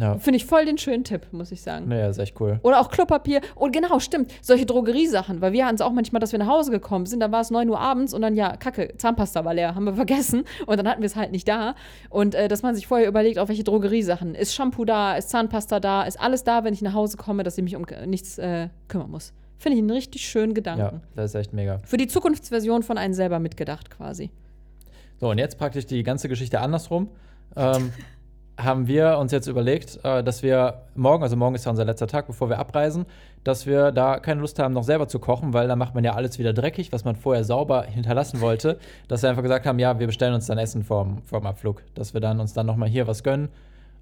Ja. 0.00 0.18
Finde 0.18 0.38
ich 0.38 0.46
voll 0.46 0.64
den 0.64 0.78
schönen 0.78 1.04
Tipp, 1.04 1.26
muss 1.30 1.52
ich 1.52 1.60
sagen. 1.60 1.88
Naja, 1.88 2.08
ist 2.08 2.18
echt 2.18 2.40
cool. 2.40 2.58
Oder 2.62 2.80
auch 2.80 2.90
Klopapier. 2.90 3.42
Und 3.54 3.72
genau, 3.72 3.98
stimmt. 3.98 4.32
Solche 4.40 4.64
Drogeriesachen. 4.64 5.42
Weil 5.42 5.52
wir 5.52 5.66
hatten 5.66 5.74
es 5.74 5.82
auch 5.82 5.92
manchmal, 5.92 6.20
dass 6.20 6.32
wir 6.32 6.38
nach 6.38 6.46
Hause 6.46 6.70
gekommen 6.70 7.04
sind. 7.04 7.20
Dann 7.20 7.32
war 7.32 7.42
es 7.42 7.50
9 7.50 7.68
Uhr 7.68 7.78
abends 7.78 8.14
und 8.14 8.22
dann, 8.22 8.34
ja, 8.34 8.56
Kacke, 8.56 8.94
Zahnpasta 8.96 9.44
war 9.44 9.52
leer. 9.52 9.74
Haben 9.74 9.84
wir 9.84 9.94
vergessen. 9.94 10.44
Und 10.66 10.78
dann 10.78 10.88
hatten 10.88 11.02
wir 11.02 11.06
es 11.06 11.16
halt 11.16 11.32
nicht 11.32 11.46
da. 11.46 11.74
Und 12.08 12.34
äh, 12.34 12.48
dass 12.48 12.62
man 12.62 12.74
sich 12.74 12.86
vorher 12.86 13.06
überlegt, 13.06 13.38
auf 13.38 13.48
welche 13.50 13.64
Drogeriesachen. 13.64 14.34
Ist 14.34 14.54
Shampoo 14.54 14.86
da? 14.86 15.16
Ist 15.16 15.28
Zahnpasta 15.28 15.80
da? 15.80 16.04
Ist 16.04 16.18
alles 16.18 16.44
da, 16.44 16.64
wenn 16.64 16.72
ich 16.72 16.80
nach 16.80 16.94
Hause 16.94 17.18
komme, 17.18 17.42
dass 17.42 17.58
ich 17.58 17.64
mich 17.64 17.76
um 17.76 17.84
nichts 18.06 18.38
äh, 18.38 18.68
kümmern 18.88 19.10
muss. 19.10 19.34
Finde 19.58 19.76
ich 19.76 19.82
einen 19.82 19.90
richtig 19.90 20.26
schönen 20.26 20.54
Gedanken. 20.54 20.80
Ja, 20.80 21.00
das 21.14 21.32
ist 21.32 21.34
echt 21.34 21.52
mega. 21.52 21.78
Für 21.84 21.98
die 21.98 22.08
Zukunftsversion 22.08 22.82
von 22.82 22.96
einem 22.96 23.12
selber 23.12 23.38
mitgedacht 23.38 23.90
quasi. 23.90 24.30
So, 25.18 25.28
und 25.28 25.36
jetzt 25.36 25.58
praktisch 25.58 25.84
die 25.84 26.02
ganze 26.02 26.30
Geschichte 26.30 26.60
andersrum. 26.60 27.10
Ähm, 27.54 27.92
haben 28.62 28.86
wir 28.86 29.18
uns 29.18 29.32
jetzt 29.32 29.46
überlegt, 29.46 29.98
äh, 30.04 30.22
dass 30.22 30.42
wir 30.42 30.82
morgen, 30.94 31.22
also 31.22 31.36
morgen 31.36 31.54
ist 31.54 31.64
ja 31.64 31.70
unser 31.70 31.84
letzter 31.84 32.06
Tag, 32.06 32.26
bevor 32.26 32.48
wir 32.48 32.58
abreisen, 32.58 33.06
dass 33.44 33.66
wir 33.66 33.92
da 33.92 34.18
keine 34.18 34.40
Lust 34.40 34.58
haben, 34.58 34.74
noch 34.74 34.82
selber 34.82 35.08
zu 35.08 35.18
kochen, 35.18 35.52
weil 35.52 35.68
da 35.68 35.76
macht 35.76 35.94
man 35.94 36.04
ja 36.04 36.14
alles 36.14 36.38
wieder 36.38 36.52
dreckig, 36.52 36.92
was 36.92 37.04
man 37.04 37.16
vorher 37.16 37.44
sauber 37.44 37.82
hinterlassen 37.88 38.40
wollte. 38.40 38.78
Dass 39.08 39.22
wir 39.22 39.30
einfach 39.30 39.42
gesagt 39.42 39.66
haben, 39.66 39.78
ja, 39.78 39.98
wir 39.98 40.06
bestellen 40.06 40.34
uns 40.34 40.46
dann 40.46 40.58
Essen 40.58 40.84
vorm, 40.84 41.22
vorm 41.24 41.46
Abflug. 41.46 41.82
Dass 41.94 42.14
wir 42.14 42.20
dann 42.20 42.40
uns 42.40 42.52
dann 42.52 42.66
noch 42.66 42.76
mal 42.76 42.88
hier 42.88 43.06
was 43.06 43.22
gönnen 43.22 43.48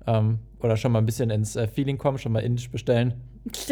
ähm, 0.07 0.39
oder 0.61 0.77
schon 0.77 0.93
mal 0.93 0.99
ein 0.99 1.07
bisschen 1.07 1.31
ins 1.31 1.57
äh, 1.57 1.67
Feeling 1.67 1.99
kommen, 1.99 2.19
schon 2.19 2.33
mal 2.33 2.41
indisch 2.41 2.71
bestellen. 2.71 3.15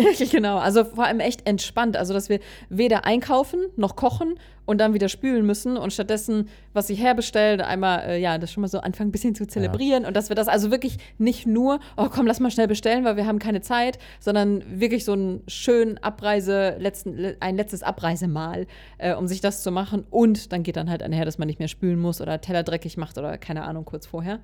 genau, 0.31 0.59
also 0.59 0.85
vor 0.85 1.05
allem 1.05 1.21
echt 1.21 1.47
entspannt. 1.47 1.97
Also, 1.97 2.15
dass 2.15 2.29
wir 2.29 2.41
weder 2.69 3.05
einkaufen 3.05 3.61
noch 3.77 3.97
kochen 3.97 4.35
und 4.67 4.79
dann 4.79 4.95
wieder 4.95 5.09
spülen 5.09 5.47
müssen 5.47 5.77
und 5.77 5.93
stattdessen, 5.93 6.49
was 6.73 6.89
sie 6.89 6.95
herbestellen, 6.95 7.61
einmal, 7.61 8.01
äh, 8.09 8.21
ja, 8.21 8.37
das 8.37 8.53
schon 8.53 8.63
mal 8.63 8.69
so 8.69 8.81
anfangen, 8.81 9.09
ein 9.09 9.13
bisschen 9.13 9.35
zu 9.35 9.47
zelebrieren 9.47 10.05
und 10.05 10.17
dass 10.17 10.29
wir 10.29 10.37
das 10.37 10.49
also 10.49 10.71
wirklich 10.71 10.99
nicht 11.19 11.47
nur, 11.47 11.79
oh 11.97 12.09
komm, 12.11 12.27
lass 12.27 12.41
mal 12.41 12.51
schnell 12.51 12.67
bestellen, 12.67 13.05
weil 13.05 13.17
wir 13.17 13.27
haben 13.27 13.39
keine 13.39 13.61
Zeit, 13.61 13.99
sondern 14.19 14.81
wirklich 14.81 15.05
so 15.05 15.13
einen 15.13 15.43
schönen 15.47 15.99
Abreise, 15.99 16.77
letzten, 16.79 17.37
ein 17.41 17.57
letztes 17.57 17.83
Abreisemahl, 17.85 18.67
äh, 18.99 19.15
um 19.15 19.29
sich 19.29 19.41
das 19.41 19.63
zu 19.63 19.71
machen 19.71 20.05
und 20.11 20.53
dann 20.53 20.65
geht 20.65 20.77
dann 20.77 20.91
halt 20.91 21.03
einher, 21.03 21.25
dass 21.25 21.39
man 21.39 21.47
nicht 21.47 21.61
mehr 21.61 21.69
spülen 21.69 22.01
muss 22.01 22.21
oder 22.21 22.41
Teller 22.41 22.65
dreckig 22.65 22.97
macht 22.97 23.19
oder 23.19 23.39
keine 23.39 23.63
Ahnung, 23.63 23.85
kurz 23.85 24.07
vorher. 24.07 24.41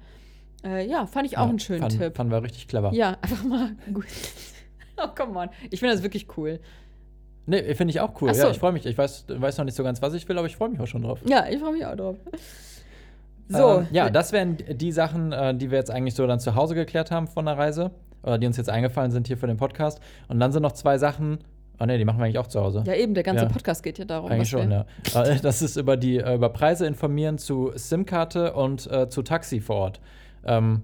Äh, 0.64 0.88
ja, 0.88 1.06
fand 1.06 1.26
ich 1.26 1.36
auch 1.38 1.44
Ja, 1.44 1.48
einen 1.48 1.58
schönen 1.58 1.80
fand, 1.80 1.98
Tipp. 1.98 2.16
Fanden 2.16 2.32
wir 2.32 2.42
richtig 2.42 2.68
clever. 2.68 2.92
Ja, 2.94 3.16
einfach 3.22 3.42
mal 3.42 3.70
gut. 3.92 4.04
Oh, 5.04 5.08
come 5.14 5.38
on. 5.38 5.48
Ich 5.70 5.80
finde 5.80 5.94
das 5.94 6.02
wirklich 6.02 6.26
cool. 6.36 6.60
Nee, 7.46 7.74
finde 7.74 7.90
ich 7.90 8.00
auch 8.00 8.20
cool. 8.20 8.32
So. 8.34 8.42
Ja, 8.44 8.50
ich 8.50 8.58
freue 8.58 8.72
mich. 8.72 8.86
Ich 8.86 8.96
weiß, 8.96 9.24
weiß 9.28 9.58
noch 9.58 9.64
nicht 9.64 9.74
so 9.76 9.82
ganz, 9.82 10.00
was 10.00 10.14
ich 10.14 10.28
will, 10.28 10.38
aber 10.38 10.46
ich 10.46 10.56
freue 10.56 10.68
mich 10.68 10.80
auch 10.80 10.86
schon 10.86 11.02
drauf. 11.02 11.20
Ja, 11.28 11.46
ich 11.48 11.58
freue 11.58 11.72
mich 11.72 11.84
auch 11.84 11.96
drauf. 11.96 12.16
So. 13.48 13.78
Ähm, 13.80 13.86
ja, 13.90 14.10
das 14.10 14.32
wären 14.32 14.56
die 14.56 14.92
Sachen, 14.92 15.32
äh, 15.32 15.54
die 15.54 15.70
wir 15.70 15.78
jetzt 15.78 15.90
eigentlich 15.90 16.14
so 16.14 16.26
dann 16.26 16.40
zu 16.40 16.54
Hause 16.54 16.74
geklärt 16.74 17.10
haben 17.10 17.26
von 17.26 17.44
der 17.46 17.58
Reise. 17.58 17.90
Oder 18.22 18.38
die 18.38 18.46
uns 18.46 18.56
jetzt 18.56 18.70
eingefallen 18.70 19.10
sind 19.10 19.26
hier 19.26 19.36
für 19.36 19.48
den 19.48 19.56
Podcast. 19.56 20.00
Und 20.28 20.38
dann 20.38 20.52
sind 20.52 20.62
noch 20.62 20.72
zwei 20.72 20.96
Sachen. 20.98 21.38
Oh 21.80 21.84
ne, 21.84 21.98
die 21.98 22.04
machen 22.04 22.18
wir 22.18 22.24
eigentlich 22.26 22.38
auch 22.38 22.46
zu 22.46 22.60
Hause. 22.60 22.84
ja, 22.86 22.94
eben, 22.94 23.14
der 23.14 23.24
ganze 23.24 23.44
Ja. 23.44 23.50
Podcast 23.50 23.82
geht 23.82 23.98
ja 23.98 24.04
darum. 24.04 24.30
Eigentlich 24.30 24.48
schon, 24.50 24.70
ja. 24.70 24.86
Äh, 25.14 25.40
Das 25.42 25.62
ist 25.62 25.76
über 25.76 25.96
die 25.96 26.18
äh, 26.18 26.36
über 26.36 26.50
Preise 26.50 26.86
informieren 26.86 27.38
zu 27.38 27.72
SIM-Karte 27.74 28.52
und 28.52 28.88
äh, 28.88 29.08
zu 29.08 29.22
Taxi 29.22 29.60
vor 29.60 29.76
Ort. 29.76 30.00
Ähm, 30.44 30.82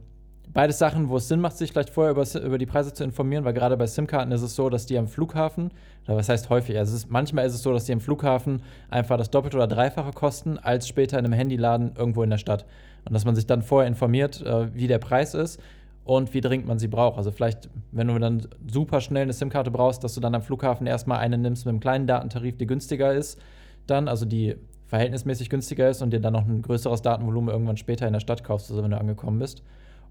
beides 0.59 0.81
Sachen, 0.81 1.09
wo 1.09 1.19
es 1.19 1.29
Sinn 1.29 1.41
macht, 1.41 1.57
sich 1.57 1.71
vielleicht 1.71 1.91
vorher 1.91 2.11
über, 2.11 2.25
über 2.45 2.59
die 2.59 2.67
Preise 2.67 2.93
zu 2.93 3.05
informieren, 3.05 3.45
weil 3.45 3.53
gerade 3.53 3.77
bei 3.77 3.87
SIM-Karten 3.87 4.33
ist 4.33 4.43
es 4.43 4.57
so, 4.57 4.69
dass 4.69 4.87
die 4.87 4.99
am 4.99 5.07
Flughafen, 5.07 5.71
oder 6.05 6.17
was 6.17 6.29
heißt 6.29 6.51
häufig, 6.51 6.77
also 6.77 6.97
ist, 6.97 7.09
manchmal 7.09 7.47
ist 7.47 7.55
es 7.55 7.63
so, 7.63 7.73
dass 7.73 7.85
die 7.85 7.93
am 7.93 8.01
Flughafen 8.01 8.63
einfach 8.91 9.17
das 9.17 9.31
Doppelte 9.31 9.57
oder 9.57 9.69
Dreifache 9.69 10.11
kosten, 10.11 10.59
als 10.59 10.89
später 10.89 11.17
in 11.17 11.25
einem 11.25 11.35
Handyladen 11.35 11.93
irgendwo 11.97 12.25
in 12.25 12.31
der 12.31 12.39
Stadt. 12.39 12.67
Und 13.05 13.15
dass 13.15 13.25
man 13.25 13.37
sich 13.37 13.47
dann 13.47 13.63
vorher 13.63 13.87
informiert, 13.87 14.43
äh, 14.45 14.75
wie 14.75 14.89
der 14.89 14.99
Preis 14.99 15.33
ist 15.35 15.61
und 16.05 16.35
wie 16.35 16.41
dringend 16.41 16.67
man 16.67 16.81
sie 16.81 16.89
braucht. 16.89 17.19
Also 17.19 17.31
vielleicht, 17.31 17.71
wenn 17.93 18.09
du 18.09 18.19
dann 18.19 18.49
super 18.69 19.01
schnell 19.01 19.23
eine 19.23 19.35
SIM-Karte 19.35 19.71
brauchst, 19.71 20.03
dass 20.03 20.17
du 20.17 20.21
dann 20.21 20.35
am 20.35 20.43
Flughafen 20.43 20.89
erstmal 20.89 21.21
eine 21.21 21.39
nimmst 21.39 21.67
mit 21.67 21.71
einem 21.71 21.81
kleinen 21.81 22.09
Datentarif, 22.09 22.57
die 22.57 22.67
günstiger 22.67 23.15
ist, 23.15 23.41
dann, 23.87 24.09
also 24.09 24.27
die 24.27 24.57
verhältnismäßig 24.89 25.51
günstiger 25.51 25.89
ist 25.89 26.03
und 26.03 26.13
dir 26.13 26.19
dann 26.19 26.33
noch 26.33 26.49
ein 26.49 26.63
größeres 26.63 27.01
Datenvolumen 27.03 27.49
irgendwann 27.49 27.77
später 27.77 28.09
in 28.09 28.13
der 28.13 28.19
Stadt 28.19 28.43
kaufst, 28.43 28.73
also 28.73 28.83
wenn 28.83 28.91
du 28.91 28.99
angekommen 28.99 29.39
bist. 29.39 29.63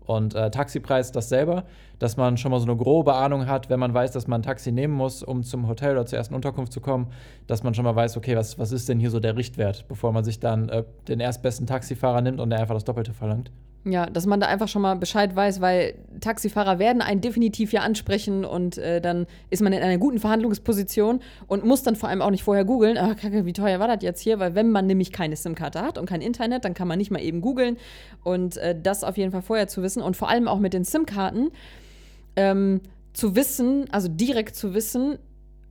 Und 0.07 0.35
äh, 0.35 0.49
Taxipreis 0.49 1.11
dasselbe, 1.11 1.65
dass 1.99 2.15
man 2.15 2.37
schon 2.37 2.51
mal 2.51 2.59
so 2.59 2.65
eine 2.65 2.77
grobe 2.77 3.13
Ahnung 3.13 3.45
hat, 3.45 3.69
wenn 3.69 3.79
man 3.79 3.93
weiß, 3.93 4.13
dass 4.13 4.25
man 4.25 4.39
ein 4.39 4.43
Taxi 4.43 4.71
nehmen 4.71 4.93
muss, 4.93 5.21
um 5.21 5.43
zum 5.43 5.67
Hotel 5.67 5.91
oder 5.91 6.05
zur 6.05 6.17
ersten 6.17 6.33
Unterkunft 6.33 6.71
zu 6.71 6.79
kommen, 6.79 7.07
dass 7.45 7.61
man 7.61 7.73
schon 7.73 7.83
mal 7.83 7.95
weiß, 7.95 8.15
okay, 8.15 8.37
was, 8.37 8.57
was 8.57 8.71
ist 8.71 8.87
denn 8.87 8.99
hier 8.99 9.11
so 9.11 9.19
der 9.19 9.35
Richtwert, 9.35 9.85
bevor 9.89 10.13
man 10.13 10.23
sich 10.23 10.39
dann 10.39 10.69
äh, 10.69 10.85
den 11.09 11.19
erstbesten 11.19 11.67
Taxifahrer 11.67 12.21
nimmt 12.21 12.39
und 12.39 12.49
der 12.49 12.59
einfach 12.59 12.73
das 12.73 12.85
Doppelte 12.85 13.13
verlangt. 13.13 13.51
Ja, 13.85 14.05
dass 14.05 14.25
man 14.25 14.41
da 14.41 14.47
einfach 14.47 14.67
schon 14.67 14.81
mal 14.81 14.95
Bescheid 14.95 15.33
weiß, 15.33 15.61
weil 15.61 15.93
Taxifahrer 16.19 16.77
werden 16.77 17.01
einen 17.01 17.21
definitiv 17.21 17.71
ja 17.71 17.81
ansprechen 17.81 18.43
und 18.43 18.77
äh, 18.77 18.99
dann 18.99 19.27
ist 19.49 19.61
man 19.61 19.71
in 19.71 19.81
einer 19.81 19.97
guten 19.97 20.19
Verhandlungsposition 20.19 21.21
und 21.47 21.63
muss 21.63 21.83
dann 21.83 21.95
vor 21.95 22.09
allem 22.09 22.21
auch 22.21 22.31
nicht 22.31 22.43
vorher 22.43 22.65
googeln, 22.65 22.97
ah, 22.97 23.13
kacke, 23.13 23.45
wie 23.45 23.53
teuer 23.53 23.79
war 23.79 23.87
das 23.87 24.03
jetzt 24.03 24.19
hier? 24.19 24.39
Weil 24.39 24.55
wenn 24.55 24.71
man 24.71 24.87
nämlich 24.87 25.13
keine 25.13 25.37
SIM-Karte 25.37 25.81
hat 25.81 25.97
und 25.97 26.05
kein 26.05 26.21
Internet, 26.21 26.65
dann 26.65 26.73
kann 26.73 26.87
man 26.87 26.97
nicht 26.97 27.11
mal 27.11 27.21
eben 27.21 27.39
googeln 27.39 27.77
und 28.25 28.57
äh, 28.57 28.75
das 28.77 29.05
auf 29.05 29.15
jeden 29.15 29.31
Fall 29.31 29.41
vorher 29.41 29.69
zu 29.69 29.81
wissen 29.81 30.01
und 30.01 30.17
vor 30.17 30.27
allem 30.27 30.49
auch 30.49 30.59
mit 30.59 30.73
den 30.73 30.83
SIM-Karten 30.83 31.51
ähm, 32.35 32.81
zu 33.13 33.35
wissen, 33.35 33.85
also 33.91 34.09
direkt 34.09 34.55
zu 34.55 34.73
wissen, 34.73 35.17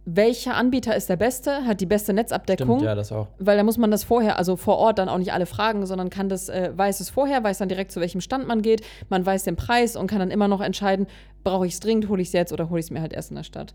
welcher 0.08 0.54
Anbieter 0.54 0.94
ist 0.94 1.08
der 1.08 1.16
beste, 1.16 1.66
hat 1.66 1.80
die 1.80 1.86
beste 1.86 2.12
Netzabdeckung. 2.12 2.78
Stimmt, 2.78 2.82
ja, 2.82 2.94
das 2.94 3.10
auch. 3.10 3.26
Weil 3.40 3.56
da 3.56 3.64
muss 3.64 3.76
man 3.76 3.90
das 3.90 4.04
vorher, 4.04 4.38
also 4.38 4.54
vor 4.56 4.78
Ort 4.78 4.98
dann 4.98 5.08
auch 5.08 5.18
nicht 5.18 5.32
alle 5.32 5.46
fragen, 5.46 5.84
sondern 5.84 6.10
kann 6.10 6.28
das, 6.28 6.48
äh, 6.48 6.70
weiß 6.74 7.00
es 7.00 7.10
vorher, 7.10 7.42
weiß 7.42 7.58
dann 7.58 7.68
direkt, 7.68 7.90
zu 7.90 8.00
welchem 8.00 8.20
Stand 8.20 8.46
man 8.46 8.62
geht, 8.62 8.82
man 9.08 9.26
weiß 9.26 9.42
den 9.42 9.56
Preis 9.56 9.96
und 9.96 10.06
kann 10.06 10.20
dann 10.20 10.30
immer 10.30 10.46
noch 10.46 10.60
entscheiden, 10.60 11.08
brauche 11.42 11.66
ich 11.66 11.74
es 11.74 11.80
dringend, 11.80 12.08
hole 12.08 12.22
ich 12.22 12.28
es 12.28 12.32
jetzt 12.32 12.52
oder 12.52 12.70
hole 12.70 12.78
ich 12.78 12.86
es 12.86 12.90
mir 12.92 13.00
halt 13.00 13.12
erst 13.12 13.30
in 13.30 13.36
der 13.36 13.42
Stadt. 13.42 13.74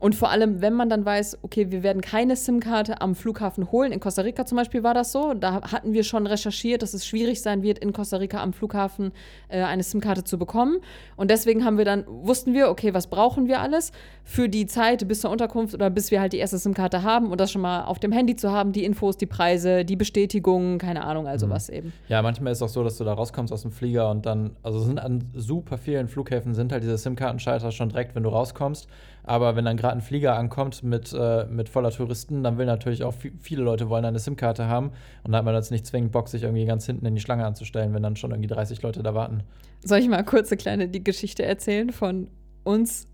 Und 0.00 0.14
vor 0.14 0.30
allem, 0.30 0.62
wenn 0.62 0.72
man 0.72 0.88
dann 0.88 1.04
weiß, 1.04 1.38
okay, 1.42 1.70
wir 1.70 1.82
werden 1.82 2.00
keine 2.00 2.34
SIM-Karte 2.34 3.00
am 3.00 3.14
Flughafen 3.14 3.70
holen. 3.70 3.92
In 3.92 4.00
Costa 4.00 4.22
Rica 4.22 4.46
zum 4.46 4.56
Beispiel 4.56 4.82
war 4.82 4.94
das 4.94 5.12
so. 5.12 5.34
Da 5.34 5.60
hatten 5.70 5.92
wir 5.92 6.04
schon 6.04 6.26
recherchiert, 6.26 6.82
dass 6.82 6.94
es 6.94 7.06
schwierig 7.06 7.42
sein 7.42 7.62
wird, 7.62 7.78
in 7.78 7.92
Costa 7.92 8.16
Rica 8.16 8.42
am 8.42 8.54
Flughafen 8.54 9.12
äh, 9.48 9.62
eine 9.62 9.82
SIM-Karte 9.82 10.24
zu 10.24 10.38
bekommen. 10.38 10.78
Und 11.16 11.30
deswegen 11.30 11.64
haben 11.64 11.76
wir 11.76 11.84
dann, 11.84 12.04
wussten 12.08 12.54
wir, 12.54 12.70
okay, 12.70 12.94
was 12.94 13.08
brauchen 13.08 13.46
wir 13.46 13.60
alles 13.60 13.92
für 14.24 14.48
die 14.48 14.66
Zeit 14.66 15.06
bis 15.06 15.20
zur 15.20 15.30
Unterkunft 15.30 15.74
oder 15.74 15.90
bis 15.90 16.10
wir 16.10 16.20
halt 16.20 16.32
die 16.32 16.38
erste 16.38 16.56
SIM-Karte 16.56 17.02
haben 17.02 17.30
und 17.30 17.40
das 17.40 17.52
schon 17.52 17.62
mal 17.62 17.84
auf 17.84 17.98
dem 17.98 18.12
Handy 18.12 18.36
zu 18.36 18.50
haben, 18.50 18.72
die 18.72 18.84
Infos, 18.84 19.16
die 19.16 19.26
Preise, 19.26 19.84
die 19.84 19.96
Bestätigungen, 19.96 20.78
keine 20.78 21.04
Ahnung, 21.04 21.26
also 21.26 21.50
was 21.50 21.68
eben. 21.68 21.92
Ja, 22.08 22.22
manchmal 22.22 22.52
ist 22.52 22.58
es 22.58 22.62
auch 22.62 22.68
so, 22.68 22.84
dass 22.84 22.96
du 22.96 23.04
da 23.04 23.12
rauskommst 23.12 23.52
aus 23.52 23.62
dem 23.62 23.70
Flieger 23.70 24.10
und 24.10 24.24
dann, 24.24 24.56
also 24.62 24.78
sind 24.80 24.98
an 24.98 25.24
super 25.34 25.76
vielen 25.78 26.08
Flughäfen 26.08 26.54
sind 26.54 26.72
halt 26.72 26.82
diese 26.82 26.96
SIM-Kartenschalter 26.96 27.72
schon 27.72 27.90
direkt, 27.90 28.14
wenn 28.14 28.22
du 28.22 28.30
rauskommst. 28.30 28.88
Aber 29.22 29.54
wenn 29.54 29.64
dann 29.64 29.76
gerade 29.76 29.89
ein 29.92 30.00
Flieger 30.00 30.36
ankommt 30.36 30.82
mit, 30.82 31.12
äh, 31.12 31.44
mit 31.46 31.68
voller 31.68 31.90
Touristen, 31.90 32.42
dann 32.42 32.58
will 32.58 32.66
natürlich 32.66 33.04
auch 33.04 33.14
vi- 33.14 33.32
viele 33.40 33.62
Leute 33.62 33.88
wollen 33.88 34.04
eine 34.04 34.18
SIM-Karte 34.18 34.66
haben. 34.66 34.92
Und 35.24 35.32
da 35.32 35.38
hat 35.38 35.44
man 35.44 35.54
jetzt 35.54 35.70
nicht 35.70 35.86
zwingend 35.86 36.12
Bock, 36.12 36.28
sich 36.28 36.42
irgendwie 36.42 36.64
ganz 36.66 36.86
hinten 36.86 37.06
in 37.06 37.14
die 37.14 37.20
Schlange 37.20 37.44
anzustellen, 37.46 37.92
wenn 37.94 38.02
dann 38.02 38.16
schon 38.16 38.30
irgendwie 38.30 38.48
30 38.48 38.82
Leute 38.82 39.02
da 39.02 39.14
warten. 39.14 39.42
Soll 39.84 39.98
ich 39.98 40.08
mal 40.08 40.22
kurz 40.24 40.50
eine 40.50 40.58
kleine 40.58 40.88
die 40.88 41.02
Geschichte 41.04 41.44
erzählen 41.44 41.90
von 41.90 42.28
uns 42.64 43.06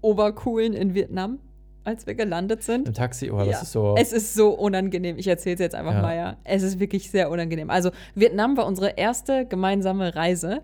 Obercoolen 0.00 0.72
in 0.74 0.94
Vietnam, 0.94 1.38
als 1.84 2.06
wir 2.06 2.14
gelandet 2.14 2.62
sind? 2.62 2.86
Im 2.88 2.94
Taxi, 2.94 3.30
oh, 3.30 3.38
das 3.38 3.48
Ja. 3.48 3.60
ist 3.62 3.72
so. 3.72 3.94
Es 3.98 4.12
ist 4.12 4.34
so 4.34 4.50
unangenehm. 4.50 5.18
Ich 5.18 5.26
erzähle 5.26 5.54
es 5.54 5.60
jetzt 5.60 5.74
einfach 5.74 5.94
Ja. 5.94 6.02
mal, 6.02 6.16
ja. 6.16 6.36
Es 6.44 6.62
ist 6.62 6.78
wirklich 6.78 7.10
sehr 7.10 7.30
unangenehm. 7.30 7.70
Also, 7.70 7.90
Vietnam 8.14 8.56
war 8.56 8.66
unsere 8.66 8.90
erste 8.96 9.46
gemeinsame 9.46 10.14
Reise. 10.14 10.60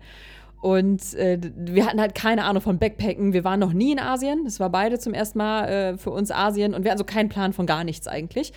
Und 0.65 1.13
äh, 1.13 1.39
wir 1.55 1.85
hatten 1.85 2.01
halt 2.01 2.15
keine 2.15 2.43
Ahnung 2.43 2.59
von 2.59 2.79
Backpacken. 2.79 3.33
Wir 3.33 3.43
waren 3.43 3.59
noch 3.59 3.71
nie 3.71 3.91
in 3.91 3.99
Asien. 3.99 4.45
Das 4.45 4.59
war 4.59 4.71
beide 4.71 4.97
zum 4.97 5.13
ersten 5.13 5.37
Mal 5.37 5.69
äh, 5.69 5.97
für 5.99 6.09
uns 6.09 6.31
Asien. 6.31 6.73
Und 6.73 6.83
wir 6.83 6.89
hatten 6.89 6.97
so 6.97 7.03
keinen 7.05 7.29
Plan 7.29 7.53
von 7.53 7.67
gar 7.67 7.83
nichts 7.83 8.07
eigentlich. 8.07 8.51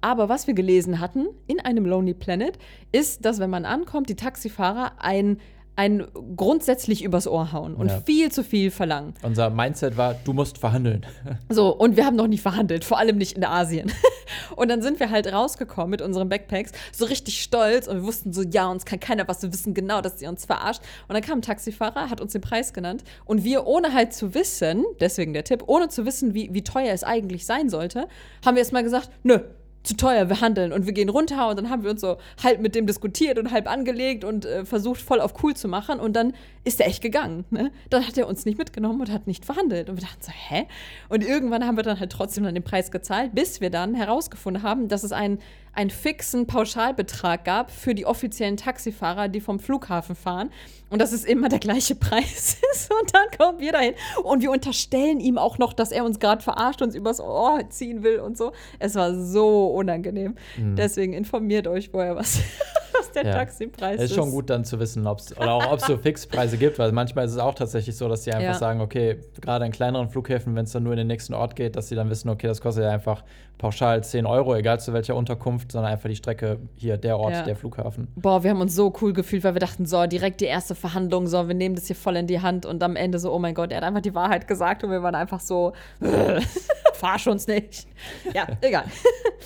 Aber 0.00 0.28
was 0.28 0.48
wir 0.48 0.54
gelesen 0.54 0.98
hatten 0.98 1.28
in 1.46 1.60
einem 1.60 1.86
Lonely 1.86 2.14
Planet, 2.14 2.58
ist, 2.90 3.24
dass 3.24 3.38
wenn 3.38 3.50
man 3.50 3.66
ankommt, 3.66 4.08
die 4.08 4.16
Taxifahrer 4.16 4.94
ein, 4.98 5.38
ein 5.76 6.06
grundsätzlich 6.36 7.02
übers 7.02 7.26
Ohr 7.26 7.52
hauen 7.52 7.74
und 7.74 7.88
Ja. 7.88 8.00
viel 8.06 8.30
zu 8.30 8.44
viel 8.44 8.70
verlangen. 8.70 9.14
unser 9.22 9.50
Mindset 9.50 9.96
war, 9.96 10.14
du 10.14 10.32
musst 10.32 10.58
verhandeln. 10.58 11.04
So, 11.48 11.68
und 11.74 11.96
wir 11.96 12.04
haben 12.06 12.16
noch 12.16 12.26
nie 12.26 12.38
verhandelt, 12.38 12.84
vor 12.84 12.98
allem 12.98 13.16
nicht 13.18 13.32
in 13.36 13.44
Asien. 13.44 13.92
Und 14.56 14.68
dann 14.70 14.80
sind 14.82 14.98
wir 15.00 15.10
halt 15.10 15.30
rausgekommen 15.32 15.90
mit 15.90 16.00
unseren 16.02 16.28
Backpacks, 16.28 16.72
so 16.92 17.04
richtig 17.04 17.42
stolz 17.42 17.86
und 17.86 17.96
wir 17.96 18.04
wussten 18.04 18.32
so, 18.32 18.42
ja, 18.42 18.68
uns 18.70 18.84
kann 18.84 18.98
keiner 18.98 19.28
was, 19.28 19.42
wir 19.42 19.52
wissen 19.52 19.74
genau, 19.74 20.00
dass 20.00 20.18
sie 20.18 20.26
uns 20.26 20.46
verarscht. 20.46 20.80
Und 21.08 21.14
dann 21.14 21.22
kam 21.22 21.38
ein 21.38 21.42
Taxifahrer, 21.42 22.08
hat 22.08 22.20
uns 22.20 22.32
den 22.32 22.40
Preis 22.40 22.72
genannt 22.72 23.04
und 23.26 23.44
wir, 23.44 23.66
ohne 23.66 23.92
halt 23.92 24.14
zu 24.14 24.34
wissen, 24.34 24.84
deswegen 25.00 25.34
der 25.34 25.44
Tipp, 25.44 25.64
ohne 25.66 25.88
zu 25.88 26.06
wissen, 26.06 26.32
wie, 26.34 26.48
wie 26.52 26.64
teuer 26.64 26.92
es 26.94 27.04
eigentlich 27.04 27.44
sein 27.46 27.68
sollte, 27.68 28.08
haben 28.44 28.54
wir 28.54 28.60
erstmal 28.62 28.82
gesagt, 28.82 29.10
nö, 29.22 29.40
zu 29.84 29.96
teuer, 29.96 30.28
wir 30.28 30.40
handeln 30.40 30.72
und 30.72 30.86
wir 30.86 30.92
gehen 30.92 31.10
runter 31.10 31.48
und 31.48 31.56
dann 31.56 31.70
haben 31.70 31.84
wir 31.84 31.90
uns 31.90 32.00
so 32.00 32.16
halb 32.42 32.60
mit 32.60 32.74
dem 32.74 32.86
diskutiert 32.86 33.38
und 33.38 33.52
halb 33.52 33.70
angelegt 33.70 34.24
und 34.24 34.46
äh, 34.46 34.64
versucht 34.64 35.00
voll 35.00 35.20
auf 35.20 35.42
cool 35.42 35.54
zu 35.54 35.68
machen 35.68 36.00
und 36.00 36.14
dann 36.14 36.32
ist 36.64 36.80
er 36.80 36.86
echt 36.88 37.02
gegangen. 37.02 37.44
Ne? 37.50 37.70
Dann 37.90 38.06
hat 38.06 38.16
er 38.16 38.26
uns 38.26 38.46
nicht 38.46 38.58
mitgenommen 38.58 39.02
und 39.02 39.12
hat 39.12 39.26
nicht 39.26 39.44
verhandelt 39.44 39.90
und 39.90 39.96
wir 39.96 40.02
dachten 40.02 40.22
so, 40.22 40.32
hä? 40.32 40.66
Und 41.10 41.22
irgendwann 41.22 41.66
haben 41.66 41.76
wir 41.76 41.84
dann 41.84 42.00
halt 42.00 42.10
trotzdem 42.10 42.44
dann 42.44 42.54
den 42.54 42.64
Preis 42.64 42.90
gezahlt, 42.90 43.34
bis 43.34 43.60
wir 43.60 43.70
dann 43.70 43.94
herausgefunden 43.94 44.62
haben, 44.62 44.88
dass 44.88 45.04
es 45.04 45.12
einen, 45.12 45.38
einen 45.74 45.90
fixen 45.90 46.46
Pauschalbetrag 46.46 47.44
gab 47.44 47.70
für 47.70 47.94
die 47.94 48.06
offiziellen 48.06 48.56
Taxifahrer, 48.56 49.28
die 49.28 49.40
vom 49.40 49.58
Flughafen 49.58 50.14
fahren. 50.14 50.50
Und 50.90 51.00
dass 51.00 51.12
es 51.12 51.24
immer 51.24 51.48
der 51.48 51.58
gleiche 51.58 51.94
Preis 51.96 52.58
ist. 52.72 52.92
Und 52.92 53.14
dann 53.14 53.26
kommen 53.36 53.58
wir 53.58 53.72
dahin. 53.72 53.94
Und 54.22 54.42
wir 54.42 54.50
unterstellen 54.50 55.18
ihm 55.18 55.38
auch 55.38 55.58
noch, 55.58 55.72
dass 55.72 55.90
er 55.90 56.04
uns 56.04 56.20
gerade 56.20 56.42
verarscht, 56.42 56.82
uns 56.82 56.94
übers 56.94 57.20
Ohr 57.20 57.68
ziehen 57.70 58.02
will 58.02 58.20
und 58.20 58.36
so. 58.36 58.52
Es 58.78 58.94
war 58.94 59.14
so 59.14 59.66
unangenehm. 59.68 60.36
Deswegen 60.76 61.12
informiert 61.12 61.66
euch 61.66 61.88
vorher, 61.88 62.14
was 62.14 62.40
der. 63.16 63.24
Ja. 63.26 63.32
Taxipreis 63.34 63.96
Es 63.96 64.04
ist. 64.04 64.10
ist 64.10 64.16
schon 64.16 64.30
gut 64.30 64.50
dann 64.50 64.64
zu 64.64 64.78
wissen, 64.80 65.06
ob 65.06 65.18
es 65.20 65.36
oder 65.36 65.52
auch 65.52 65.72
ob 65.72 65.78
es 65.80 65.86
so 65.86 65.96
Fixpreise 65.98 66.56
gibt, 66.56 66.78
weil 66.78 66.92
manchmal 66.92 67.24
ist 67.24 67.32
es 67.32 67.38
auch 67.38 67.54
tatsächlich 67.54 67.96
so, 67.96 68.08
dass 68.08 68.22
die 68.22 68.32
einfach 68.32 68.52
Ja. 68.52 68.54
sagen, 68.54 68.80
okay, 68.80 69.18
gerade 69.40 69.64
in 69.66 69.72
kleineren 69.72 70.08
Flughäfen, 70.08 70.54
wenn 70.56 70.64
es 70.64 70.72
dann 70.72 70.82
nur 70.82 70.92
in 70.92 70.98
den 70.98 71.06
nächsten 71.06 71.34
Ort 71.34 71.56
geht, 71.56 71.76
dass 71.76 71.88
sie 71.88 71.94
dann 71.94 72.10
wissen, 72.10 72.28
okay, 72.28 72.46
das 72.46 72.60
kostet 72.60 72.84
ja 72.84 72.90
einfach 72.90 73.24
pauschal 73.56 74.02
10 74.02 74.26
Euro, 74.26 74.54
egal 74.56 74.80
zu 74.80 74.92
welcher 74.92 75.14
Unterkunft, 75.14 75.72
sondern 75.72 75.92
einfach 75.92 76.08
die 76.08 76.16
Strecke 76.16 76.58
hier, 76.74 76.96
der 76.96 77.18
Ort, 77.18 77.32
Ja. 77.32 77.42
der 77.42 77.54
Flughafen. 77.56 78.08
Boah, 78.16 78.42
wir 78.42 78.50
haben 78.50 78.60
uns 78.60 78.74
so 78.74 78.92
cool 79.00 79.12
gefühlt, 79.12 79.44
weil 79.44 79.54
wir 79.54 79.60
dachten, 79.60 79.86
so, 79.86 80.04
direkt 80.06 80.40
die 80.40 80.46
erste 80.46 80.74
Verhandlung, 80.74 81.28
so, 81.28 81.46
wir 81.46 81.54
nehmen 81.54 81.76
das 81.76 81.86
hier 81.86 81.94
voll 81.96 82.16
in 82.16 82.26
die 82.26 82.40
Hand 82.40 82.66
und 82.66 82.82
am 82.82 82.96
Ende 82.96 83.18
so, 83.20 83.32
oh 83.32 83.38
mein 83.38 83.54
Gott, 83.54 83.70
er 83.70 83.76
hat 83.78 83.84
einfach 83.84 84.00
die 84.02 84.14
Wahrheit 84.14 84.48
gesagt 84.48 84.82
und 84.82 84.90
wir 84.90 85.02
waren 85.04 85.14
einfach 85.14 85.38
so, 85.40 85.72
verarsch 86.94 87.26
uns 87.28 87.46
nicht. 87.46 87.86
Ja, 88.34 88.46
egal. 88.60 88.84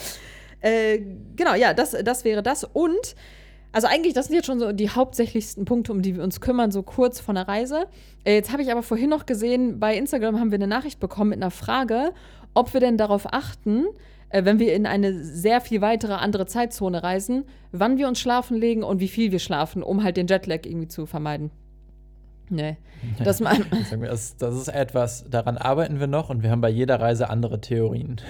äh, 0.61 1.00
genau, 1.37 1.54
ja, 1.54 1.74
das, 1.74 1.94
das 2.04 2.24
wäre 2.24 2.42
das. 2.42 2.64
Und, 2.64 3.14
Also 3.79 3.87
eigentlich, 3.87 4.12
das 4.12 4.27
sind 4.27 4.35
jetzt 4.35 4.47
schon 4.47 4.59
so 4.59 4.73
die 4.73 4.91
hauptsächlichsten 4.91 5.64
Punkte, 5.64 5.93
um 5.93 6.03
die 6.03 6.17
wir 6.17 6.25
uns 6.25 6.41
kümmern, 6.41 6.73
so 6.73 6.83
kurz 6.83 7.21
vor 7.21 7.33
der 7.33 7.47
Reise. 7.47 7.87
Äh, 8.25 8.35
jetzt 8.35 8.51
habe 8.51 8.61
ich 8.61 8.73
aber 8.73 8.83
vorhin 8.83 9.09
noch 9.09 9.25
gesehen, 9.25 9.79
bei 9.79 9.97
Instagram 9.97 10.41
haben 10.41 10.51
wir 10.51 10.57
eine 10.57 10.67
Nachricht 10.67 10.99
bekommen 10.99 11.31
mit 11.31 11.38
einer 11.38 11.53
Frage, 11.53 12.12
ob 12.55 12.75
wir 12.75 12.81
denn 12.81 12.97
darauf 12.97 13.33
achten, 13.33 13.85
äh, 14.31 14.45
wenn 14.45 14.59
wir 14.59 14.75
in 14.75 14.85
eine 14.85 15.23
sehr 15.23 15.61
viel 15.61 15.81
weitere 15.81 16.14
andere 16.14 16.47
Zeitzone 16.47 17.05
reisen, 17.05 17.45
wann 17.71 17.99
wir 17.99 18.09
uns 18.09 18.19
schlafen 18.19 18.57
legen 18.57 18.83
und 18.83 18.99
wie 18.99 19.07
viel 19.07 19.31
wir 19.31 19.38
schlafen, 19.38 19.85
um 19.85 20.03
halt 20.03 20.17
den 20.17 20.27
Jetlag 20.27 20.67
irgendwie 20.67 20.88
zu 20.88 21.07
vermeiden. 21.07 21.53
Nee. 22.51 22.79
Das, 23.23 23.38
das, 23.38 24.37
das 24.38 24.55
ist 24.57 24.69
etwas, 24.69 25.25
daran 25.31 25.57
arbeiten 25.57 26.01
wir 26.01 26.09
noch 26.09 26.31
und 26.31 26.43
wir 26.43 26.51
haben 26.51 26.62
bei 26.62 26.69
jeder 26.69 26.99
Reise 27.01 27.31
andere 27.31 27.61
Theorien. 27.61 28.21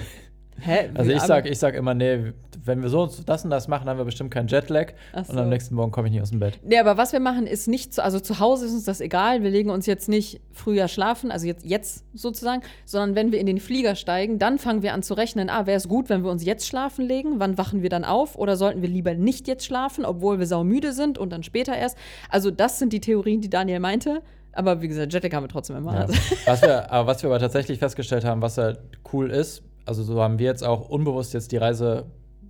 Hä? 0.59 0.89
Also 0.93 1.11
ich 1.11 1.17
aber- 1.17 1.27
sag, 1.27 1.45
ich 1.49 1.59
sag 1.59 1.75
immer, 1.75 1.93
nee, 1.93 2.33
wenn 2.65 2.81
wir 2.81 2.89
so 2.89 3.09
das 3.25 3.43
und 3.43 3.49
das 3.49 3.67
machen, 3.67 3.87
haben 3.89 3.97
wir 3.97 4.05
bestimmt 4.05 4.31
keinen 4.31 4.47
Jetlag 4.47 4.93
Ach 5.13 5.19
und 5.29 5.35
so. 5.35 5.39
am 5.41 5.49
nächsten 5.49 5.75
Morgen 5.75 5.91
komme 5.91 6.07
ich 6.07 6.13
nicht 6.13 6.21
aus 6.21 6.29
dem 6.31 6.39
Bett. 6.39 6.59
Nee, 6.63 6.77
aber 6.77 6.97
was 6.97 7.13
wir 7.13 7.19
machen, 7.19 7.47
ist 7.47 7.67
nicht, 7.67 7.93
zu, 7.93 8.03
also 8.03 8.19
zu 8.19 8.39
Hause 8.39 8.65
ist 8.65 8.73
uns 8.73 8.83
das 8.83 9.01
egal. 9.01 9.43
Wir 9.43 9.49
legen 9.49 9.69
uns 9.69 9.85
jetzt 9.85 10.09
nicht 10.09 10.41
früher 10.51 10.87
schlafen, 10.87 11.31
also 11.31 11.47
jetzt, 11.47 11.65
jetzt 11.65 12.03
sozusagen, 12.13 12.61
sondern 12.85 13.15
wenn 13.15 13.31
wir 13.31 13.39
in 13.39 13.45
den 13.45 13.59
Flieger 13.59 13.95
steigen, 13.95 14.39
dann 14.39 14.57
fangen 14.59 14.81
wir 14.83 14.93
an 14.93 15.03
zu 15.03 15.13
rechnen, 15.13 15.49
ah, 15.49 15.65
wäre 15.65 15.77
es 15.77 15.87
gut, 15.87 16.09
wenn 16.09 16.23
wir 16.23 16.31
uns 16.31 16.43
jetzt 16.45 16.67
schlafen 16.67 17.05
legen? 17.05 17.35
Wann 17.39 17.57
wachen 17.57 17.81
wir 17.81 17.89
dann 17.89 18.03
auf? 18.03 18.37
Oder 18.37 18.55
sollten 18.57 18.81
wir 18.81 18.89
lieber 18.89 19.13
nicht 19.13 19.47
jetzt 19.47 19.65
schlafen, 19.65 20.05
obwohl 20.05 20.39
wir 20.39 20.45
saumüde 20.45 20.91
sind 20.93 21.17
und 21.17 21.31
dann 21.31 21.43
später 21.43 21.75
erst? 21.75 21.97
Also 22.29 22.51
das 22.51 22.79
sind 22.79 22.93
die 22.93 22.99
Theorien, 23.01 23.41
die 23.41 23.49
Daniel 23.49 23.79
meinte. 23.79 24.21
Aber 24.51 24.81
wie 24.81 24.87
gesagt, 24.87 25.13
Jetlag 25.13 25.31
haben 25.33 25.43
wir 25.43 25.47
trotzdem 25.49 25.77
immer. 25.77 25.93
Ja. 25.93 25.99
Also, 26.01 26.13
Was, 26.45 26.61
wir, 26.63 26.91
aber 26.91 27.07
was 27.07 27.21
wir 27.23 27.29
aber 27.29 27.39
tatsächlich 27.39 27.77
festgestellt 27.79 28.25
haben, 28.25 28.41
was 28.41 28.57
halt 28.57 28.79
cool 29.13 29.29
ist, 29.29 29.61
also 29.85 30.03
so 30.03 30.21
haben 30.21 30.39
wir 30.39 30.45
jetzt 30.45 30.63
auch 30.63 30.89
unbewusst 30.89 31.33
jetzt 31.33 31.51
die 31.51 31.57
Reise 31.57 32.05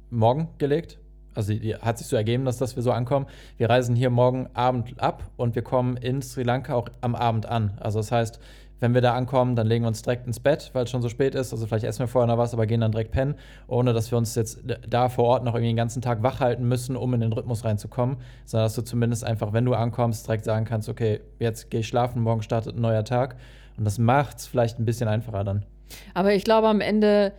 morgen 0.10 0.50
gelegt. 0.58 1.00
Also 1.36 1.54
die, 1.54 1.76
hat 1.76 1.98
sich 1.98 2.08
so 2.08 2.16
ergeben, 2.16 2.46
dass, 2.46 2.58
dass 2.58 2.76
wir 2.76 2.84
so 2.84 2.92
ankommen. 2.92 3.28
Wir 3.58 3.70
reisen 3.70 3.96
hier 3.96 4.10
morgen 4.10 4.50
Abend 4.54 5.00
ab 5.00 5.30
und 5.38 5.56
wir 5.56 5.62
kommen 5.62 5.96
in 5.98 6.22
Sri 6.22 6.44
Lanka 6.44 6.74
auch 6.74 6.90
am 7.02 7.16
Abend 7.16 7.46
an. 7.46 7.78
Also 7.80 8.00
das 8.00 8.12
heißt, 8.12 8.40
wenn 8.80 8.94
wir 8.94 9.02
da 9.02 9.14
ankommen, 9.14 9.56
dann 9.56 9.68
legen 9.68 9.84
wir 9.84 9.90
uns 9.90 10.02
direkt 10.02 10.26
ins 10.26 10.40
Bett, 10.40 10.72
weil 10.74 10.86
es 10.86 10.90
schon 10.90 11.02
so 11.02 11.10
spät 11.10 11.36
ist. 11.36 11.52
Also 11.52 11.66
vielleicht 11.68 11.86
essen 11.86 12.00
wir 12.00 12.08
vorher 12.08 12.28
noch 12.28 12.38
was, 12.38 12.54
aber 12.54 12.66
gehen 12.66 12.82
dann 12.82 12.92
direkt 12.92 13.12
pennen, 13.12 13.36
ohne 13.68 13.94
dass 13.94 14.10
wir 14.12 14.18
uns 14.18 14.36
jetzt 14.36 14.60
da 14.88 15.10
vor 15.10 15.26
Ort 15.26 15.44
noch 15.44 15.54
irgendwie 15.54 15.72
den 15.72 15.78
ganzen 15.78 16.02
Tag 16.02 16.24
wach 16.24 16.40
halten 16.40 16.68
müssen, 16.68 16.96
um 16.96 17.14
in 17.14 17.20
den 17.20 17.34
Rhythmus 17.34 17.66
reinzukommen. 17.66 18.18
Sondern 18.46 18.66
dass 18.66 18.76
du 18.76 18.82
zumindest 18.82 19.24
einfach, 19.24 19.54
wenn 19.54 19.66
du 19.66 19.74
ankommst, 19.74 20.28
direkt 20.28 20.46
sagen 20.46 20.66
kannst, 20.66 20.88
okay, 20.88 21.22
jetzt 21.40 21.70
gehe 21.70 21.82
ich 21.82 21.88
schlafen, 21.88 22.22
morgen 22.22 22.42
startet 22.42 22.76
ein 22.76 22.82
neuer 22.82 23.04
Tag. 23.04 23.36
Und 23.78 23.86
das 23.86 23.98
macht 23.98 24.38
es 24.38 24.48
vielleicht 24.48 24.80
ein 24.80 24.86
bisschen 24.86 25.08
einfacher 25.08 25.44
dann. 25.44 25.66
Aber 26.14 26.34
ich 26.34 26.44
glaube 26.44 26.68
am 26.68 26.82
Ende, 26.82 27.34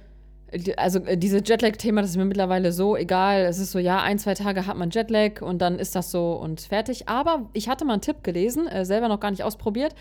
also 0.77 1.01
äh, 1.01 1.17
dieses 1.17 1.43
Jetlag-Thema, 1.47 2.03
das 2.03 2.11
ist 2.11 2.17
mir 2.17 2.25
mittlerweile 2.25 2.73
so 2.73 2.97
egal. 2.97 3.43
Es 3.43 3.59
ist 3.59 3.73
so, 3.73 3.79
ja, 3.79 4.03
ein, 4.03 4.19
zwei 4.19 4.35
Tage 4.35 4.67
hat 4.67 4.77
man 4.77 4.91
Jetlag 4.91 5.43
und 5.43 5.61
dann 5.61 5.79
ist 5.79 5.95
das 5.95 6.11
so 6.11 6.33
und 6.33 6.61
fertig. 6.61 7.09
Aber 7.09 7.49
ich 7.53 7.69
hatte 7.69 7.85
mal 7.85 7.95
einen 7.95 8.03
Tipp 8.03 8.23
gelesen, 8.23 8.67
äh, 8.67 8.85
selber 8.85 9.09
noch 9.09 9.21
gar 9.21 9.31
nicht 9.31 9.43
ausprobiert, 9.43 9.95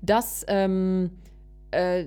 dass, 0.00 0.44
ähm, 0.48 1.10
äh, 1.70 2.04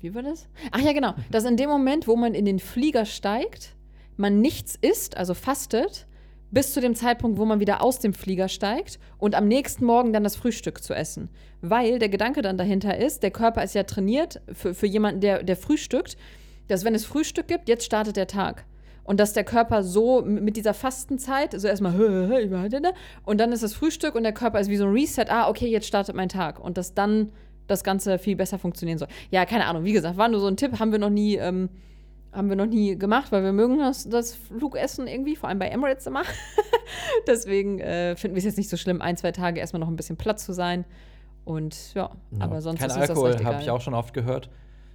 wie 0.00 0.14
war 0.14 0.22
das? 0.22 0.48
Ach 0.70 0.80
ja, 0.80 0.92
genau, 0.92 1.14
dass 1.30 1.44
in 1.44 1.56
dem 1.56 1.68
Moment, 1.68 2.08
wo 2.08 2.16
man 2.16 2.34
in 2.34 2.44
den 2.44 2.58
Flieger 2.58 3.04
steigt, 3.04 3.74
man 4.16 4.40
nichts 4.40 4.76
isst, 4.80 5.16
also 5.16 5.34
fastet, 5.34 6.07
bis 6.50 6.72
zu 6.72 6.80
dem 6.80 6.94
Zeitpunkt, 6.94 7.38
wo 7.38 7.44
man 7.44 7.60
wieder 7.60 7.82
aus 7.82 7.98
dem 7.98 8.14
Flieger 8.14 8.48
steigt 8.48 8.98
und 9.18 9.34
am 9.34 9.48
nächsten 9.48 9.84
Morgen 9.84 10.12
dann 10.12 10.24
das 10.24 10.36
Frühstück 10.36 10.82
zu 10.82 10.94
essen. 10.94 11.28
Weil 11.60 11.98
der 11.98 12.08
Gedanke 12.08 12.42
dann 12.42 12.56
dahinter 12.56 12.96
ist, 12.96 13.22
der 13.22 13.30
Körper 13.30 13.62
ist 13.62 13.74
ja 13.74 13.82
trainiert 13.82 14.40
für, 14.52 14.74
für 14.74 14.86
jemanden, 14.86 15.20
der, 15.20 15.42
der 15.42 15.56
frühstückt, 15.56 16.16
dass 16.68 16.84
wenn 16.84 16.94
es 16.94 17.04
Frühstück 17.04 17.48
gibt, 17.48 17.68
jetzt 17.68 17.84
startet 17.84 18.16
der 18.16 18.26
Tag. 18.26 18.64
Und 19.04 19.20
dass 19.20 19.32
der 19.32 19.44
Körper 19.44 19.82
so 19.82 20.20
mit 20.20 20.56
dieser 20.56 20.74
Fastenzeit, 20.74 21.58
so 21.58 21.66
erstmal, 21.66 21.92
ne? 21.96 22.92
und 23.24 23.38
dann 23.38 23.52
ist 23.52 23.62
das 23.62 23.72
Frühstück 23.72 24.14
und 24.14 24.22
der 24.22 24.34
Körper 24.34 24.60
ist 24.60 24.68
wie 24.68 24.76
so 24.76 24.84
ein 24.84 24.92
Reset, 24.92 25.24
ah, 25.28 25.48
okay, 25.48 25.66
jetzt 25.66 25.86
startet 25.86 26.14
mein 26.14 26.28
Tag. 26.28 26.60
Und 26.60 26.76
dass 26.76 26.92
dann 26.92 27.32
das 27.66 27.84
Ganze 27.84 28.18
viel 28.18 28.36
besser 28.36 28.58
funktionieren 28.58 28.98
soll. 28.98 29.08
Ja, 29.30 29.46
keine 29.46 29.66
Ahnung, 29.66 29.84
wie 29.84 29.92
gesagt, 29.92 30.16
war 30.16 30.28
nur 30.28 30.40
so 30.40 30.46
ein 30.46 30.56
Tipp, 30.56 30.78
haben 30.78 30.92
wir 30.92 30.98
noch 30.98 31.10
nie, 31.10 31.36
ähm, 31.36 31.70
haben 32.32 32.48
wir 32.48 32.56
noch 32.56 32.66
nie 32.66 32.96
gemacht, 32.96 33.32
weil 33.32 33.42
wir 33.42 33.52
mögen 33.52 33.78
das, 33.78 34.08
das 34.08 34.34
Flugessen 34.34 35.06
irgendwie, 35.06 35.36
vor 35.36 35.48
allem 35.48 35.58
bei 35.58 35.68
Emirates 35.68 36.06
immer. 36.06 36.22
Deswegen 37.26 37.80
äh, 37.80 38.16
finden 38.16 38.34
wir 38.34 38.38
es 38.38 38.44
jetzt 38.44 38.58
nicht 38.58 38.68
so 38.68 38.76
schlimm, 38.76 39.00
ein, 39.00 39.16
zwei 39.16 39.32
Tage 39.32 39.60
erstmal 39.60 39.80
noch 39.80 39.88
ein 39.88 39.96
bisschen 39.96 40.16
Platz 40.16 40.44
zu 40.44 40.52
sein. 40.52 40.84
Und 41.44 41.94
ja, 41.94 42.10
aber 42.40 42.60
sonst 42.60 42.80
Kein 42.80 42.90
ist 42.90 42.96
das 42.98 43.08
Alkohol 43.08 43.30
recht 43.30 43.44
habe 43.44 43.62
ich 43.62 43.70
auch 43.70 43.80
schon 43.80 43.94
oft 43.94 44.12
gehört, 44.12 44.50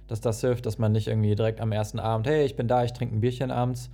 dass 0.06 0.20
das 0.20 0.40
hilft, 0.40 0.66
dass 0.66 0.78
man 0.78 0.92
nicht 0.92 1.08
irgendwie 1.08 1.34
direkt 1.34 1.60
am 1.60 1.72
ersten 1.72 1.98
Abend, 1.98 2.28
hey, 2.28 2.44
ich 2.44 2.54
bin 2.54 2.68
da, 2.68 2.84
ich 2.84 2.92
trinke 2.92 3.16
ein 3.16 3.20
Bierchen 3.20 3.50
abends, 3.50 3.90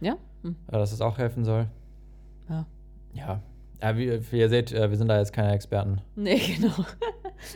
Ja? 0.00 0.16
Hm. 0.42 0.54
dass 0.68 0.92
es 0.92 1.00
auch 1.00 1.18
helfen 1.18 1.44
soll. 1.44 1.66
Ja. 2.48 2.66
Ja. 3.14 3.42
Ja, 3.82 3.96
wie, 3.96 4.32
wie 4.32 4.38
ihr 4.38 4.48
seht, 4.48 4.72
äh, 4.72 4.88
wir 4.90 4.96
sind 4.96 5.08
da 5.08 5.18
jetzt 5.18 5.32
keine 5.32 5.52
Experten. 5.52 6.00
Nee, 6.14 6.38
genau. 6.56 6.72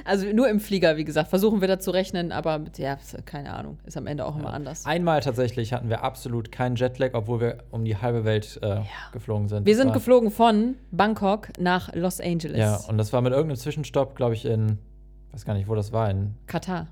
Also 0.05 0.27
nur 0.33 0.49
im 0.49 0.61
Flieger, 0.61 0.97
wie 0.97 1.05
gesagt, 1.05 1.29
versuchen 1.29 1.61
wir 1.61 1.69
da 1.69 1.79
zu 1.79 1.91
rechnen, 1.91 2.33
aber 2.33 2.61
ja, 2.77 2.99
keine 3.25 3.53
Ahnung, 3.55 3.79
ist 3.85 3.97
am 3.97 4.07
Ende 4.07 4.27
auch 4.27 4.37
immer 4.37 4.53
anders. 4.53 4.85
Einmal 4.87 5.21
tatsächlich 5.21 5.73
hatten 5.73 5.89
wir 5.89 6.03
absolut 6.03 6.53
keinen 6.53 6.77
Jetlag, 6.77 7.11
obwohl 7.15 7.41
wir 7.41 7.59
um 7.71 7.85
die 7.85 7.97
halbe 7.97 8.25
Welt 8.25 8.59
äh, 8.63 8.81
geflogen 9.13 9.49
sind. 9.49 9.67
Wir 9.67 9.77
sind 9.77 9.93
geflogen 9.93 10.31
von 10.31 10.77
Bangkok 10.91 11.49
nach 11.59 11.95
Los 11.95 12.21
Angeles, 12.21 12.59
Ja, 12.59 12.77
und 12.89 12.99
das 12.99 13.13
war 13.13 13.21
mit 13.21 13.33
irgendeinem 13.33 13.59
Zwischenstopp, 13.59 14.17
glaube 14.17 14.35
ich, 14.35 14.45
in, 14.45 14.79
weiß 15.33 15.45
gar 15.45 15.55
nicht, 15.55 15.69
wo 15.69 15.75
das 15.75 15.93
war, 15.93 16.11
in 16.11 16.35
Katar. 16.47 16.89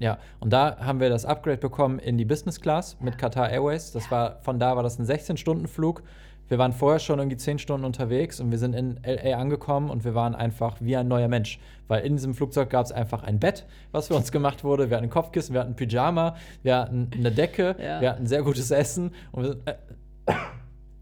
Ja, 0.00 0.18
und 0.40 0.50
da 0.50 0.78
haben 0.80 0.98
wir 0.98 1.10
das 1.10 1.26
Upgrade 1.26 1.58
bekommen 1.58 1.98
in 1.98 2.16
die 2.16 2.24
Business 2.24 2.60
Class 2.60 2.96
mit 3.00 3.18
Qatar 3.18 3.50
Airways. 3.50 3.92
Das 3.92 4.10
war, 4.10 4.40
von 4.40 4.58
da 4.58 4.74
war 4.74 4.82
das 4.82 4.98
ein 4.98 5.04
16-Stunden-Flug. 5.04 6.02
Wir 6.50 6.58
waren 6.58 6.72
vorher 6.72 6.98
schon 6.98 7.20
irgendwie 7.20 7.36
10 7.36 7.60
Stunden 7.60 7.86
unterwegs 7.86 8.40
und 8.40 8.50
wir 8.50 8.58
sind 8.58 8.74
in 8.74 8.98
LA 9.04 9.36
angekommen 9.38 9.88
und 9.88 10.04
wir 10.04 10.16
waren 10.16 10.34
einfach 10.34 10.78
wie 10.80 10.96
ein 10.96 11.06
neuer 11.06 11.28
Mensch. 11.28 11.60
Weil 11.86 12.04
in 12.04 12.16
diesem 12.16 12.34
Flugzeug 12.34 12.70
gab 12.70 12.84
es 12.84 12.90
einfach 12.92 13.22
ein 13.22 13.38
Bett, 13.38 13.66
was 13.92 14.08
für 14.08 14.14
uns 14.14 14.32
gemacht 14.32 14.64
wurde. 14.64 14.90
Wir 14.90 14.96
hatten 14.96 15.06
ein 15.06 15.10
Kopfkissen, 15.10 15.54
wir 15.54 15.60
hatten 15.60 15.72
ein 15.72 15.76
Pyjama, 15.76 16.34
wir 16.64 16.76
hatten 16.76 17.08
eine 17.16 17.30
Decke, 17.30 17.76
Ja. 17.82 18.00
wir 18.00 18.10
hatten 18.10 18.26
sehr 18.26 18.42
gutes 18.42 18.68
Essen 18.72 19.12
und 19.30 19.44
wir 19.44 19.50
sind, 19.52 19.68
äh, 19.68 19.74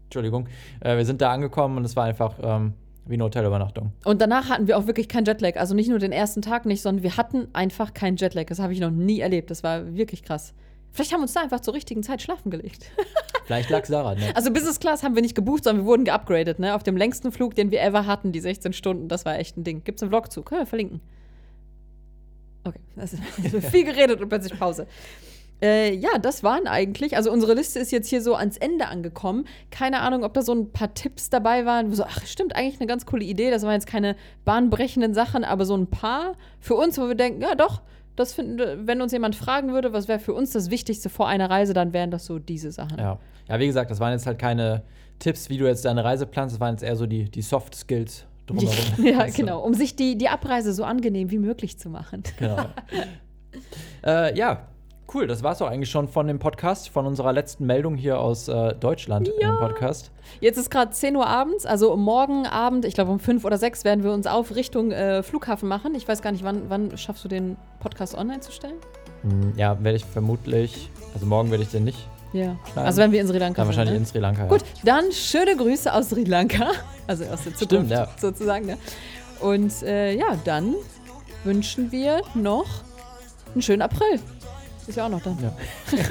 Entschuldigung, 0.05 0.47
äh, 0.81 0.97
wir 0.97 1.05
sind 1.05 1.19
da 1.19 1.31
angekommen 1.33 1.77
und 1.77 1.83
es 1.83 1.95
war 1.95 2.03
einfach 2.05 2.35
ähm, 2.43 2.73
wie 3.07 3.15
eine 3.15 3.23
Hotelübernachtung. 3.23 3.91
Und 4.05 4.21
danach 4.21 4.49
hatten 4.49 4.67
wir 4.67 4.77
auch 4.77 4.85
wirklich 4.85 5.09
keinen 5.09 5.25
Jetlag. 5.25 5.55
Also 5.57 5.73
nicht 5.73 5.89
nur 5.89 5.97
den 5.97 6.11
ersten 6.11 6.43
Tag 6.43 6.67
nicht, 6.67 6.83
sondern 6.83 7.01
wir 7.01 7.17
hatten 7.17 7.47
einfach 7.53 7.95
keinen 7.95 8.17
Jetlag. 8.17 8.45
Das 8.45 8.59
habe 8.59 8.71
ich 8.71 8.79
noch 8.79 8.91
nie 8.91 9.19
erlebt. 9.19 9.49
Das 9.49 9.63
war 9.63 9.95
wirklich 9.95 10.21
krass. 10.21 10.53
Vielleicht 10.91 11.13
haben 11.13 11.19
wir 11.19 11.23
uns 11.23 11.33
da 11.33 11.41
einfach 11.41 11.59
zur 11.59 11.73
richtigen 11.73 12.03
Zeit 12.03 12.21
schlafen 12.21 12.49
gelegt. 12.49 12.91
Vielleicht 13.45 13.69
lag 13.69 13.83
es 13.83 13.89
daran, 13.89 14.17
ne? 14.17 14.35
Also 14.35 14.51
Business 14.51 14.79
Class 14.79 15.03
haben 15.03 15.15
wir 15.15 15.21
nicht 15.21 15.35
gebucht, 15.35 15.63
sondern 15.63 15.85
wir 15.85 15.89
wurden 15.89 16.05
geupgradet, 16.05 16.59
ne? 16.59 16.75
Auf 16.75 16.83
dem 16.83 16.97
längsten 16.97 17.31
Flug, 17.31 17.55
den 17.55 17.71
wir 17.71 17.81
ever 17.81 18.05
hatten, 18.05 18.31
die 18.31 18.39
16 18.39 18.73
Stunden, 18.73 19.07
das 19.07 19.25
war 19.25 19.37
echt 19.39 19.57
ein 19.57 19.63
Ding. 19.63 19.83
Gibt's 19.83 20.01
einen 20.01 20.11
Vlog 20.11 20.31
zu? 20.31 20.43
Können 20.43 20.61
wir 20.61 20.67
verlinken. 20.67 21.01
Okay, 22.63 22.79
ist 22.97 23.17
viel 23.67 23.85
geredet 23.85 24.21
und 24.21 24.29
plötzlich 24.29 24.57
Pause. 24.59 24.87
Äh, 25.61 25.93
ja, 25.95 26.17
das 26.19 26.43
waren 26.43 26.67
eigentlich, 26.67 27.17
also 27.17 27.31
unsere 27.31 27.53
Liste 27.53 27.79
ist 27.79 27.91
jetzt 27.91 28.07
hier 28.07 28.21
so 28.21 28.35
ans 28.35 28.55
Ende 28.57 28.87
angekommen. 28.87 29.45
Keine 29.71 29.99
Ahnung, 29.99 30.23
ob 30.23 30.33
da 30.33 30.41
so 30.41 30.53
ein 30.53 30.71
paar 30.71 30.93
Tipps 30.93 31.29
dabei 31.29 31.65
waren. 31.65 31.93
So, 31.93 32.03
ach, 32.03 32.25
stimmt, 32.25 32.55
eigentlich 32.55 32.79
eine 32.79 32.87
ganz 32.87 33.05
coole 33.05 33.25
Idee. 33.25 33.51
Das 33.51 33.63
waren 33.63 33.73
jetzt 33.73 33.87
keine 33.87 34.15
bahnbrechenden 34.45 35.13
Sachen, 35.13 35.43
aber 35.43 35.65
so 35.65 35.75
ein 35.75 35.87
paar 35.87 36.35
für 36.61 36.75
uns, 36.75 36.97
wo 36.97 37.07
wir 37.07 37.15
denken, 37.15 37.41
ja 37.41 37.55
doch, 37.55 37.81
das 38.19 38.33
finden, 38.33 38.87
wenn 38.87 39.01
uns 39.01 39.11
jemand 39.11 39.35
fragen 39.35 39.73
würde, 39.73 39.93
was 39.93 40.07
wäre 40.07 40.19
für 40.19 40.33
uns 40.33 40.51
das 40.51 40.69
Wichtigste 40.69 41.09
vor 41.09 41.27
einer 41.27 41.49
Reise, 41.49 41.73
dann 41.73 41.93
wären 41.93 42.11
das 42.11 42.25
so 42.25 42.39
diese 42.39 42.71
Sachen. 42.71 42.97
Ja. 42.99 43.19
ja, 43.47 43.59
wie 43.59 43.67
gesagt, 43.67 43.89
das 43.89 43.99
waren 43.99 44.11
jetzt 44.11 44.25
halt 44.25 44.39
keine 44.39 44.83
Tipps, 45.19 45.49
wie 45.49 45.57
du 45.57 45.65
jetzt 45.65 45.85
deine 45.85 46.03
Reise 46.03 46.25
planst, 46.25 46.55
das 46.55 46.59
waren 46.59 46.75
jetzt 46.75 46.83
eher 46.83 46.95
so 46.95 47.05
die, 47.05 47.25
die 47.25 47.41
Soft 47.41 47.75
Skills 47.75 48.25
drumherum. 48.47 48.75
Ja, 49.05 49.19
Also, 49.19 49.37
genau, 49.37 49.59
um 49.61 49.73
sich 49.73 49.95
die, 49.95 50.17
die 50.17 50.29
Abreise 50.29 50.73
so 50.73 50.83
angenehm 50.83 51.31
wie 51.31 51.39
möglich 51.39 51.77
zu 51.77 51.89
machen. 51.89 52.23
genau. 52.37 52.65
äh, 54.05 54.37
ja, 54.37 54.67
cool, 55.13 55.27
das 55.27 55.43
war's 55.43 55.61
auch 55.61 55.67
eigentlich 55.67 55.89
schon 55.89 56.07
von 56.07 56.27
dem 56.27 56.39
Podcast, 56.39 56.89
von 56.89 57.05
unserer 57.05 57.33
letzten 57.33 57.65
Meldung 57.65 57.95
hier 57.95 58.19
aus 58.19 58.47
äh, 58.47 58.73
Deutschland 58.75 59.27
im 59.39 59.57
Podcast. 59.57 60.11
Jetzt 60.39 60.57
ist 60.57 60.69
gerade 60.69 60.91
10 60.91 61.15
Uhr 61.15 61.25
abends, 61.27 61.65
also 61.65 61.95
morgen 61.95 62.45
Abend, 62.45 62.85
ich 62.85 62.93
glaube 62.93 63.11
um 63.11 63.19
5 63.19 63.43
oder 63.45 63.57
6 63.57 63.83
werden 63.83 64.03
wir 64.03 64.11
uns 64.11 64.27
auf 64.27 64.55
Richtung 64.55 64.91
äh, 64.91 65.23
Flughafen 65.23 65.67
machen. 65.67 65.95
Ich 65.95 66.07
weiß 66.07 66.21
gar 66.21 66.31
nicht, 66.31 66.43
wann, 66.43 66.69
wann 66.69 66.97
schaffst 66.97 67.23
du 67.23 67.27
den 67.27 67.57
Podcast 67.79 68.15
online 68.15 68.39
zu 68.41 68.51
stellen? 68.51 68.75
Hm, 69.23 69.53
ja, 69.57 69.81
werde 69.83 69.97
ich 69.97 70.05
vermutlich, 70.05 70.89
also 71.13 71.25
morgen 71.25 71.49
werde 71.51 71.63
ich 71.63 71.69
den 71.69 71.83
nicht, 71.83 72.07
Ja. 72.31 72.55
Schneiden. 72.71 72.87
Also 72.87 73.01
wenn 73.01 73.11
wir 73.11 73.21
in 73.21 73.27
Sri 73.27 73.37
Lanka 73.37 73.61
dann 73.61 73.67
wahrscheinlich 73.67 73.95
in 73.95 74.05
sind. 74.05 74.13
Sri 74.13 74.19
Lanka. 74.19 74.43
Ne? 74.43 74.49
Gut, 74.49 74.61
dann 74.83 75.11
schöne 75.11 75.55
Grüße 75.55 75.91
aus 75.93 76.09
Sri 76.09 76.23
Lanka, 76.23 76.67
also 77.07 77.23
aus 77.25 77.43
der 77.43 77.55
Zukunft 77.55 77.63
Stimmt, 77.87 77.91
ja. 77.91 78.07
sozusagen. 78.19 78.65
Ne? 78.67 78.77
Und 79.41 79.83
äh, 79.83 80.13
ja, 80.15 80.37
dann 80.45 80.75
wünschen 81.43 81.91
wir 81.91 82.21
noch 82.35 82.65
einen 83.53 83.61
schönen 83.61 83.81
April. 83.81 84.19
Ist 84.89 84.95
ja 84.95 85.05
auch 85.05 85.09
noch 85.09 85.21
da. 85.21 85.37
Ja. 85.41 85.53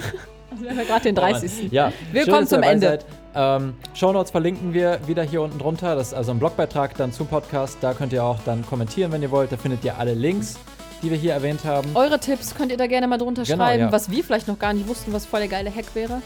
Also 0.51 0.63
wir 0.63 0.71
haben 0.71 0.79
ja 0.79 0.85
gerade 0.85 1.03
den 1.03 1.15
30. 1.15 1.71
Ja, 1.73 1.93
Wir 2.11 2.25
schön, 2.25 2.47
zum 2.47 2.63
Ende. 2.63 3.01
Ähm, 3.35 3.75
Shownotes 3.93 4.31
verlinken 4.31 4.73
wir 4.73 4.99
wieder 5.07 5.23
hier 5.23 5.43
unten 5.43 5.59
drunter. 5.59 5.95
Das 5.95 6.09
ist 6.09 6.15
also 6.15 6.31
ein 6.31 6.39
Blogbeitrag 6.39 6.97
dann 6.97 7.13
zum 7.13 7.27
Podcast. 7.27 7.77
Da 7.83 7.93
könnt 7.93 8.15
ihr 8.15 8.25
auch 8.25 8.39
dann 8.47 8.65
kommentieren, 8.65 9.13
wenn 9.13 9.21
ihr 9.21 9.31
wollt. 9.31 9.53
Da 9.53 9.59
findet 9.59 9.85
ihr 9.85 9.99
alle 9.99 10.15
Links, 10.15 10.57
die 11.03 11.11
wir 11.11 11.19
hier 11.19 11.35
erwähnt 11.35 11.65
haben. 11.67 11.91
Eure 11.95 12.19
Tipps 12.19 12.55
könnt 12.55 12.73
ihr 12.73 12.79
da 12.79 12.87
gerne 12.87 13.07
mal 13.07 13.19
drunter 13.19 13.43
Genau, 13.43 13.63
schreiben, 13.63 13.83
ja. 13.85 13.93
was 13.93 14.11
wir 14.11 14.25
vielleicht 14.25 14.49
noch 14.49 14.59
gar 14.59 14.73
nicht 14.73 14.89
wussten, 14.89 15.13
was 15.13 15.27
voll 15.27 15.41
der 15.41 15.51
geile 15.51 15.73
Hack 15.73 15.95
wäre. 15.95 16.23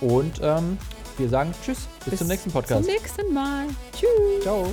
Und 0.00 0.40
ähm, 0.42 0.76
Wir 1.16 1.28
sagen 1.28 1.54
Tschüss, 1.64 1.86
bis, 2.04 2.18
zum 2.18 2.26
nächsten 2.26 2.50
Podcast. 2.50 2.84
Zum 2.84 2.92
nächsten 2.92 3.32
Mal. 3.32 3.66
Tschüss. 3.96 4.42
Ciao. 4.42 4.66